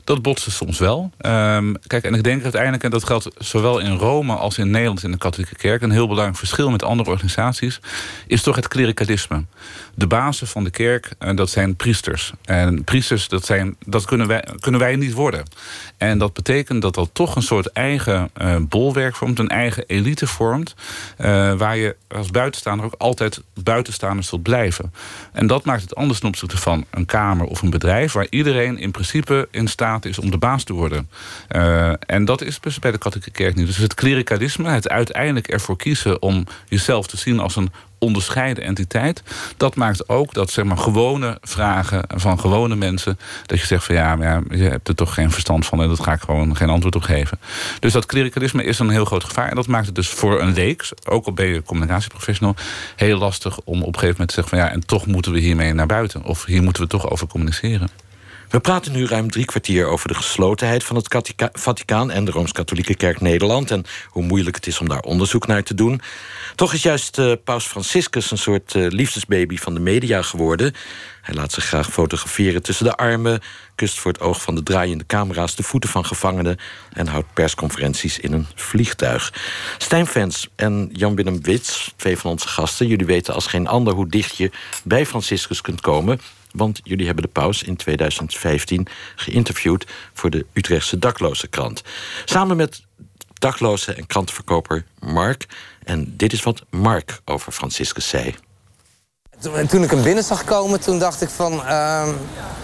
Dat 0.04 0.22
botste 0.22 0.52
soms 0.52 0.80
wel. 0.80 1.12
Ehm, 1.18 1.74
kijk, 1.88 2.04
en 2.04 2.14
ik 2.14 2.24
denk 2.24 2.44
uiteindelijk, 2.44 2.84
en 2.84 2.90
dat 2.90 3.04
geldt 3.04 3.30
zowel 3.38 3.80
in 3.80 3.96
Rome 3.96 4.34
als 4.34 4.58
in 4.58 4.70
Nederland 4.70 5.04
in 5.04 5.12
de 5.12 5.18
katholieke 5.18 5.56
kerk, 5.56 5.82
een 5.82 5.92
heel 5.92 6.08
belangrijk 6.08 6.38
verschil 6.38 6.70
met 6.70 6.84
andere 6.84 7.10
organisaties, 7.10 7.80
is 8.28 8.42
toch 8.42 8.56
het 8.56 8.68
klerikalisme. 8.68 9.44
De 9.96 10.08
basis 10.08 10.50
van 10.50 10.64
de 10.64 10.70
kerk, 10.70 11.12
eh, 11.20 11.36
dat 11.36 11.50
zijn 11.50 11.76
priesters. 11.76 12.34
En 12.46 12.84
priesters, 12.84 13.28
dat, 13.28 13.46
zijn, 13.46 13.76
dat 13.86 14.06
kunnen, 14.06 14.28
wij, 14.28 14.44
kunnen 14.60 14.80
wij 14.80 14.96
niet 14.96 15.14
worden. 15.14 15.44
En 15.98 16.18
dat 16.18 16.34
betekent 16.34 16.82
dat 16.82 16.96
dat 16.96 17.10
toch 17.14 17.36
een 17.36 17.42
soort 17.42 17.72
eigen 17.72 18.30
eh, 18.34 18.56
bolwerk 18.60 19.16
vormt, 19.16 19.40
een 19.40 19.50
eigen 19.50 19.84
elite 19.88 20.28
vormt, 20.28 20.76
eh, 21.18 21.54
waar 21.54 21.78
je 21.78 21.96
als 22.08 22.32
buitenstaander 22.32 22.86
ook 22.86 22.96
altijd 22.98 23.42
buitenstaanders 23.64 24.28
zult 24.28 24.44
blijven. 24.44 24.94
En 25.32 25.48
dat 25.48 25.66
maakt 25.66 25.82
het 25.82 25.96
anders 25.96 26.20
ten 26.20 26.28
opzichte 26.28 26.58
van 26.58 26.86
een 26.90 27.06
kamer 27.06 27.46
of 27.46 27.62
een 27.62 27.70
bedrijf, 27.70 28.14
waar 28.14 28.28
iedereen 28.30 28.78
in 28.78 28.92
principe 28.92 29.48
in 29.52 29.68
staat 29.68 29.79
is 30.02 30.20
om 30.20 30.32
de 30.32 30.38
baas 30.38 30.64
te 30.64 30.74
worden. 30.74 31.10
Eh, 31.48 31.92
en 32.00 32.26
dat 32.26 32.42
is 32.42 32.60
dus 32.60 32.80
bij 32.80 32.92
de 32.92 32.98
katholieke 32.98 33.32
kerk 33.32 33.56
niet. 33.56 33.66
Dus 33.66 33.78
het 33.78 33.94
klerikalisme, 33.94 34.70
het 34.70 34.90
uiteindelijk 34.90 35.48
ervoor 35.48 35.78
kiezen 35.78 36.22
om 36.22 36.46
jezelf 36.68 37.08
te 37.08 37.18
zien 37.18 37.40
als 37.40 37.56
een 37.56 37.72
onderscheiden 38.00 38.64
entiteit. 38.64 39.24
Dat 39.58 39.76
maakt 39.76 40.10
ook 40.10 40.34
dat 40.34 40.52
zeg 40.52 40.66
maar, 40.66 40.78
gewone 40.78 41.38
vragen 41.42 42.04
van 42.08 42.40
gewone 42.40 42.76
mensen... 42.76 43.20
dat 43.46 43.60
je 43.60 43.66
zegt 43.66 43.84
van 43.84 43.96
ja, 43.96 44.16
maar 44.16 44.28
ja, 44.28 44.58
je 44.58 44.70
hebt 44.70 44.88
er 44.88 44.96
toch 44.96 45.14
geen 45.14 45.32
verstand 45.32 45.66
van... 45.66 45.82
en 45.82 45.88
dat 45.88 46.00
ga 46.00 46.14
ik 46.14 46.22
gewoon 46.22 46.56
geen 46.56 46.70
antwoord 46.70 46.96
op 46.96 47.02
geven. 47.02 47.40
Dus 47.80 47.94
dat 47.94 48.06
klerikalisme 48.06 48.64
is 48.64 48.80
een 48.80 48.90
heel 48.90 49.06
groot 49.06 49.24
gevaar. 49.24 49.50
En 49.50 49.56
dat 49.56 49.68
maakt 49.68 49.86
het 49.86 49.96
dus 49.96 50.08
voor 50.08 50.42
een 50.42 50.54
leek, 50.54 50.90
ook 51.04 51.26
al 51.26 51.34
ben 51.34 51.48
je 51.48 51.64
communicatieprofessional... 51.64 52.56
heel 52.96 53.18
lastig 53.18 53.60
om 53.60 53.82
op 53.82 53.88
een 53.88 54.00
gegeven 54.00 54.10
moment 54.10 54.30
te 54.30 54.36
zeggen 54.36 54.58
van 54.58 54.68
ja... 54.68 54.74
en 54.74 54.86
toch 54.86 55.06
moeten 55.06 55.32
we 55.32 55.40
hiermee 55.40 55.74
naar 55.74 55.88
buiten. 55.88 56.24
Of 56.24 56.46
hier 56.46 56.64
moeten 56.64 56.84
we 56.84 56.90
toch 56.90 57.10
over 57.10 57.28
communiceren. 57.28 58.09
We 58.50 58.60
praten 58.60 58.92
nu 58.92 59.06
ruim 59.06 59.32
drie 59.32 59.46
kwartier 59.46 59.86
over 59.86 60.08
de 60.08 60.14
geslotenheid 60.14 60.84
van 60.84 60.96
het 60.96 61.34
Vaticaan 61.54 62.12
en 62.12 62.26
de 62.26 62.32
Rooms-Katholieke 62.32 62.96
Kerk 62.96 63.22
Nederland 63.22 63.72
en 63.72 63.86
hoe 64.08 64.24
moeilijk 64.24 64.56
het 64.56 64.68
is 64.68 64.80
om 64.80 64.90
daar 64.90 65.02
onderzoek 65.02 65.48
naar 65.48 65.64
te 65.64 65.74
doen. 65.74 66.02
Toch 66.56 66.74
is 66.74 66.84
juist 66.84 67.18
eh, 67.18 67.32
Paus 67.44 67.66
Franciscus 67.66 68.32
een 68.32 68.38
soort 68.38 68.76
eh, 68.76 68.88
liefdesbaby 68.88 69.58
van 69.58 69.74
de 69.74 69.80
media 69.80 70.22
geworden. 70.22 70.74
Hij 71.22 71.36
laat 71.36 71.52
zich 71.52 71.66
graag 71.66 71.90
fotograferen 71.92 72.62
tussen 72.62 72.86
de 72.86 72.96
armen, 72.96 73.40
kust 73.76 74.00
voor 74.00 74.12
het 74.12 74.22
oog 74.22 74.42
van 74.42 74.56
de 74.56 74.64
draaiende 74.64 75.06
camera's 75.06 75.56
de 75.56 75.64
voeten 75.64 75.90
van 75.90 76.06
gevangenen 76.06 76.58
en 76.94 77.08
houdt 77.08 77.34
persconferenties 77.34 78.20
in 78.20 78.34
een 78.34 78.48
vliegtuig. 78.56 79.34
Stijn 79.78 80.08
Fens 80.08 80.48
en 80.56 80.90
Jan-Willem 80.94 81.42
Wits, 81.42 81.94
twee 81.96 82.18
van 82.18 82.32
onze 82.32 82.48
gasten, 82.48 82.88
jullie 82.88 83.06
weten 83.06 83.34
als 83.34 83.48
geen 83.48 83.68
ander 83.68 83.94
hoe 83.94 84.10
dicht 84.10 84.38
je 84.38 84.52
bij 84.84 85.06
Franciscus 85.06 85.62
kunt 85.62 85.82
komen. 85.82 86.20
Want 86.52 86.80
jullie 86.84 87.06
hebben 87.06 87.24
de 87.24 87.30
paus 87.30 87.64
in 87.64 87.76
2015 87.76 88.88
geïnterviewd 89.16 89.88
voor 90.14 90.30
de 90.30 90.46
Utrechtse 90.54 91.00
daklozenkrant. 91.00 91.84
Samen 92.26 92.58
met 92.58 92.84
dakloze 93.34 93.94
en 93.94 94.06
krantenverkoper 94.06 94.86
Mark. 95.00 95.46
En 95.84 96.14
dit 96.18 96.34
is 96.34 96.44
wat 96.44 96.64
Mark 96.70 97.20
over 97.26 97.52
Franciscus 97.52 98.08
zei. 98.08 98.36
Toen, 99.70 99.84
ik 99.84 99.90
hem 99.90 100.04
binnen 100.04 100.24
zag 100.24 100.44
komen, 100.44 100.80
toen 100.80 101.00
dacht 101.00 101.22
ik 101.22 101.30
van... 101.30 101.66
ehm, 101.66 102.10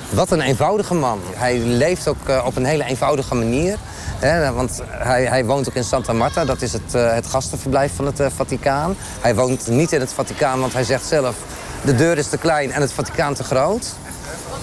wat 0.10 0.32
een 0.32 0.42
eenvoudige 0.42 0.94
man. 0.94 1.22
Hij 1.34 1.60
leeft 1.60 2.08
ook 2.08 2.28
eh, 2.28 2.44
op 2.46 2.56
een 2.56 2.66
hele 2.66 2.84
eenvoudige 2.84 3.36
manier. 3.36 3.78
Hè, 4.20 4.52
want 4.52 4.82
hij, 4.90 5.26
hij 5.26 5.46
woont 5.46 5.70
ook 5.70 5.76
in 5.76 5.84
Santa 5.84 6.14
Marta. 6.14 6.46
Dat 6.46 6.62
is 6.62 6.74
het, 6.74 6.94
eh, 6.94 7.14
het 7.14 7.26
gastenverblijf 7.26 7.96
van 7.96 8.06
het 8.06 8.20
eh, 8.20 8.28
Vaticaan. 8.36 8.96
Hij 9.00 9.36
woont 9.36 9.68
niet 9.68 9.92
in 9.92 10.00
het 10.00 10.14
Vaticaan, 10.14 10.60
want 10.60 10.74
hij 10.74 10.84
zegt 10.84 11.06
zelf... 11.06 11.36
de 11.86 11.96
deur 11.96 12.18
is 12.18 12.28
te 12.28 12.38
klein 12.38 12.72
en 12.72 12.82
het 12.82 12.92
Vaticaan 12.92 13.34
te 13.34 13.44
groot. 13.44 13.94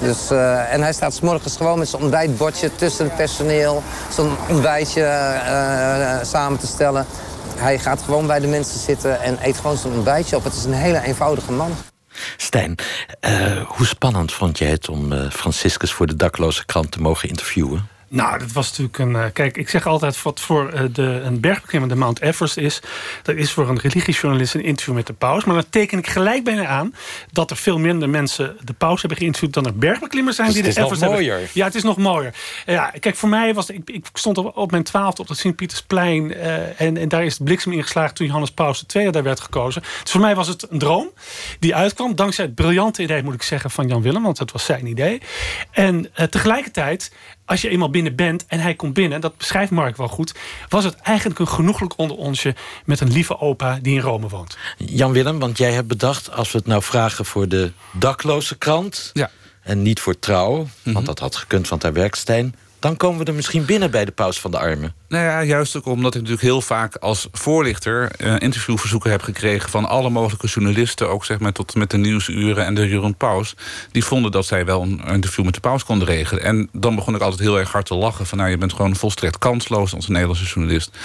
Dus, 0.00 0.30
eh, 0.30 0.72
en 0.72 0.82
hij 0.82 0.92
staat 0.92 1.14
's 1.14 1.20
morgens 1.20 1.56
gewoon 1.56 1.78
met 1.78 1.88
zijn 1.88 2.02
ontbijtbordje 2.02 2.74
tussen 2.74 3.04
het 3.04 3.16
personeel... 3.16 3.82
zo'n 4.10 4.36
ontbijtje 4.48 5.02
eh, 5.02 6.24
samen 6.24 6.58
te 6.58 6.66
stellen. 6.66 7.06
hij 7.56 7.78
gaat 7.78 8.02
gewoon 8.02 8.26
bij 8.26 8.40
de 8.40 8.46
mensen 8.46 8.80
zitten 8.80 9.20
en 9.22 9.38
eet 9.42 9.56
gewoon 9.56 9.76
zijn 9.76 9.92
ontbijtje 9.92 10.36
op. 10.36 10.44
Het 10.44 10.54
is 10.54 10.64
een 10.64 10.72
hele 10.72 11.02
eenvoudige 11.02 11.52
man. 11.52 11.74
Stijn, 12.36 12.78
hoe 13.66 13.86
spannend 13.86 14.32
vond 14.32 14.58
jij 14.58 14.70
het 14.70 14.88
om 14.88 15.30
Franciscus 15.30 15.92
voor 15.92 16.06
de 16.06 16.16
dakloze 16.16 16.64
krant 16.64 16.90
te 16.90 17.00
mogen 17.00 17.28
interviewen? 17.28 17.88
Nou, 18.12 18.38
dat 18.38 18.52
was 18.52 18.68
natuurlijk 18.68 18.98
een. 18.98 19.10
Uh, 19.10 19.24
kijk, 19.32 19.56
ik 19.56 19.68
zeg 19.68 19.86
altijd 19.86 20.22
wat 20.22 20.40
voor 20.40 20.72
uh, 20.74 20.80
de, 20.92 21.02
een 21.02 21.40
bergbeklimmer 21.40 21.88
de 21.88 21.96
Mount 21.96 22.20
Everest 22.20 22.56
is. 22.56 22.82
Dat 23.22 23.36
is 23.36 23.52
voor 23.52 23.68
een 23.68 23.78
religiejournalist 23.78 24.54
een 24.54 24.64
interview 24.64 24.94
met 24.94 25.06
de 25.06 25.12
paus. 25.12 25.44
Maar 25.44 25.54
dan 25.54 25.64
teken 25.70 25.98
ik 25.98 26.06
gelijk 26.06 26.44
bijna 26.44 26.66
aan 26.66 26.94
dat 27.30 27.50
er 27.50 27.56
veel 27.56 27.78
minder 27.78 28.08
mensen 28.08 28.56
de 28.60 28.72
paus 28.72 29.00
hebben 29.00 29.18
geïnterviewd 29.18 29.52
dan 29.52 29.66
er 29.66 29.76
bergbeklimmers 29.76 30.36
zijn 30.36 30.48
dus 30.48 30.56
die 30.56 30.64
de 30.64 30.80
Everest 30.80 31.00
hebben. 31.00 31.18
Het 31.18 31.20
is 31.20 31.28
nog 31.28 31.36
mooier. 31.38 31.50
Ja, 31.54 31.64
het 31.64 31.74
is 31.74 31.82
nog 31.82 31.96
mooier. 31.96 32.34
Ja, 32.66 32.92
kijk, 33.00 33.16
voor 33.16 33.28
mij 33.28 33.54
was 33.54 33.70
ik, 33.70 33.90
ik 33.90 34.06
stond 34.12 34.38
op, 34.38 34.56
op 34.56 34.70
mijn 34.70 34.82
twaalfde 34.82 35.22
op 35.22 35.28
het 35.28 35.38
Sint-Pietersplein. 35.38 36.30
Uh, 36.30 36.80
en, 36.80 36.96
en 36.96 37.08
daar 37.08 37.24
is 37.24 37.36
de 37.36 37.44
bliksem 37.44 37.72
ingeslagen 37.72 38.14
toen 38.14 38.26
Johannes 38.26 38.50
Paus 38.50 38.84
II 38.94 39.10
daar 39.10 39.22
werd 39.22 39.40
gekozen. 39.40 39.82
Dus 40.02 40.10
voor 40.10 40.20
mij 40.20 40.34
was 40.34 40.48
het 40.48 40.70
een 40.70 40.78
droom 40.78 41.10
die 41.58 41.74
uitkwam. 41.74 42.14
Dankzij 42.14 42.44
het 42.44 42.54
briljante 42.54 43.02
idee, 43.02 43.22
moet 43.22 43.34
ik 43.34 43.42
zeggen, 43.42 43.70
van 43.70 43.88
Jan 43.88 44.02
Willem. 44.02 44.22
Want 44.22 44.38
dat 44.38 44.52
was 44.52 44.64
zijn 44.64 44.86
idee. 44.86 45.20
En 45.70 46.10
tegelijkertijd 46.30 47.10
als 47.44 47.60
je 47.60 47.68
eenmaal 47.68 47.90
binnen 47.90 48.01
bent 48.10 48.46
en 48.46 48.60
hij 48.60 48.74
komt 48.74 48.94
binnen, 48.94 49.20
dat 49.20 49.36
beschrijft 49.36 49.70
Mark 49.70 49.96
wel 49.96 50.08
goed, 50.08 50.34
was 50.68 50.84
het 50.84 50.94
eigenlijk 50.94 51.38
een 51.38 51.48
genoeglijk 51.48 51.98
onder 51.98 52.16
onsje 52.16 52.54
met 52.84 53.00
een 53.00 53.12
lieve 53.12 53.38
opa 53.38 53.78
die 53.82 53.94
in 53.94 54.00
Rome 54.00 54.28
woont. 54.28 54.56
Jan 54.76 55.12
Willem, 55.12 55.38
want 55.38 55.58
jij 55.58 55.72
hebt 55.72 55.88
bedacht, 55.88 56.32
als 56.32 56.52
we 56.52 56.58
het 56.58 56.66
nou 56.66 56.82
vragen 56.82 57.24
voor 57.24 57.48
de 57.48 57.72
dakloze 57.92 58.58
krant 58.58 59.10
ja. 59.12 59.30
en 59.62 59.82
niet 59.82 60.00
voor 60.00 60.18
trouw, 60.18 60.56
mm 60.56 60.68
-hmm. 60.82 60.92
want 60.92 61.06
dat 61.06 61.18
had 61.18 61.36
gekund, 61.36 61.68
want 61.68 61.82
daar 61.82 61.92
werkt 61.92 62.16
Stijn. 62.16 62.54
Dan 62.82 62.96
komen 62.96 63.18
we 63.18 63.24
er 63.24 63.34
misschien 63.34 63.64
binnen 63.64 63.90
bij 63.90 64.04
de 64.04 64.10
paus 64.10 64.40
van 64.40 64.50
de 64.50 64.58
armen. 64.58 64.94
Nou 65.08 65.24
ja, 65.24 65.42
juist 65.42 65.76
ook 65.76 65.86
omdat 65.86 66.14
ik 66.14 66.20
natuurlijk 66.20 66.46
heel 66.46 66.60
vaak 66.60 66.96
als 66.96 67.28
voorlichter... 67.32 68.12
Uh, 68.18 68.34
interviewverzoeken 68.38 69.10
heb 69.10 69.22
gekregen 69.22 69.70
van 69.70 69.84
alle 69.84 70.10
mogelijke 70.10 70.46
journalisten... 70.46 71.08
ook 71.08 71.24
zeg 71.24 71.38
maar 71.38 71.52
tot 71.52 71.74
met 71.74 71.90
de 71.90 71.96
Nieuwsuren 71.96 72.64
en 72.64 72.74
de 72.74 72.88
Jeroen 72.88 73.16
Paus... 73.16 73.54
die 73.90 74.04
vonden 74.04 74.30
dat 74.30 74.46
zij 74.46 74.64
wel 74.64 74.82
een 74.82 75.00
interview 75.04 75.44
met 75.44 75.54
de 75.54 75.60
paus 75.60 75.84
konden 75.84 76.08
regelen. 76.08 76.42
En 76.42 76.68
dan 76.72 76.94
begon 76.94 77.14
ik 77.14 77.20
altijd 77.20 77.40
heel 77.40 77.58
erg 77.58 77.72
hard 77.72 77.86
te 77.86 77.94
lachen... 77.94 78.26
van 78.26 78.38
nou, 78.38 78.50
je 78.50 78.58
bent 78.58 78.72
gewoon 78.72 78.96
volstrekt 78.96 79.38
kansloos 79.38 79.94
als 79.94 80.06
een 80.06 80.12
Nederlandse 80.12 80.44
journalist. 80.44 80.98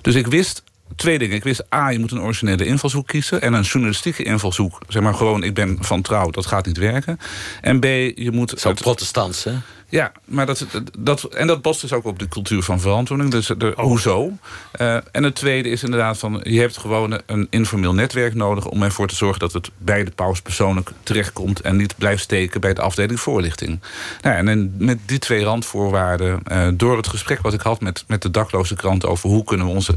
Dus 0.00 0.14
ik 0.14 0.26
wist 0.26 0.62
twee 0.96 1.18
dingen. 1.18 1.36
Ik 1.36 1.44
wist, 1.44 1.74
A, 1.74 1.88
je 1.88 1.98
moet 1.98 2.10
een 2.10 2.20
originele 2.20 2.64
invalshoek 2.64 3.06
kiezen... 3.06 3.42
en 3.42 3.52
een 3.52 3.62
journalistieke 3.62 4.22
invalshoek. 4.22 4.78
Zeg 4.88 5.02
maar 5.02 5.14
gewoon, 5.14 5.42
ik 5.42 5.54
ben 5.54 5.78
van 5.80 6.02
trouw, 6.02 6.30
dat 6.30 6.46
gaat 6.46 6.66
niet 6.66 6.78
werken. 6.78 7.18
En 7.60 7.80
B, 7.80 7.84
je 8.14 8.30
moet... 8.32 8.54
Zo 8.56 8.72
protestants, 8.72 9.44
hè? 9.44 9.52
Ja, 9.90 10.12
maar 10.24 10.46
dat, 10.46 10.66
dat, 10.98 11.22
en 11.22 11.46
dat 11.46 11.60
past 11.60 11.80
dus 11.80 11.92
ook 11.92 12.04
op 12.04 12.18
de 12.18 12.28
cultuur 12.28 12.62
van 12.62 12.80
verantwoording. 12.80 13.30
Dus 13.30 13.46
de, 13.46 13.72
hoezo? 13.76 14.32
Uh, 14.80 14.94
en 15.12 15.22
het 15.22 15.34
tweede 15.34 15.68
is 15.68 15.82
inderdaad 15.82 16.18
van... 16.18 16.40
je 16.42 16.60
hebt 16.60 16.76
gewoon 16.76 17.20
een 17.26 17.46
informeel 17.50 17.94
netwerk 17.94 18.34
nodig... 18.34 18.66
om 18.66 18.82
ervoor 18.82 19.08
te 19.08 19.14
zorgen 19.14 19.38
dat 19.38 19.52
het 19.52 19.70
bij 19.78 20.04
de 20.04 20.10
paus 20.10 20.40
persoonlijk 20.40 20.90
terechtkomt... 21.02 21.60
en 21.60 21.76
niet 21.76 21.96
blijft 21.96 22.22
steken 22.22 22.60
bij 22.60 22.74
de 22.74 22.80
afdeling 22.80 23.20
voorlichting. 23.20 23.80
Nou, 24.22 24.36
en, 24.36 24.48
en 24.48 24.74
met 24.78 24.98
die 25.06 25.18
twee 25.18 25.44
randvoorwaarden... 25.44 26.42
Uh, 26.52 26.68
door 26.74 26.96
het 26.96 27.08
gesprek 27.08 27.40
wat 27.40 27.52
ik 27.52 27.60
had 27.60 27.80
met, 27.80 28.04
met 28.06 28.22
de 28.22 28.30
dakloze 28.30 28.74
krant... 28.74 29.06
over 29.06 29.28
hoe 29.28 29.44
kunnen 29.44 29.66
we 29.66 29.72
onze 29.72 29.96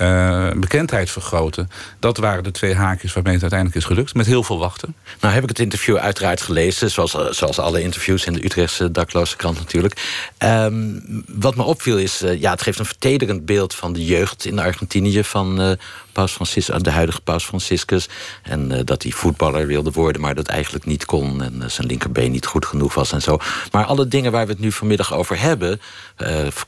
uh, 0.00 0.50
bekendheid 0.50 1.10
vergroten... 1.10 1.70
dat 1.98 2.16
waren 2.16 2.44
de 2.44 2.50
twee 2.50 2.74
haakjes 2.74 3.12
waarmee 3.12 3.32
het 3.32 3.42
uiteindelijk 3.42 3.80
is 3.80 3.86
gelukt. 3.86 4.14
Met 4.14 4.26
heel 4.26 4.42
veel 4.42 4.58
wachten. 4.58 4.94
Nou 5.20 5.34
heb 5.34 5.42
ik 5.42 5.48
het 5.48 5.58
interview 5.58 5.96
uiteraard 5.96 6.40
gelezen... 6.40 6.90
zoals, 6.90 7.16
zoals 7.30 7.58
alle 7.58 7.82
interviews 7.82 8.24
in 8.24 8.32
de 8.32 8.44
Utrechtse 8.44 8.90
dakloze 8.90 9.31
krant 9.36 9.58
natuurlijk. 9.58 10.24
Um, 10.38 11.24
wat 11.26 11.56
me 11.56 11.62
opviel 11.62 11.98
is, 11.98 12.22
uh, 12.22 12.40
ja, 12.40 12.50
het 12.50 12.62
geeft 12.62 12.78
een 12.78 12.84
vertederend 12.84 13.46
beeld 13.46 13.74
van 13.74 13.92
de 13.92 14.04
jeugd 14.04 14.44
in 14.44 14.58
Argentinië 14.58 15.24
van 15.24 15.60
uh, 15.60 15.72
Paus 16.12 16.32
Franciscus, 16.32 16.82
de 16.82 16.90
huidige 16.90 17.20
Paus 17.20 17.44
Franciscus. 17.44 18.08
En 18.42 18.84
dat 18.84 19.02
hij 19.02 19.12
voetballer 19.12 19.66
wilde 19.66 19.90
worden, 19.90 20.20
maar 20.20 20.34
dat 20.34 20.46
eigenlijk 20.46 20.84
niet 20.84 21.04
kon. 21.04 21.42
En 21.42 21.70
zijn 21.70 21.86
linkerbeen 21.86 22.30
niet 22.30 22.46
goed 22.46 22.66
genoeg 22.66 22.94
was 22.94 23.12
en 23.12 23.22
zo. 23.22 23.38
Maar 23.70 23.84
alle 23.84 24.08
dingen 24.08 24.32
waar 24.32 24.46
we 24.46 24.52
het 24.52 24.60
nu 24.60 24.72
vanmiddag 24.72 25.14
over 25.14 25.40
hebben, 25.40 25.80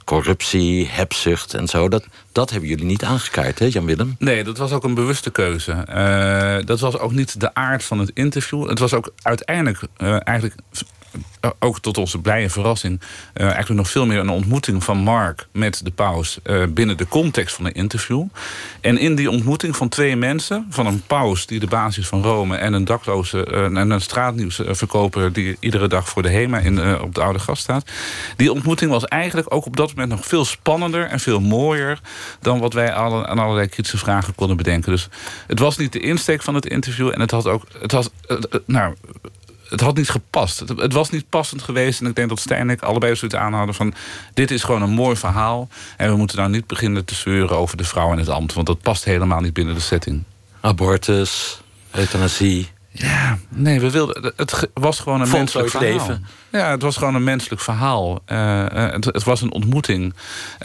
corruptie, 0.05 0.89
hebzucht 0.91 1.55
en 1.55 1.69
zo, 1.69 1.89
dat, 1.89 2.07
dat 2.33 2.51
hebben 2.51 2.69
jullie 2.69 2.85
niet 2.85 3.05
aangekaart, 3.05 3.59
hè, 3.59 3.67
Jan-Willem? 3.67 4.17
Nee, 4.19 4.45
dat 4.45 4.59
was 4.59 4.73
ook 4.73 4.85
een 4.85 4.95
bewuste 4.95 5.31
keuze. 5.31 5.85
dat 6.65 6.81
was 6.81 6.99
ook 6.99 7.13
niet 7.13 7.41
de 7.41 7.55
aard 7.55 7.85
van 7.85 7.99
het 7.99 8.11
interview. 8.15 8.69
Het 8.69 8.79
was 8.79 8.95
ook 8.95 9.13
uiteindelijk 9.23 9.81
eigenlijk 10.25 10.55
ook 11.59 11.81
tot 11.81 11.99
onze 11.99 12.19
blije 12.19 12.51
verrassing... 12.51 13.01
Uh, 13.01 13.43
eigenlijk 13.45 13.75
nog 13.75 13.91
veel 13.91 14.07
meer 14.07 14.19
een 14.19 14.29
ontmoeting 14.29 14.85
van 14.85 14.99
Mark 14.99 15.47
met 15.53 15.81
de 15.85 15.91
paus... 15.91 16.39
Uh, 16.45 16.67
binnen 16.67 16.97
de 16.97 17.09
context 17.09 17.55
van 17.55 17.65
een 17.65 17.75
interview. 17.75 18.25
En 18.81 18.99
in 18.99 19.15
die 19.15 19.31
ontmoeting 19.31 19.77
van 19.77 19.89
twee 19.89 20.17
mensen... 20.17 20.67
van 20.71 20.87
een 20.87 21.03
paus 21.07 21.47
die 21.47 21.61
de 21.61 21.67
basis 21.67 22.07
van 22.07 22.23
Rome... 22.23 22.57
en 22.57 22.73
een 22.73 22.85
dakloze 22.85 23.45
en 23.47 23.91
een 23.91 24.01
straatnieuwsverkoper... 24.01 25.33
die 25.33 25.57
iedere 25.61 25.89
dag 25.89 26.09
voor 26.09 26.23
de 26.23 26.31
HEMA 26.31 26.59
in, 26.59 27.01
op 27.01 27.15
de 27.15 27.23
Oude 27.23 27.39
Gast 27.39 27.63
staat... 27.63 27.91
die 28.37 28.53
ontmoeting 28.53 28.91
was 28.91 29.05
eigenlijk 29.05 29.55
ook 29.55 29.67
op 29.67 29.77
dat 29.77 29.89
moment 29.89 30.09
nog 30.09 30.27
veel 30.27 30.45
spannender... 30.45 31.07
en 31.07 31.21
veel 31.21 31.41
mooier 31.41 32.01
dan 32.41 32.59
wat 32.59 32.73
wij 32.73 32.93
aan 32.93 33.39
allerlei 33.39 33.69
kritische 33.69 33.99
vragen 33.99 34.35
konden 34.35 34.57
bedenken. 34.57 34.93
Dus 34.93 35.09
het 35.47 35.59
was 35.59 35.77
niet 35.77 35.93
de 35.93 36.01
insteek 36.01 36.43
van 36.43 36.55
het 36.55 36.67
interview... 36.67 37.11
en 37.15 37.21
het 37.21 37.31
had 37.31 37.47
ook... 37.47 37.65
Het 37.79 37.93
had, 37.93 38.11
nou, 38.67 38.95
het 39.69 39.81
had 39.81 39.97
niet 39.97 40.11
gepast. 40.11 40.59
Het, 40.59 40.69
het, 40.69 40.93
was 40.93 41.11
niet 41.11 41.29
passend 41.29 41.63
geweest. 41.63 42.01
En 42.01 42.07
ik 42.07 42.15
denk 42.15 42.29
dat 42.29 42.41
Stijn 42.41 42.61
en 42.61 42.71
ik 42.71 42.83
allebei 42.83 43.17
zoiets 43.17 43.37
aanhouden 43.37 43.75
van... 43.75 43.95
dit 44.35 44.51
is 44.51 44.63
gewoon 44.63 44.83
een 44.83 44.91
mooi 44.91 45.17
verhaal. 45.17 45.69
En 45.97 46.11
we 46.11 46.17
moeten 46.17 46.37
nou 46.37 46.51
niet 46.51 46.67
beginnen 46.67 47.05
te 47.05 47.15
zeuren 47.15 47.57
over 47.57 47.77
de 47.77 47.85
vrouw 47.85 48.13
in 48.13 48.19
het 48.19 48.29
ambt. 48.29 48.53
Want 48.53 48.67
dat 48.67 48.81
past 48.81 49.05
helemaal 49.05 49.41
niet 49.41 49.53
binnen 49.53 49.75
de 49.75 49.81
setting. 49.81 50.23
Abortus, 50.61 51.61
euthanasie. 51.91 52.74
Ja, 52.97 53.39
nee, 53.49 53.81
we 53.81 53.91
wilden. 53.91 54.33
Het 54.37 54.69
was 54.75 55.01
gewoon 55.01 55.21
een 55.21 55.31
menselijk 55.31 55.71
verhaal. 55.71 55.91
leven. 55.91 56.27
Ja, 56.51 56.71
het 56.71 56.83
was 56.83 56.97
gewoon 56.97 57.15
een 57.15 57.25
menselijk 57.25 57.61
verhaal. 57.61 58.23
Uh, 58.33 58.67
het, 58.69 59.05
het, 59.05 59.25
was 59.25 59.41
een 59.41 59.53
ontmoeting. 59.53 60.15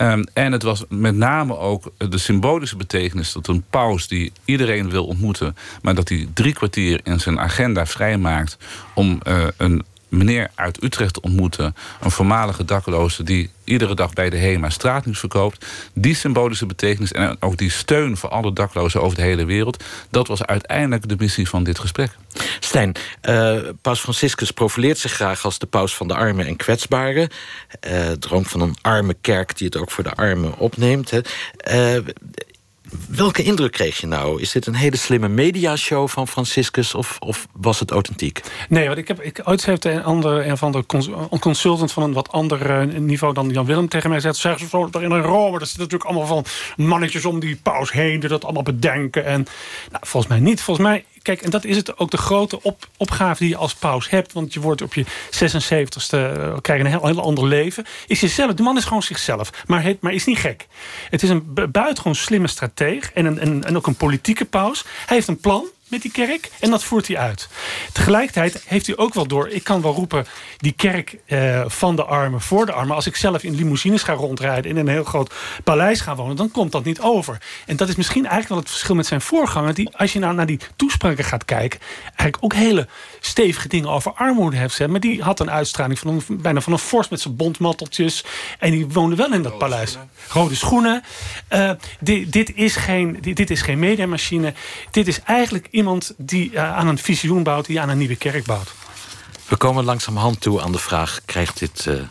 Um, 0.01 0.23
en 0.33 0.51
het 0.51 0.63
was 0.63 0.83
met 0.89 1.15
name 1.15 1.57
ook 1.57 1.91
de 1.97 2.17
symbolische 2.17 2.75
betekenis 2.75 3.33
dat 3.33 3.47
een 3.47 3.63
paus 3.69 4.07
die 4.07 4.31
iedereen 4.45 4.89
wil 4.89 5.05
ontmoeten, 5.05 5.55
maar 5.81 5.95
dat 5.95 6.09
hij 6.09 6.27
drie 6.33 6.53
kwartier 6.53 6.99
in 7.03 7.19
zijn 7.19 7.39
agenda 7.39 7.85
vrijmaakt 7.85 8.57
om 8.93 9.19
uh, 9.27 9.43
een 9.57 9.83
meneer 10.09 10.51
uit 10.55 10.83
Utrecht 10.83 11.13
te 11.13 11.21
ontmoeten. 11.21 11.75
Een 12.01 12.11
voormalige 12.11 12.65
dakloze 12.65 13.23
die 13.23 13.49
iedere 13.63 13.95
dag 13.95 14.13
bij 14.13 14.29
de 14.29 14.37
HEMA 14.37 14.69
straatnieuws 14.69 15.19
verkoopt. 15.19 15.65
Die 15.93 16.15
symbolische 16.15 16.65
betekenis 16.65 17.11
en 17.11 17.37
ook 17.39 17.57
die 17.57 17.69
steun 17.69 18.17
voor 18.17 18.29
alle 18.29 18.53
daklozen 18.53 19.01
over 19.01 19.17
de 19.17 19.23
hele 19.23 19.45
wereld... 19.45 19.83
dat 20.09 20.27
was 20.27 20.45
uiteindelijk 20.45 21.07
de 21.09 21.15
missie 21.17 21.49
van 21.49 21.63
dit 21.63 21.79
gesprek. 21.79 22.11
Stijn, 22.59 22.95
uh, 23.29 23.59
paus 23.81 23.99
Franciscus 23.99 24.51
profileert 24.51 24.97
zich 24.97 25.11
graag 25.11 25.45
als 25.45 25.59
de 25.59 25.65
paus 25.65 25.95
van 25.95 26.07
de 26.07 26.15
armen 26.15 26.45
en 26.45 26.55
kwetsbaren. 26.55 27.29
Uh, 27.87 28.11
droomt 28.11 28.47
van 28.47 28.61
een 28.61 28.75
arme 28.81 29.15
kerk 29.21 29.57
die 29.57 29.67
het 29.67 29.77
ook 29.77 29.91
voor 29.91 30.03
de 30.03 30.13
armen 30.13 30.57
opneemt. 30.57 31.11
Hè. 31.11 31.19
Uh, 31.97 32.05
Welke 33.09 33.43
indruk 33.43 33.71
kreeg 33.71 33.97
je 33.97 34.07
nou? 34.07 34.41
Is 34.41 34.51
dit 34.51 34.67
een 34.67 34.75
hele 34.75 34.97
slimme 34.97 35.27
mediashow 35.27 36.07
van 36.07 36.27
Franciscus 36.27 36.95
of, 36.95 37.17
of 37.19 37.47
was 37.53 37.79
het 37.79 37.91
authentiek? 37.91 38.41
Nee, 38.69 38.85
want 38.85 38.97
ik 38.97 39.07
heb 39.07 39.21
ik, 39.21 39.41
ooit 39.43 39.65
heeft 39.65 39.85
een, 39.85 40.03
ander, 40.03 40.47
een 40.47 40.57
van 40.57 40.71
de 40.71 40.85
consultant 41.39 41.91
van 41.91 42.03
een 42.03 42.13
wat 42.13 42.31
ander 42.31 42.87
niveau 43.01 43.33
dan 43.33 43.49
Jan 43.49 43.65
Willem 43.65 43.87
tegen 43.87 44.09
mij 44.09 44.17
gezegd. 44.17 44.37
Zeggen 44.37 44.61
ze 44.61 44.67
zo, 44.69 44.99
in 44.99 45.21
Rome, 45.21 45.59
dat 45.59 45.67
zit 45.67 45.77
natuurlijk 45.77 46.09
allemaal 46.09 46.27
van 46.27 46.45
mannetjes 46.85 47.25
om 47.25 47.39
die 47.39 47.55
paus 47.55 47.91
heen 47.91 48.19
die 48.19 48.29
dat 48.29 48.43
allemaal 48.43 48.63
bedenken. 48.63 49.25
En 49.25 49.47
nou, 49.91 50.03
volgens 50.07 50.31
mij 50.31 50.41
niet. 50.41 50.61
Volgens 50.61 50.87
mij 50.87 51.05
kijk, 51.21 51.41
en 51.41 51.49
dat 51.49 51.65
is 51.65 51.75
het 51.75 51.97
ook 51.97 52.11
de 52.11 52.17
grote 52.17 52.61
op, 52.61 52.87
opgave 52.97 53.39
die 53.39 53.49
je 53.49 53.55
als 53.55 53.73
paus 53.73 54.09
hebt. 54.09 54.33
Want 54.33 54.53
je 54.53 54.59
wordt 54.59 54.81
op 54.81 54.93
je 54.93 55.05
76ste, 55.05 56.17
uh, 56.17 56.57
krijg 56.61 56.79
je 56.79 56.85
een 56.85 56.91
heel, 56.91 57.05
heel 57.05 57.21
ander 57.21 57.45
leven. 57.45 57.85
Is 58.07 58.19
jezelf, 58.19 58.53
de 58.53 58.63
man 58.63 58.77
is 58.77 58.85
gewoon 58.85 59.03
zichzelf, 59.03 59.51
maar, 59.65 59.83
het, 59.83 60.01
maar 60.01 60.13
is 60.13 60.25
niet 60.25 60.37
gek. 60.37 60.67
Het 61.09 61.23
is 61.23 61.29
een 61.29 61.53
buitengewoon 61.71 62.15
slimme 62.15 62.47
strateeg 62.47 63.11
en, 63.13 63.25
een, 63.25 63.39
en, 63.39 63.63
en 63.63 63.77
ook 63.77 63.87
een 63.87 63.95
politieke 63.95 64.45
paus. 64.45 64.83
Hij 65.05 65.15
heeft 65.15 65.27
een 65.27 65.39
plan 65.39 65.65
met 65.89 66.01
die 66.01 66.11
kerk. 66.11 66.49
En 66.59 66.69
dat 66.69 66.83
voert 66.83 67.07
hij 67.07 67.17
uit. 67.17 67.47
Tegelijkertijd 67.93 68.63
heeft 68.65 68.87
hij 68.87 68.97
ook 68.97 69.13
wel 69.13 69.27
door... 69.27 69.49
ik 69.49 69.63
kan 69.63 69.81
wel 69.81 69.93
roepen, 69.93 70.25
die 70.57 70.71
kerk 70.71 71.17
eh, 71.25 71.63
van 71.67 71.95
de 71.95 72.03
armen 72.03 72.41
voor 72.41 72.65
de 72.65 72.71
armen... 72.71 72.95
als 72.95 73.07
ik 73.07 73.15
zelf 73.15 73.43
in 73.43 73.55
limousines 73.55 74.03
ga 74.03 74.13
rondrijden... 74.13 74.71
in 74.71 74.77
een 74.77 74.87
heel 74.87 75.03
groot 75.03 75.33
paleis 75.63 76.01
ga 76.01 76.15
wonen... 76.15 76.35
dan 76.35 76.51
komt 76.51 76.71
dat 76.71 76.83
niet 76.83 77.01
over. 77.01 77.37
En 77.65 77.75
dat 77.75 77.89
is 77.89 77.95
misschien 77.95 78.25
eigenlijk 78.25 78.53
wel 78.53 78.59
het 78.59 78.69
verschil 78.69 78.95
met 78.95 79.05
zijn 79.05 79.21
voorganger... 79.21 79.73
die, 79.73 79.97
als 79.97 80.13
je 80.13 80.19
nou 80.19 80.33
naar 80.33 80.45
die 80.45 80.59
toespraken 80.75 81.23
gaat 81.23 81.45
kijken... 81.45 81.79
eigenlijk 82.03 82.37
ook 82.39 82.53
hele 82.53 82.87
stevige 83.19 83.67
dingen 83.67 83.89
over 83.89 84.13
armoede 84.13 84.57
heeft 84.57 84.71
gezegd. 84.71 84.89
Maar 84.89 84.99
die 84.99 85.23
had 85.23 85.39
een 85.39 85.51
uitstraling 85.51 85.99
van 85.99 86.07
een, 86.07 86.41
bijna 86.41 86.61
van 86.61 86.73
een 86.73 86.79
vorst... 86.79 87.09
met 87.09 87.21
zijn 87.21 87.35
bontmatteltjes. 87.35 88.23
En 88.59 88.71
die 88.71 88.87
woonde 88.87 89.15
wel 89.15 89.33
in 89.33 89.41
dat 89.41 89.51
Rode 89.51 89.65
paleis. 89.65 89.89
Schoenen. 89.89 90.09
Rode 90.27 90.55
schoenen. 90.55 91.03
Uh, 91.49 91.71
dit, 91.99 92.31
dit, 92.31 92.55
is 92.55 92.75
geen, 92.75 93.17
dit, 93.21 93.35
dit 93.35 93.49
is 93.49 93.61
geen 93.61 93.79
mediamachine. 93.79 94.53
Dit 94.91 95.07
is 95.07 95.21
eigenlijk 95.21 95.67
iemand 95.71 96.13
die 96.17 96.51
uh, 96.51 96.77
aan 96.77 96.87
een 96.87 96.97
visioen 96.97 97.43
bouwt, 97.43 97.65
die 97.65 97.81
aan 97.81 97.89
een 97.89 97.97
nieuwe 97.97 98.15
kerk 98.15 98.45
bouwt. 98.45 98.71
We 99.47 99.57
komen 99.57 99.83
langzamerhand 99.83 100.41
toe 100.41 100.61
aan 100.61 100.71
de 100.71 100.79
vraag: 100.79 101.19
krijgt 101.25 101.59
dit 101.59 101.85
uh, 101.85 102.01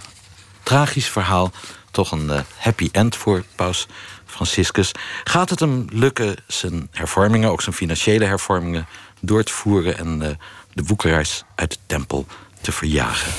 tragisch 0.63 1.09
verhaal 1.09 1.53
toch 1.91 2.13
een 2.13 2.31
eh, 2.31 2.41
happy 2.57 2.89
end 2.93 3.17
voor 3.17 3.45
paus 3.55 3.87
Franciscus. 4.27 4.93
Gaat 5.25 5.51
het 5.51 5.61
hem 5.61 5.87
lukken 5.91 6.37
zijn 6.47 6.89
hervormingen, 6.91 7.51
ook 7.51 7.63
zijn 7.63 7.75
financiële 7.75 8.25
hervormingen, 8.25 8.87
door 9.21 9.43
te 9.43 9.53
voeren 9.53 9.99
en 9.99 10.23
eh, 10.23 10.31
de 10.79 10.85
woekeraars 10.87 11.45
uit 11.55 11.71
de 11.71 11.79
tempel 11.87 12.27
te 12.61 12.73
verjagen? 12.73 13.33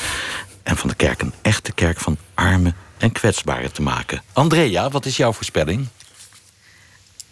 En 0.64 0.78
van 0.78 0.90
de 0.90 0.96
kerk 0.96 1.22
een 1.22 1.34
echte 1.42 1.72
kerk 1.72 2.00
van 2.00 2.18
armen 2.34 2.76
en 2.98 3.12
kwetsbaren 3.12 3.74
te 3.74 3.82
maken. 3.82 4.22
Andrea, 4.34 4.90
wat 4.90 5.06
is 5.06 5.18
jouw 5.18 5.34
voorspelling? 5.34 5.88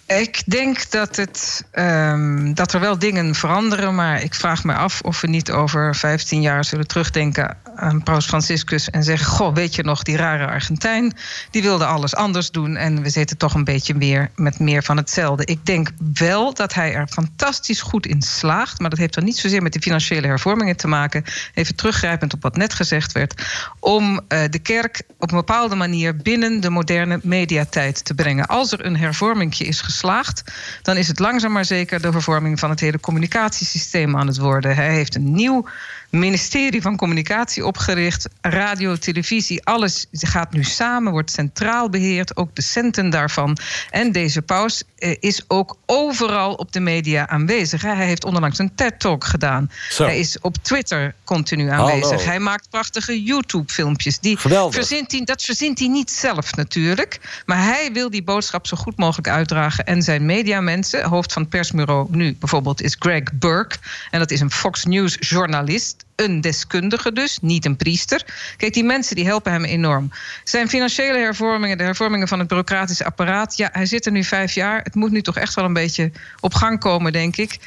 Ik 0.05 0.43
denk 0.45 0.91
dat, 0.91 1.15
het, 1.15 1.65
um, 1.73 2.53
dat 2.53 2.73
er 2.73 2.79
wel 2.79 2.99
dingen 2.99 3.35
veranderen, 3.35 3.95
maar 3.95 4.21
ik 4.21 4.33
vraag 4.33 4.63
me 4.63 4.73
af 4.73 5.01
of 5.01 5.21
we 5.21 5.27
niet 5.27 5.51
over 5.51 5.95
15 5.95 6.41
jaar 6.41 6.65
zullen 6.65 6.87
terugdenken 6.87 7.57
aan 7.77 8.03
Paus 8.03 8.25
Franciscus 8.25 8.89
en 8.89 9.03
zeggen: 9.03 9.27
Goh, 9.27 9.53
weet 9.53 9.75
je 9.75 9.83
nog, 9.83 10.03
die 10.03 10.17
rare 10.17 10.47
Argentijn, 10.47 11.13
die 11.51 11.61
wilde 11.61 11.85
alles 11.85 12.15
anders 12.15 12.51
doen 12.51 12.75
en 12.75 13.01
we 13.01 13.09
zitten 13.09 13.37
toch 13.37 13.53
een 13.53 13.63
beetje 13.63 13.95
meer 13.95 14.31
met 14.35 14.59
meer 14.59 14.83
van 14.83 14.97
hetzelfde. 14.97 15.45
Ik 15.45 15.65
denk 15.65 15.89
wel 16.13 16.53
dat 16.53 16.73
hij 16.73 16.93
er 16.93 17.07
fantastisch 17.07 17.81
goed 17.81 18.05
in 18.05 18.21
slaagt, 18.21 18.79
maar 18.79 18.89
dat 18.89 18.99
heeft 18.99 19.13
dan 19.13 19.23
niet 19.23 19.37
zozeer 19.37 19.61
met 19.61 19.73
de 19.73 19.81
financiële 19.81 20.27
hervormingen 20.27 20.77
te 20.77 20.87
maken. 20.87 21.23
Even 21.53 21.75
teruggrijpend 21.75 22.33
op 22.33 22.41
wat 22.41 22.55
net 22.55 22.73
gezegd 22.73 23.11
werd, 23.11 23.43
om 23.79 24.13
uh, 24.13 24.19
de 24.49 24.59
kerk 24.59 25.01
op 25.19 25.31
een 25.31 25.37
bepaalde 25.37 25.75
manier 25.75 26.15
binnen 26.15 26.59
de 26.59 26.69
moderne 26.69 27.19
mediatijd 27.23 28.05
te 28.05 28.13
brengen. 28.13 28.47
Als 28.47 28.71
er 28.71 28.85
een 28.85 28.97
hervormingje 28.97 29.65
is 29.65 29.81
geslaagd, 29.81 30.43
dan 30.81 30.97
is 30.97 31.07
het 31.07 31.19
langzaam 31.19 31.51
maar 31.51 31.65
zeker 31.65 32.01
de 32.01 32.11
vervorming 32.11 32.59
van 32.59 32.69
het 32.69 32.79
hele 32.79 32.99
communicatiesysteem 32.99 34.17
aan 34.17 34.27
het 34.27 34.37
worden. 34.37 34.75
Hij 34.75 34.93
heeft 34.93 35.15
een 35.15 35.31
nieuw 35.33 35.65
ministerie 36.09 36.81
van 36.81 36.97
Communicatie 36.97 37.65
opgericht. 37.65 38.27
Radio, 38.41 38.95
televisie, 38.95 39.65
alles 39.65 40.05
gaat 40.11 40.53
nu 40.53 40.63
samen, 40.63 41.11
wordt 41.11 41.31
centraal 41.31 41.89
beheerd. 41.89 42.37
Ook 42.37 42.55
de 42.55 42.61
centen 42.61 43.09
daarvan. 43.09 43.57
En 43.89 44.11
deze 44.11 44.41
paus 44.41 44.83
eh, 44.97 45.15
is 45.19 45.43
ook 45.47 45.77
overal 45.85 46.53
op 46.53 46.71
de 46.71 46.79
media 46.79 47.27
aanwezig. 47.27 47.81
Hij 47.81 48.05
heeft 48.05 48.25
onlangs 48.25 48.59
een 48.59 48.75
TED-talk 48.75 49.23
gedaan. 49.23 49.71
Zo. 49.89 50.03
Hij 50.03 50.19
is 50.19 50.39
op 50.39 50.55
Twitter 50.61 51.13
continu 51.23 51.69
aanwezig. 51.69 52.09
Hallo. 52.09 52.23
Hij 52.23 52.39
maakt 52.39 52.69
prachtige 52.69 53.23
YouTube-filmpjes. 53.23 54.19
Die 54.19 54.37
verzint 54.69 55.11
hij, 55.11 55.23
dat 55.23 55.41
verzint 55.41 55.79
hij 55.79 55.87
niet 55.87 56.11
zelf 56.11 56.55
natuurlijk. 56.55 57.19
Maar 57.45 57.63
hij 57.63 57.89
wil 57.93 58.09
die 58.09 58.23
boodschap 58.23 58.67
zo 58.67 58.77
goed 58.77 58.97
mogelijk 58.97 59.27
uitdragen. 59.27 59.85
En 59.85 60.01
zijn 60.01 60.25
mediamensen, 60.25 61.03
hoofd 61.05 61.33
van 61.33 61.41
het 61.41 61.51
persbureau 61.51 62.07
nu 62.11 62.35
bijvoorbeeld, 62.39 62.81
is 62.81 62.95
Greg 62.99 63.23
Burke. 63.33 63.75
En 64.11 64.19
dat 64.19 64.31
is 64.31 64.39
een 64.39 64.51
Fox 64.51 64.85
News-journalist 64.85 65.96
een 66.15 66.41
deskundige 66.41 67.11
dus, 67.11 67.39
niet 67.41 67.65
een 67.65 67.75
priester. 67.75 68.25
Kijk, 68.57 68.73
die 68.73 68.83
mensen 68.83 69.15
die 69.15 69.25
helpen 69.25 69.51
hem 69.51 69.63
enorm. 69.63 70.11
Zijn 70.43 70.69
financiële 70.69 71.17
hervormingen, 71.17 71.77
de 71.77 71.83
hervormingen 71.83 72.27
van 72.27 72.39
het 72.39 72.47
bureaucratische 72.47 73.05
apparaat... 73.05 73.57
ja, 73.57 73.69
hij 73.71 73.85
zit 73.85 74.05
er 74.05 74.11
nu 74.11 74.23
vijf 74.23 74.53
jaar. 74.53 74.81
Het 74.83 74.95
moet 74.95 75.11
nu 75.11 75.21
toch 75.21 75.37
echt 75.37 75.53
wel 75.53 75.65
een 75.65 75.73
beetje 75.73 76.11
op 76.39 76.53
gang 76.53 76.79
komen, 76.79 77.11
denk 77.11 77.37
ik. 77.37 77.59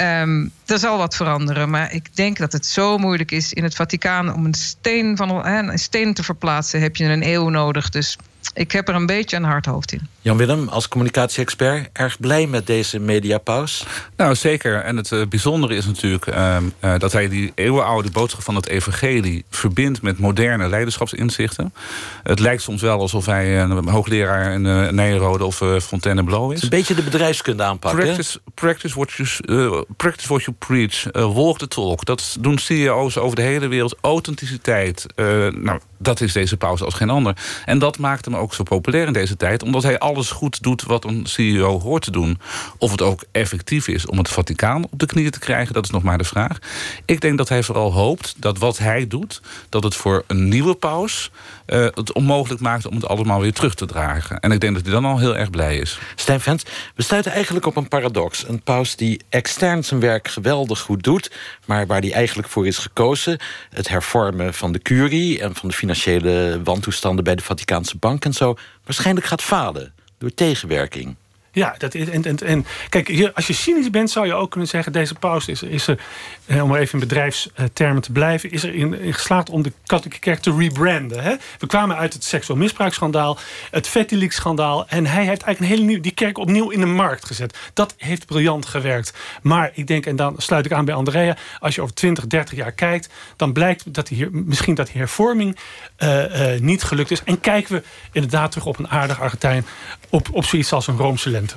Um, 0.00 0.52
er 0.66 0.78
zal 0.78 0.98
wat 0.98 1.16
veranderen, 1.16 1.70
maar 1.70 1.92
ik 1.92 2.16
denk 2.16 2.36
dat 2.36 2.52
het 2.52 2.66
zo 2.66 2.98
moeilijk 2.98 3.30
is 3.30 3.52
in 3.52 3.62
het 3.62 3.74
Vaticaan 3.74 4.34
om 4.34 4.44
een 4.44 4.54
steen, 4.54 5.16
van, 5.16 5.46
een 5.46 5.78
steen 5.78 6.14
te 6.14 6.22
verplaatsen. 6.22 6.80
Heb 6.80 6.96
je 6.96 7.04
een 7.04 7.26
eeuw 7.26 7.48
nodig. 7.48 7.88
Dus 7.88 8.16
ik 8.54 8.72
heb 8.72 8.88
er 8.88 8.94
een 8.94 9.06
beetje 9.06 9.36
een 9.36 9.44
hard 9.44 9.66
hoofd 9.66 9.92
in. 9.92 10.08
Jan-Willem, 10.20 10.68
als 10.68 10.88
communicatie-expert, 10.88 11.88
erg 11.92 12.20
blij 12.20 12.46
met 12.46 12.66
deze 12.66 12.98
mediapaus? 12.98 13.86
Nou, 14.16 14.34
zeker. 14.34 14.80
En 14.80 14.96
het 14.96 15.10
uh, 15.10 15.26
bijzondere 15.26 15.74
is 15.74 15.86
natuurlijk 15.86 16.26
uh, 16.26 16.56
uh, 16.84 16.98
dat 16.98 17.12
hij 17.12 17.28
die 17.28 17.52
eeuwenoude 17.54 18.10
boodschap 18.10 18.42
van 18.42 18.54
het 18.54 18.68
evangelie 18.68 19.44
verbindt 19.50 20.02
met 20.02 20.18
moderne 20.18 20.68
leiderschapsinzichten. 20.68 21.74
Het 22.22 22.40
lijkt 22.40 22.62
soms 22.62 22.82
wel 22.82 23.00
alsof 23.00 23.26
hij 23.26 23.60
een 23.60 23.88
hoogleraar 23.88 24.52
in 24.52 24.64
uh, 24.64 24.88
Nijrode 24.88 25.44
of 25.44 25.62
Fontainebleau 25.82 26.54
is. 26.54 26.62
Een 26.62 26.68
beetje 26.68 26.94
de 26.94 27.02
bedrijfskunde 27.02 27.62
aanpakken. 27.62 28.04
Practice, 28.04 28.40
practice, 28.54 28.94
what, 28.94 29.12
you, 29.12 29.84
practice 29.96 30.28
what 30.28 30.42
you 30.42 30.56
preach. 30.58 31.04
walk 31.12 31.58
the 31.58 31.68
talk. 31.68 32.04
Dat 32.04 32.36
doen 32.40 32.58
CEO's 32.58 33.16
over 33.16 33.36
de 33.36 33.42
hele 33.42 33.66
wereld. 33.66 33.96
Authenticiteit. 34.00 35.06
nou, 35.16 35.80
dat 35.98 36.20
is 36.20 36.32
deze 36.32 36.56
paus 36.56 36.82
als 36.82 36.94
geen 36.94 37.10
ander. 37.10 37.36
En 37.64 37.78
dat 37.78 37.98
maakt 37.98 38.24
hem 38.24 38.36
ook 38.36 38.54
zo 38.54 38.62
populair 38.62 39.06
in 39.06 39.12
deze 39.12 39.36
tijd. 39.36 39.62
Omdat 39.62 39.82
hij 39.82 39.98
alles 39.98 40.30
goed 40.30 40.62
doet 40.62 40.82
wat 40.82 41.04
een 41.04 41.26
CEO 41.26 41.80
hoort 41.80 42.02
te 42.02 42.10
doen. 42.10 42.40
Of 42.78 42.90
het 42.90 43.02
ook 43.02 43.24
effectief 43.32 43.88
is 43.88 44.06
om 44.06 44.18
het 44.18 44.28
Vaticaan 44.28 44.84
op 44.84 44.98
de 44.98 45.06
knieën 45.06 45.30
te 45.30 45.38
krijgen. 45.38 45.74
Dat 45.74 45.84
is 45.84 45.90
nog 45.90 46.02
maar 46.02 46.18
de 46.18 46.24
vraag. 46.24 46.58
Ik 47.04 47.20
denk 47.20 47.38
dat 47.38 47.48
hij 47.48 47.62
vooral 47.62 47.92
hoopt 47.92 48.34
dat 48.36 48.58
wat 48.58 48.78
hij 48.78 49.06
doet... 49.06 49.40
dat 49.68 49.82
het 49.82 49.94
voor 49.94 50.24
een 50.26 50.48
nieuwe 50.48 50.74
paus 50.74 51.30
uh, 51.68 51.86
het 51.94 52.12
onmogelijk 52.12 52.60
maakt... 52.60 52.86
om 52.86 52.94
het 52.94 53.06
allemaal 53.06 53.40
weer 53.40 53.52
terug 53.52 53.74
te 53.74 53.86
dragen. 53.86 54.40
En 54.40 54.52
ik 54.52 54.60
denk 54.60 54.74
dat 54.74 54.82
hij 54.82 54.92
dan 54.92 55.04
al 55.04 55.18
heel 55.18 55.36
erg 55.36 55.50
blij 55.50 55.76
is. 55.76 55.98
Stijn 56.14 56.40
Vens, 56.40 56.62
we 56.94 57.02
stuiten 57.02 57.32
eigenlijk 57.32 57.66
op 57.66 57.76
een 57.76 57.88
paradox. 57.88 58.48
Een 58.48 58.62
paus 58.62 58.96
die 58.96 59.20
extern 59.28 59.84
zijn 59.84 60.00
werk 60.00 60.28
geweldig 60.28 60.80
goed 60.80 61.02
doet... 61.02 61.30
maar 61.66 61.86
waar 61.86 62.00
hij 62.00 62.12
eigenlijk 62.12 62.48
voor 62.48 62.66
is 62.66 62.78
gekozen... 62.78 63.38
het 63.70 63.88
hervormen 63.88 64.54
van 64.54 64.72
de 64.72 64.78
curie 64.78 65.42
en 65.42 65.54
van 65.54 65.68
de 65.68 65.74
financiële 65.74 66.60
wantoestanden... 66.64 67.24
bij 67.24 67.34
de 67.34 67.42
Vaticaanse 67.42 67.96
bank 67.96 68.24
en 68.24 68.32
zo... 68.32 68.56
waarschijnlijk 68.84 69.26
gaat 69.26 69.42
falen 69.42 69.92
door 70.18 70.34
tegenwerking. 70.34 71.16
Ja, 71.58 71.74
dat 71.78 71.94
is, 71.94 72.08
en, 72.08 72.24
en, 72.24 72.38
en 72.38 72.66
kijk, 72.88 73.30
als 73.34 73.46
je 73.46 73.52
cynisch 73.52 73.90
bent, 73.90 74.10
zou 74.10 74.26
je 74.26 74.34
ook 74.34 74.50
kunnen 74.50 74.68
zeggen: 74.68 74.92
deze 74.92 75.14
paus 75.14 75.48
is, 75.48 75.62
is 75.62 75.86
er, 75.86 75.98
eh, 76.46 76.62
om 76.62 76.74
even 76.74 76.92
in 76.92 77.08
bedrijfstermen 77.08 78.02
te 78.02 78.12
blijven, 78.12 78.50
is 78.50 78.62
er 78.62 78.74
in, 78.74 79.14
geslaagd 79.14 79.50
om 79.50 79.62
de 79.62 79.72
katholieke 79.86 80.18
kerk 80.18 80.38
te 80.38 80.54
rebranden. 80.56 81.22
Hè? 81.22 81.34
We 81.58 81.66
kwamen 81.66 81.96
uit 81.96 82.12
het 82.12 82.24
seksueel 82.24 82.58
misbruiksschandaal, 82.58 83.38
het 83.70 83.88
Vettilix-schandaal, 83.88 84.88
en 84.88 85.06
hij 85.06 85.24
heeft 85.24 85.42
eigenlijk 85.42 85.60
een 85.60 85.66
hele 85.66 85.82
nieuwe, 85.82 86.02
die 86.02 86.14
kerk 86.14 86.38
opnieuw 86.38 86.70
in 86.70 86.80
de 86.80 86.86
markt 86.86 87.24
gezet. 87.24 87.58
Dat 87.74 87.94
heeft 87.96 88.26
briljant 88.26 88.66
gewerkt. 88.66 89.12
Maar 89.42 89.70
ik 89.74 89.86
denk, 89.86 90.06
en 90.06 90.16
dan 90.16 90.34
sluit 90.36 90.66
ik 90.66 90.72
aan 90.72 90.84
bij 90.84 90.94
Andrea, 90.94 91.36
als 91.58 91.74
je 91.74 91.82
over 91.82 91.94
20, 91.94 92.26
30 92.26 92.56
jaar 92.56 92.72
kijkt, 92.72 93.08
dan 93.36 93.52
blijkt 93.52 93.94
dat 93.94 94.08
hier, 94.08 94.28
misschien 94.32 94.74
dat 94.74 94.86
die 94.86 94.96
hervorming 94.96 95.56
uh, 95.98 96.54
uh, 96.54 96.60
niet 96.60 96.82
gelukt 96.82 97.10
is. 97.10 97.22
En 97.24 97.40
kijken 97.40 97.74
we 97.74 97.82
inderdaad 98.12 98.50
terug 98.50 98.66
op 98.66 98.78
een 98.78 98.88
aardig 98.88 99.20
Argentijn, 99.20 99.66
op, 100.10 100.28
op 100.32 100.44
zoiets 100.44 100.72
als 100.72 100.86
een 100.86 100.96
Roomse 100.96 101.30
lente. 101.30 101.47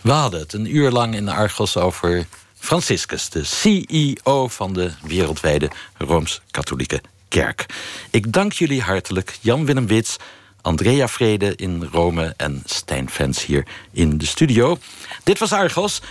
We 0.00 0.10
hadden 0.10 0.40
het 0.40 0.52
een 0.52 0.76
uur 0.76 0.90
lang 0.90 1.14
in 1.14 1.24
de 1.24 1.32
Argos 1.32 1.76
over 1.76 2.26
Franciscus, 2.58 3.28
de 3.28 3.44
CEO 3.44 4.48
van 4.48 4.72
de 4.72 4.90
wereldwijde 5.02 5.70
Rooms-Katholieke 5.98 7.00
Kerk. 7.28 7.66
Ik 8.10 8.32
dank 8.32 8.52
jullie 8.52 8.82
hartelijk, 8.82 9.38
Jan-Willem 9.40 9.86
Wits, 9.86 10.16
Andrea 10.62 11.08
Vrede 11.08 11.54
in 11.56 11.88
Rome 11.92 12.34
en 12.36 12.62
Stijn 12.64 13.10
Vens 13.10 13.44
hier 13.44 13.66
in 13.92 14.18
de 14.18 14.26
studio. 14.26 14.78
Dit 15.24 15.38
was 15.38 15.52
Argos. 15.52 16.02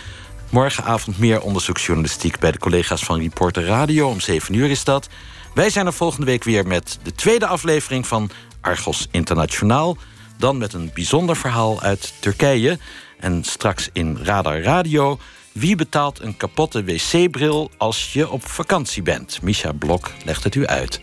Morgenavond 0.50 1.18
meer 1.18 1.40
onderzoeksjournalistiek 1.40 2.38
bij 2.38 2.52
de 2.52 2.58
collega's 2.58 3.04
van 3.04 3.20
Reporter 3.20 3.64
Radio. 3.64 4.08
Om 4.08 4.20
7 4.20 4.54
uur 4.54 4.70
is 4.70 4.84
dat. 4.84 5.08
Wij 5.54 5.70
zijn 5.70 5.86
er 5.86 5.92
volgende 5.92 6.26
week 6.26 6.44
weer 6.44 6.66
met 6.66 6.98
de 7.02 7.12
tweede 7.12 7.46
aflevering 7.46 8.06
van 8.06 8.30
Argos 8.60 9.08
Internationaal. 9.10 9.96
Dan 10.42 10.58
met 10.58 10.72
een 10.72 10.90
bijzonder 10.94 11.36
verhaal 11.36 11.80
uit 11.80 12.12
Turkije. 12.20 12.78
En 13.18 13.44
straks 13.44 13.88
in 13.92 14.18
Radar 14.22 14.60
Radio. 14.60 15.18
Wie 15.52 15.76
betaalt 15.76 16.20
een 16.20 16.36
kapotte 16.36 16.84
wc-bril 16.84 17.70
als 17.76 18.12
je 18.12 18.30
op 18.30 18.46
vakantie 18.46 19.02
bent? 19.02 19.42
Misha 19.42 19.72
Blok 19.72 20.10
legt 20.24 20.44
het 20.44 20.54
u 20.54 20.66
uit. 20.66 21.00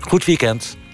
Goed 0.00 0.24
weekend. 0.24 0.76